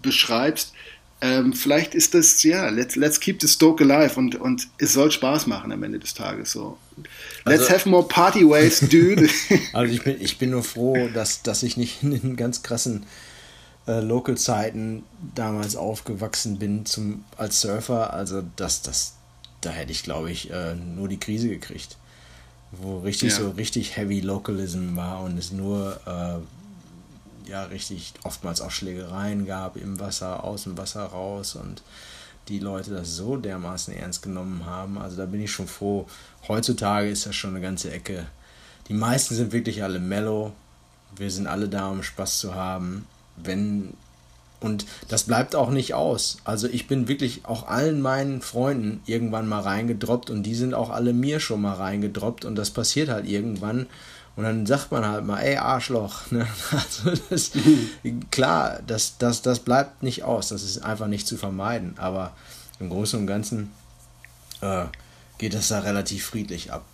beschreibst 0.02 0.72
ähm, 1.20 1.52
vielleicht 1.52 1.94
ist 1.94 2.14
das, 2.14 2.42
ja, 2.44 2.68
let's, 2.68 2.94
let's 2.94 3.18
keep 3.18 3.40
the 3.40 3.48
Stoke 3.48 3.82
alive 3.82 4.18
und, 4.18 4.36
und 4.36 4.68
es 4.78 4.92
soll 4.92 5.10
Spaß 5.10 5.46
machen 5.48 5.72
am 5.72 5.82
Ende 5.82 5.98
des 5.98 6.14
Tages. 6.14 6.52
So. 6.52 6.78
Let's 7.44 7.62
also, 7.62 7.74
have 7.74 7.88
more 7.88 8.06
party 8.06 8.48
ways, 8.48 8.80
dude. 8.88 9.28
also 9.72 9.92
ich 9.92 10.02
bin, 10.02 10.20
ich 10.20 10.38
bin 10.38 10.50
nur 10.50 10.62
froh, 10.62 11.08
dass, 11.12 11.42
dass 11.42 11.62
ich 11.62 11.76
nicht 11.76 12.02
in 12.02 12.10
den 12.12 12.36
ganz 12.36 12.62
krassen 12.62 13.04
äh, 13.88 14.00
Local-Zeiten 14.00 15.02
damals 15.34 15.74
aufgewachsen 15.74 16.58
bin 16.58 16.86
zum, 16.86 17.24
als 17.36 17.60
Surfer. 17.62 18.12
Also 18.12 18.44
das, 18.54 18.82
das, 18.82 19.14
da 19.60 19.70
hätte 19.70 19.90
ich, 19.90 20.04
glaube 20.04 20.30
ich, 20.30 20.50
äh, 20.50 20.76
nur 20.76 21.08
die 21.08 21.18
Krise 21.18 21.48
gekriegt. 21.48 21.96
Wo 22.70 22.98
richtig 22.98 23.30
ja. 23.30 23.38
so 23.38 23.50
richtig 23.50 23.96
Heavy 23.96 24.20
Localism 24.20 24.94
war 24.94 25.22
und 25.22 25.38
es 25.38 25.52
nur 25.52 25.98
äh, 26.06 26.57
ja 27.48 27.64
richtig 27.64 28.14
oftmals 28.24 28.60
auch 28.60 28.70
Schlägereien 28.70 29.46
gab 29.46 29.76
im 29.76 29.98
Wasser, 30.00 30.44
aus 30.44 30.64
dem 30.64 30.78
Wasser 30.78 31.04
raus 31.04 31.54
und 31.54 31.82
die 32.48 32.58
Leute 32.58 32.90
das 32.92 33.14
so 33.14 33.36
dermaßen 33.36 33.94
ernst 33.94 34.22
genommen 34.22 34.64
haben. 34.66 34.98
Also 34.98 35.16
da 35.16 35.26
bin 35.26 35.42
ich 35.42 35.50
schon 35.50 35.68
froh. 35.68 36.06
Heutzutage 36.46 37.08
ist 37.08 37.26
das 37.26 37.36
schon 37.36 37.50
eine 37.50 37.60
ganze 37.60 37.90
Ecke. 37.90 38.26
Die 38.88 38.94
meisten 38.94 39.34
sind 39.34 39.52
wirklich 39.52 39.82
alle 39.82 39.98
mellow. 39.98 40.52
Wir 41.16 41.30
sind 41.30 41.46
alle 41.46 41.68
da, 41.68 41.88
um 41.88 42.02
Spaß 42.02 42.38
zu 42.38 42.54
haben. 42.54 43.06
Wenn 43.36 43.92
und 44.60 44.86
das 45.06 45.24
bleibt 45.24 45.54
auch 45.54 45.70
nicht 45.70 45.94
aus. 45.94 46.38
Also 46.44 46.66
ich 46.66 46.88
bin 46.88 47.06
wirklich 47.06 47.44
auch 47.44 47.68
allen 47.68 48.00
meinen 48.00 48.42
Freunden 48.42 49.00
irgendwann 49.06 49.46
mal 49.46 49.60
reingedroppt 49.60 50.30
und 50.30 50.42
die 50.42 50.56
sind 50.56 50.74
auch 50.74 50.90
alle 50.90 51.12
mir 51.12 51.38
schon 51.38 51.60
mal 51.60 51.74
reingedroppt 51.74 52.44
und 52.44 52.56
das 52.56 52.70
passiert 52.70 53.08
halt 53.08 53.28
irgendwann. 53.28 53.86
Und 54.38 54.44
dann 54.44 54.66
sagt 54.66 54.92
man 54.92 55.04
halt 55.04 55.26
mal, 55.26 55.40
ey, 55.40 55.56
Arschloch. 55.56 56.20
Ne? 56.30 56.46
Also 56.70 57.10
das, 57.28 57.50
klar, 58.30 58.78
das, 58.86 59.18
das, 59.18 59.42
das 59.42 59.58
bleibt 59.58 60.04
nicht 60.04 60.22
aus. 60.22 60.50
Das 60.50 60.62
ist 60.62 60.78
einfach 60.78 61.08
nicht 61.08 61.26
zu 61.26 61.36
vermeiden. 61.36 61.96
Aber 61.98 62.30
im 62.78 62.88
Großen 62.88 63.18
und 63.18 63.26
Ganzen 63.26 63.72
äh, 64.60 64.84
geht 65.38 65.54
das 65.54 65.66
da 65.66 65.80
relativ 65.80 66.24
friedlich 66.24 66.72
ab. 66.72 66.84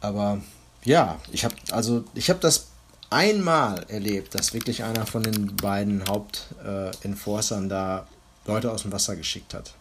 Aber 0.00 0.40
ja, 0.82 1.20
ich 1.30 1.44
habe 1.44 1.56
also 1.70 2.04
ich 2.14 2.30
habe 2.30 2.40
das 2.40 2.68
einmal 3.10 3.84
erlebt, 3.88 4.34
dass 4.34 4.54
wirklich 4.54 4.82
einer 4.82 5.04
von 5.04 5.24
den 5.24 5.54
beiden 5.56 6.04
Hauptenforcern 6.08 7.66
äh, 7.66 7.68
da 7.68 8.06
Leute 8.46 8.70
aus 8.70 8.80
dem 8.80 8.92
Wasser 8.92 9.14
geschickt 9.16 9.52
hat. 9.52 9.74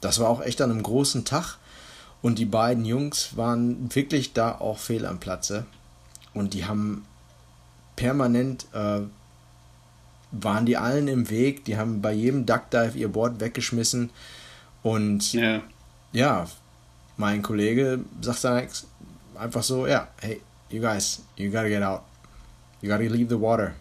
Das 0.00 0.20
war 0.20 0.28
auch 0.28 0.42
echt 0.42 0.60
an 0.60 0.70
einem 0.70 0.84
großen 0.84 1.24
Tag 1.24 1.58
und 2.22 2.38
die 2.38 2.44
beiden 2.44 2.84
Jungs 2.84 3.36
waren 3.36 3.92
wirklich 3.96 4.32
da 4.32 4.52
auch 4.52 4.78
fehl 4.78 5.04
am 5.04 5.18
Platze. 5.18 5.66
Und 6.38 6.54
die 6.54 6.66
haben 6.66 7.04
permanent, 7.96 8.66
äh, 8.72 9.00
waren 10.30 10.66
die 10.66 10.76
allen 10.76 11.08
im 11.08 11.30
Weg, 11.30 11.64
die 11.64 11.76
haben 11.76 12.00
bei 12.00 12.12
jedem 12.12 12.46
Duckdive 12.46 12.96
ihr 12.96 13.08
Board 13.08 13.40
weggeschmissen. 13.40 14.10
Und 14.84 15.34
yeah. 15.34 15.62
ja, 16.12 16.46
mein 17.16 17.42
Kollege 17.42 18.00
sagt 18.20 18.44
dann 18.44 18.68
einfach 19.36 19.64
so, 19.64 19.88
ja, 19.88 20.06
hey, 20.20 20.40
you 20.70 20.80
guys, 20.80 21.22
you 21.36 21.50
gotta 21.50 21.68
get 21.68 21.82
out. 21.82 22.02
You 22.80 22.88
gotta 22.88 23.02
leave 23.02 23.28
the 23.28 23.40
water. 23.40 23.72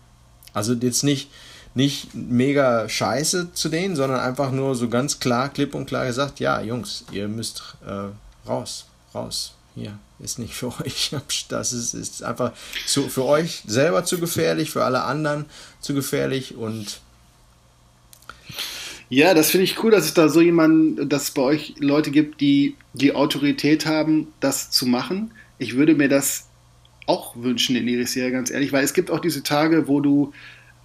Also 0.54 0.74
jetzt 0.74 1.04
nicht, 1.04 1.30
nicht 1.76 2.16
mega 2.16 2.90
scheiße 2.90 3.54
zu 3.54 3.70
denen, 3.70 3.96
sondern 3.96 4.20
einfach 4.20 4.50
nur 4.50 4.74
so 4.74 4.90
ganz 4.90 5.20
klar, 5.20 5.50
klipp 5.50 5.76
und 5.76 5.86
klar 5.86 6.08
gesagt, 6.08 6.40
ja, 6.40 6.60
Jungs, 6.62 7.06
ihr 7.12 7.28
müsst 7.28 7.78
äh, 7.86 8.50
raus, 8.50 8.88
raus, 9.14 9.54
hier, 9.78 10.00
ist 10.20 10.40
nicht 10.40 10.54
für 10.54 10.68
euch. 10.86 11.12
Das 11.50 11.74
ist, 11.74 11.94
ist 11.94 12.24
einfach 12.24 12.54
zu, 12.86 13.10
für 13.10 13.26
euch 13.26 13.64
selber 13.68 14.06
zu 14.06 14.20
gefährlich, 14.20 14.72
für 14.72 14.84
alle 14.84 15.04
anderen 15.04 15.46
zu 15.80 15.94
gefährlich 15.94 16.56
und 16.56 17.02
ja, 19.10 19.34
das 19.34 19.52
finde 19.52 19.64
ich 19.64 19.82
cool, 19.82 19.92
dass 19.92 20.04
es 20.04 20.14
da 20.14 20.28
so 20.28 20.42
jemanden, 20.42 21.08
dass 21.08 21.24
es 21.24 21.32
bei 21.32 21.42
euch 21.42 21.76
Leute 21.80 22.12
gibt, 22.12 22.42
die 22.42 22.76
die 22.94 23.16
Autorität 23.16 23.86
haben, 23.86 24.34
das 24.42 24.70
zu 24.70 24.86
machen. 24.86 25.32
Ich 25.60 25.78
würde 25.78 25.96
mir 25.96 26.10
das 26.10 26.48
auch 27.06 27.36
wünschen 27.38 27.78
in 27.78 27.88
Irisea, 27.88 28.30
ganz 28.32 28.52
ehrlich, 28.52 28.74
weil 28.74 28.84
es 28.84 28.94
gibt 28.94 29.10
auch 29.10 29.22
diese 29.22 29.44
Tage, 29.44 29.88
wo 29.88 30.02
du, 30.02 30.34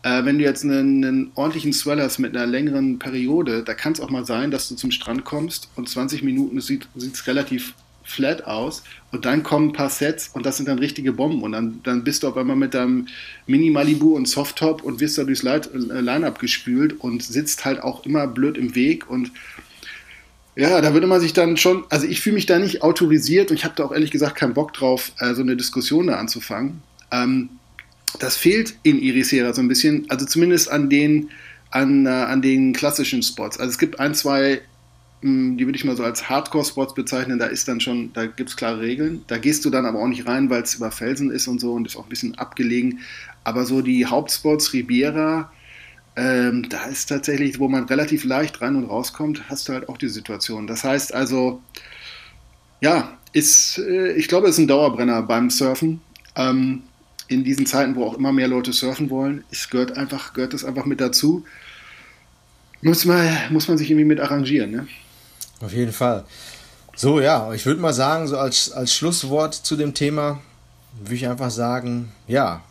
äh, 0.04 0.24
wenn 0.24 0.38
du 0.38 0.44
jetzt 0.44 0.62
einen, 0.62 1.04
einen 1.04 1.32
ordentlichen 1.34 1.72
Swell 1.72 2.00
hast 2.00 2.20
mit 2.20 2.36
einer 2.36 2.46
längeren 2.46 3.00
Periode, 3.00 3.64
da 3.64 3.74
kann 3.74 3.92
es 3.92 4.00
auch 4.00 4.10
mal 4.10 4.24
sein, 4.24 4.52
dass 4.52 4.68
du 4.68 4.76
zum 4.76 4.92
Strand 4.92 5.24
kommst 5.24 5.68
und 5.74 5.88
20 5.88 6.22
Minuten 6.22 6.60
sieht 6.60 6.86
es 6.94 7.26
relativ 7.26 7.74
flat 8.04 8.44
aus 8.44 8.82
und 9.10 9.24
dann 9.24 9.42
kommen 9.42 9.68
ein 9.68 9.72
paar 9.72 9.90
Sets 9.90 10.28
und 10.32 10.46
das 10.46 10.56
sind 10.56 10.68
dann 10.68 10.78
richtige 10.78 11.12
Bomben 11.12 11.42
und 11.42 11.52
dann, 11.52 11.80
dann 11.82 12.04
bist 12.04 12.22
du 12.22 12.28
auf 12.28 12.36
einmal 12.36 12.56
mit 12.56 12.74
deinem 12.74 13.06
Mini 13.46 13.70
Malibu 13.70 14.16
und 14.16 14.26
Softtop 14.26 14.82
und 14.82 15.00
wirst 15.00 15.18
da 15.18 15.24
durchs 15.24 15.44
äh, 15.44 15.60
Line-Up 16.00 16.38
gespült 16.38 16.98
und 17.00 17.22
sitzt 17.22 17.64
halt 17.64 17.82
auch 17.82 18.04
immer 18.04 18.26
blöd 18.26 18.56
im 18.56 18.74
Weg 18.74 19.08
und 19.08 19.32
ja, 20.54 20.82
da 20.82 20.92
würde 20.92 21.06
man 21.06 21.20
sich 21.20 21.32
dann 21.32 21.56
schon, 21.56 21.84
also 21.88 22.06
ich 22.06 22.20
fühle 22.20 22.34
mich 22.34 22.44
da 22.44 22.58
nicht 22.58 22.82
autorisiert 22.82 23.50
und 23.50 23.56
ich 23.56 23.64
habe 23.64 23.74
da 23.74 23.84
auch 23.84 23.92
ehrlich 23.92 24.10
gesagt 24.10 24.36
keinen 24.36 24.52
Bock 24.52 24.74
drauf, 24.74 25.12
äh, 25.18 25.34
so 25.34 25.40
eine 25.40 25.56
Diskussion 25.56 26.08
da 26.08 26.16
anzufangen. 26.16 26.82
Ähm, 27.10 27.48
das 28.18 28.36
fehlt 28.36 28.74
in 28.82 29.00
Irisera 29.00 29.54
so 29.54 29.62
ein 29.62 29.68
bisschen, 29.68 30.04
also 30.10 30.26
zumindest 30.26 30.70
an 30.70 30.90
den 30.90 31.30
an, 31.72 32.06
äh, 32.06 32.10
an 32.10 32.42
den 32.42 32.72
klassischen 32.72 33.22
Spots. 33.22 33.58
Also 33.58 33.70
es 33.70 33.78
gibt 33.78 33.98
ein, 33.98 34.14
zwei, 34.14 34.60
die 35.22 35.64
würde 35.66 35.76
ich 35.76 35.84
mal 35.84 35.96
so 35.96 36.02
als 36.02 36.28
Hardcore-Spots 36.28 36.94
bezeichnen, 36.94 37.38
da 37.38 37.46
ist 37.46 37.68
dann 37.68 37.80
schon, 37.80 38.12
da 38.12 38.26
gibt 38.26 38.50
es 38.50 38.56
klare 38.56 38.80
Regeln. 38.80 39.24
Da 39.28 39.38
gehst 39.38 39.64
du 39.64 39.70
dann 39.70 39.86
aber 39.86 40.00
auch 40.00 40.08
nicht 40.08 40.26
rein, 40.26 40.50
weil 40.50 40.62
es 40.62 40.74
über 40.74 40.90
Felsen 40.90 41.30
ist 41.30 41.46
und 41.46 41.60
so 41.60 41.72
und 41.74 41.86
ist 41.86 41.96
auch 41.96 42.04
ein 42.04 42.08
bisschen 42.08 42.36
abgelegen. 42.38 43.00
Aber 43.44 43.64
so 43.64 43.82
die 43.82 44.04
Hauptspots, 44.04 44.72
Ribiera, 44.72 45.52
ähm, 46.16 46.68
da 46.68 46.86
ist 46.86 47.06
tatsächlich, 47.06 47.60
wo 47.60 47.68
man 47.68 47.84
relativ 47.84 48.24
leicht 48.24 48.60
rein 48.60 48.74
und 48.74 48.86
rauskommt, 48.86 49.48
hast 49.48 49.68
du 49.68 49.72
halt 49.74 49.88
auch 49.88 49.96
die 49.96 50.08
Situation. 50.08 50.66
Das 50.66 50.82
heißt 50.82 51.14
also, 51.14 51.62
ja, 52.80 53.16
ist, 53.32 53.78
äh, 53.78 54.12
ich 54.14 54.26
glaube, 54.26 54.48
es 54.48 54.56
ist 54.56 54.64
ein 54.64 54.68
Dauerbrenner 54.68 55.22
beim 55.22 55.50
Surfen. 55.50 56.00
Ähm, 56.34 56.82
in 57.28 57.44
diesen 57.44 57.66
Zeiten, 57.66 57.94
wo 57.94 58.04
auch 58.04 58.18
immer 58.18 58.32
mehr 58.32 58.48
Leute 58.48 58.72
surfen 58.72 59.08
wollen, 59.08 59.44
es 59.50 59.70
gehört 59.70 59.96
einfach, 59.96 60.34
gehört 60.34 60.52
das 60.52 60.64
einfach 60.64 60.84
mit 60.84 61.00
dazu. 61.00 61.44
Muss 62.82 63.04
man, 63.04 63.28
muss 63.50 63.68
man 63.68 63.78
sich 63.78 63.90
irgendwie 63.90 64.04
mit 64.04 64.20
arrangieren, 64.20 64.72
ne? 64.72 64.88
Auf 65.62 65.72
jeden 65.72 65.92
Fall. 65.92 66.24
So, 66.96 67.20
ja, 67.20 67.52
ich 67.52 67.64
würde 67.64 67.80
mal 67.80 67.94
sagen, 67.94 68.26
so 68.26 68.36
als, 68.36 68.72
als 68.72 68.92
Schlusswort 68.94 69.54
zu 69.54 69.76
dem 69.76 69.94
Thema, 69.94 70.40
würde 70.98 71.14
ich 71.14 71.28
einfach 71.28 71.50
sagen, 71.50 72.12
ja, 72.26 72.62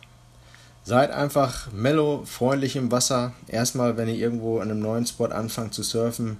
seid 0.84 1.10
einfach 1.10 1.72
mellow, 1.72 2.24
freundlich 2.24 2.76
im 2.76 2.92
Wasser. 2.92 3.32
Erstmal, 3.48 3.96
wenn 3.96 4.08
ihr 4.08 4.16
irgendwo 4.16 4.58
an 4.58 4.70
einem 4.70 4.80
neuen 4.80 5.06
Spot 5.06 5.26
anfangt 5.26 5.74
zu 5.74 5.82
surfen, 5.82 6.36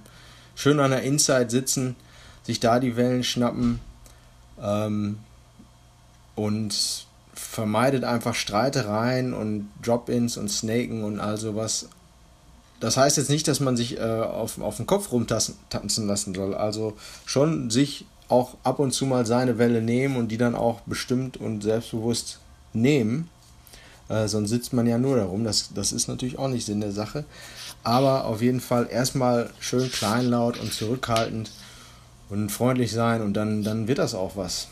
schön 0.55 0.79
an 0.79 0.91
der 0.91 1.01
Inside 1.01 1.49
sitzen, 1.49 1.95
sich 2.43 2.59
da 2.59 2.79
die 2.79 2.95
Wellen 2.95 3.23
schnappen 3.23 3.79
ähm, 4.61 5.17
und 6.35 7.07
vermeidet 7.33 8.03
einfach 8.03 8.35
Streitereien 8.35 9.33
und 9.33 9.69
Drop-ins 9.81 10.37
und 10.37 10.49
Snaken 10.49 11.03
und 11.03 11.19
all 11.19 11.37
sowas. 11.37 11.89
Das 12.83 12.97
heißt 12.97 13.15
jetzt 13.15 13.29
nicht, 13.29 13.47
dass 13.47 13.61
man 13.61 13.77
sich 13.77 13.97
äh, 13.97 14.01
auf, 14.01 14.59
auf 14.59 14.75
den 14.75 14.85
Kopf 14.85 15.13
rumtanzen 15.13 16.05
lassen 16.05 16.35
soll. 16.35 16.53
Also 16.53 16.97
schon 17.25 17.69
sich 17.69 18.05
auch 18.27 18.57
ab 18.63 18.79
und 18.79 18.91
zu 18.91 19.05
mal 19.05 19.25
seine 19.25 19.57
Welle 19.57 19.81
nehmen 19.81 20.17
und 20.17 20.27
die 20.27 20.37
dann 20.37 20.53
auch 20.53 20.81
bestimmt 20.81 21.37
und 21.37 21.63
selbstbewusst 21.63 22.39
nehmen. 22.73 23.29
Äh, 24.09 24.27
sonst 24.27 24.49
sitzt 24.49 24.73
man 24.73 24.85
ja 24.85 24.97
nur 24.97 25.15
darum. 25.15 25.45
Das, 25.45 25.69
das 25.73 25.93
ist 25.93 26.09
natürlich 26.09 26.37
auch 26.37 26.49
nicht 26.49 26.65
Sinn 26.65 26.81
der 26.81 26.91
Sache. 26.91 27.23
Aber 27.85 28.25
auf 28.25 28.41
jeden 28.41 28.59
Fall 28.59 28.89
erstmal 28.91 29.49
schön 29.61 29.89
kleinlaut 29.89 30.59
und 30.59 30.73
zurückhaltend 30.73 31.51
und 32.27 32.49
freundlich 32.49 32.91
sein 32.91 33.21
und 33.21 33.33
dann, 33.35 33.63
dann 33.63 33.87
wird 33.87 33.99
das 33.99 34.13
auch 34.13 34.35
was. 34.35 34.67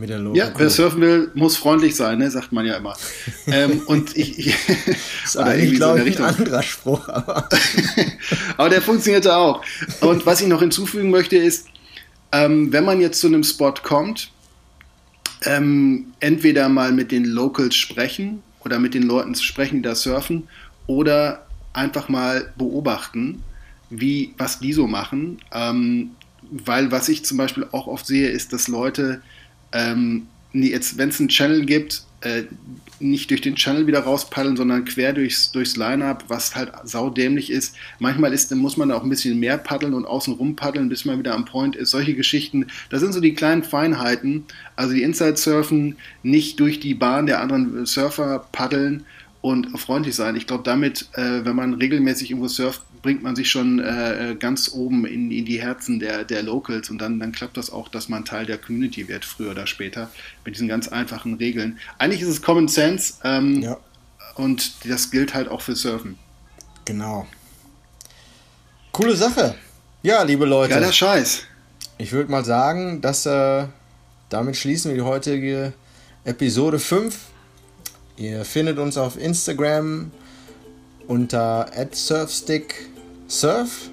Mit 0.00 0.08
der 0.08 0.18
Logo 0.18 0.34
ja, 0.34 0.50
wer 0.56 0.70
surfen 0.70 1.02
will, 1.02 1.30
muss 1.34 1.58
freundlich 1.58 1.94
sein, 1.94 2.20
ne? 2.20 2.30
sagt 2.30 2.52
man 2.52 2.64
ja 2.64 2.78
immer. 2.78 2.96
ähm, 3.48 3.82
und 3.84 4.16
ich, 4.16 4.38
ich 4.38 4.56
das 4.66 5.34
ist 5.34 5.36
eigentlich, 5.36 5.74
glaube 5.74 6.08
ich, 6.08 6.18
ein 6.18 6.24
anderer 6.36 6.62
Spruch, 6.62 7.06
aber. 7.06 7.46
aber 8.56 8.68
der 8.70 8.80
funktionierte 8.80 9.36
auch. 9.36 9.62
Und 10.00 10.24
was 10.24 10.40
ich 10.40 10.48
noch 10.48 10.60
hinzufügen 10.60 11.10
möchte, 11.10 11.36
ist, 11.36 11.66
ähm, 12.32 12.72
wenn 12.72 12.86
man 12.86 12.98
jetzt 13.02 13.20
zu 13.20 13.26
einem 13.26 13.44
Spot 13.44 13.74
kommt, 13.74 14.30
ähm, 15.44 16.06
entweder 16.20 16.70
mal 16.70 16.92
mit 16.92 17.12
den 17.12 17.26
Locals 17.26 17.74
sprechen 17.74 18.42
oder 18.64 18.78
mit 18.78 18.94
den 18.94 19.02
Leuten 19.02 19.34
sprechen, 19.34 19.76
die 19.76 19.82
da 19.82 19.94
surfen, 19.94 20.48
oder 20.86 21.44
einfach 21.74 22.08
mal 22.08 22.54
beobachten, 22.56 23.42
wie, 23.90 24.32
was 24.38 24.60
die 24.60 24.72
so 24.72 24.86
machen. 24.86 25.42
Ähm, 25.52 26.12
weil 26.50 26.90
was 26.90 27.10
ich 27.10 27.22
zum 27.26 27.36
Beispiel 27.36 27.66
auch 27.70 27.86
oft 27.86 28.06
sehe, 28.06 28.30
ist, 28.30 28.54
dass 28.54 28.66
Leute, 28.66 29.20
ähm, 29.72 30.26
jetzt, 30.52 30.98
wenn 30.98 31.10
es 31.10 31.20
einen 31.20 31.28
Channel 31.28 31.64
gibt, 31.64 32.04
äh, 32.22 32.44
nicht 33.00 33.30
durch 33.30 33.40
den 33.40 33.54
Channel 33.54 33.86
wieder 33.86 34.00
rauspaddeln, 34.00 34.56
sondern 34.56 34.84
quer 34.84 35.12
durchs, 35.12 35.50
durchs 35.52 35.76
Line-Up, 35.76 36.24
was 36.28 36.54
halt 36.54 36.70
saudämlich 36.84 37.50
ist. 37.50 37.74
Manchmal 37.98 38.32
ist, 38.32 38.54
muss 38.54 38.76
man 38.76 38.90
da 38.90 38.96
auch 38.96 39.02
ein 39.02 39.08
bisschen 39.08 39.38
mehr 39.38 39.56
paddeln 39.56 39.94
und 39.94 40.04
außen 40.04 40.34
rum 40.34 40.54
paddeln, 40.54 40.88
bis 40.88 41.04
man 41.06 41.18
wieder 41.18 41.34
am 41.34 41.46
Point 41.46 41.76
ist. 41.76 41.90
Solche 41.90 42.14
Geschichten, 42.14 42.66
das 42.90 43.00
sind 43.00 43.12
so 43.12 43.20
die 43.20 43.34
kleinen 43.34 43.62
Feinheiten. 43.62 44.44
Also 44.76 44.94
die 44.94 45.02
Inside-Surfen 45.02 45.96
nicht 46.22 46.60
durch 46.60 46.78
die 46.78 46.94
Bahn 46.94 47.26
der 47.26 47.40
anderen 47.40 47.86
Surfer 47.86 48.46
paddeln 48.52 49.04
und 49.40 49.78
freundlich 49.78 50.14
sein. 50.14 50.36
Ich 50.36 50.46
glaube, 50.46 50.64
damit, 50.64 51.08
äh, 51.14 51.44
wenn 51.44 51.56
man 51.56 51.74
regelmäßig 51.74 52.30
irgendwo 52.30 52.48
surft, 52.48 52.82
bringt 53.02 53.22
man 53.22 53.36
sich 53.36 53.50
schon 53.50 53.78
äh, 53.78 54.36
ganz 54.38 54.70
oben 54.72 55.06
in, 55.06 55.30
in 55.30 55.44
die 55.44 55.60
Herzen 55.60 56.00
der, 56.00 56.24
der 56.24 56.42
Locals 56.42 56.90
und 56.90 56.98
dann, 56.98 57.18
dann 57.20 57.32
klappt 57.32 57.56
das 57.56 57.70
auch, 57.70 57.88
dass 57.88 58.08
man 58.08 58.24
Teil 58.24 58.46
der 58.46 58.58
Community 58.58 59.08
wird, 59.08 59.24
früher 59.24 59.52
oder 59.52 59.66
später, 59.66 60.10
mit 60.44 60.54
diesen 60.54 60.68
ganz 60.68 60.88
einfachen 60.88 61.34
Regeln. 61.34 61.78
Eigentlich 61.98 62.22
ist 62.22 62.28
es 62.28 62.42
Common 62.42 62.68
Sense 62.68 63.14
ähm, 63.24 63.62
ja. 63.62 63.76
und 64.34 64.72
das 64.88 65.10
gilt 65.10 65.34
halt 65.34 65.48
auch 65.48 65.62
für 65.62 65.76
Surfen. 65.76 66.18
Genau. 66.84 67.26
Coole 68.92 69.16
Sache. 69.16 69.54
Ja, 70.02 70.22
liebe 70.22 70.44
Leute. 70.44 70.74
Geiler 70.74 70.92
Scheiß. 70.92 71.42
Ich 71.98 72.12
würde 72.12 72.30
mal 72.30 72.44
sagen, 72.44 73.00
dass 73.00 73.26
äh, 73.26 73.66
damit 74.28 74.56
schließen 74.56 74.90
wir 74.90 74.96
die 74.96 75.06
heutige 75.06 75.72
Episode 76.24 76.78
5. 76.78 77.16
Ihr 78.16 78.44
findet 78.44 78.78
uns 78.78 78.96
auf 78.96 79.18
Instagram 79.18 80.10
unter 81.06 81.70
@surfsticksurf. 83.30 83.90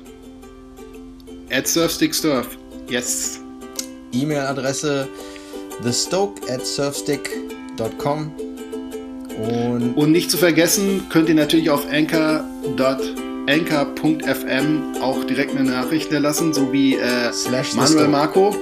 @surfsticksurf. 1.63 2.47
Yes. 2.89 3.39
E-Mail-Adresse 4.11 5.07
thestoke 5.83 6.41
at 6.51 6.65
surfstick.com. 6.65 8.31
Und, 9.38 9.93
und 9.93 10.11
nicht 10.11 10.31
zu 10.31 10.38
vergessen, 10.38 11.05
könnt 11.09 11.29
ihr 11.29 11.35
natürlich 11.35 11.69
auf 11.69 11.85
anchor.fm 11.88 12.47
auch 15.01 15.23
direkt 15.25 15.55
eine 15.55 15.69
Nachricht 15.69 16.11
lassen, 16.11 16.51
so 16.53 16.73
wie 16.73 16.95
äh, 16.95 17.31
Manuel 17.75 18.07
Marco. 18.07 18.55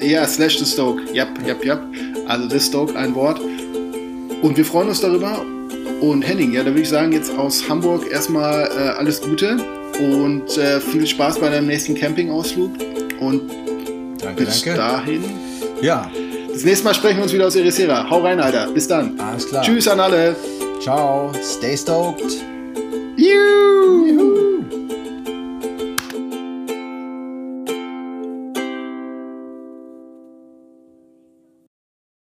Ja, 0.00 0.26
slash 0.28 0.58
the 0.58 0.66
Stoke. 0.66 1.02
Yep, 1.12 1.44
yep, 1.44 1.64
yep. 1.64 1.80
Also 2.28 2.48
the 2.48 2.60
Stoke, 2.60 2.96
ein 2.96 3.14
Wort. 3.16 3.40
Und 4.42 4.56
wir 4.56 4.64
freuen 4.64 4.88
uns 4.88 5.00
darüber 5.00 5.44
und 6.00 6.22
Henning, 6.22 6.52
ja, 6.52 6.62
da 6.62 6.66
würde 6.66 6.82
ich 6.82 6.88
sagen, 6.88 7.12
jetzt 7.12 7.36
aus 7.36 7.68
Hamburg 7.68 8.10
erstmal 8.10 8.66
äh, 8.66 8.90
alles 8.98 9.20
Gute 9.20 9.56
und 9.98 10.56
äh, 10.58 10.80
viel 10.80 11.06
Spaß 11.06 11.38
bei 11.38 11.50
deinem 11.50 11.66
nächsten 11.66 11.94
Campingausflug. 11.94 12.72
Und 13.20 13.50
danke, 14.20 14.44
bis 14.44 14.62
danke. 14.62 14.78
dahin. 14.78 15.24
Ja. 15.80 16.10
Das 16.52 16.64
nächste 16.64 16.84
Mal 16.84 16.94
sprechen 16.94 17.16
wir 17.16 17.24
uns 17.24 17.32
wieder 17.32 17.46
aus 17.46 17.56
Ericeira. 17.56 18.08
Hau 18.08 18.20
rein, 18.20 18.38
Alter. 18.38 18.70
Bis 18.72 18.86
dann. 18.86 19.18
Alles 19.18 19.48
klar. 19.48 19.64
Tschüss 19.64 19.88
an 19.88 20.00
alle. 20.00 20.36
Ciao. 20.80 21.32
Stay 21.42 21.76
stoked. 21.76 22.44
You. 23.16 24.33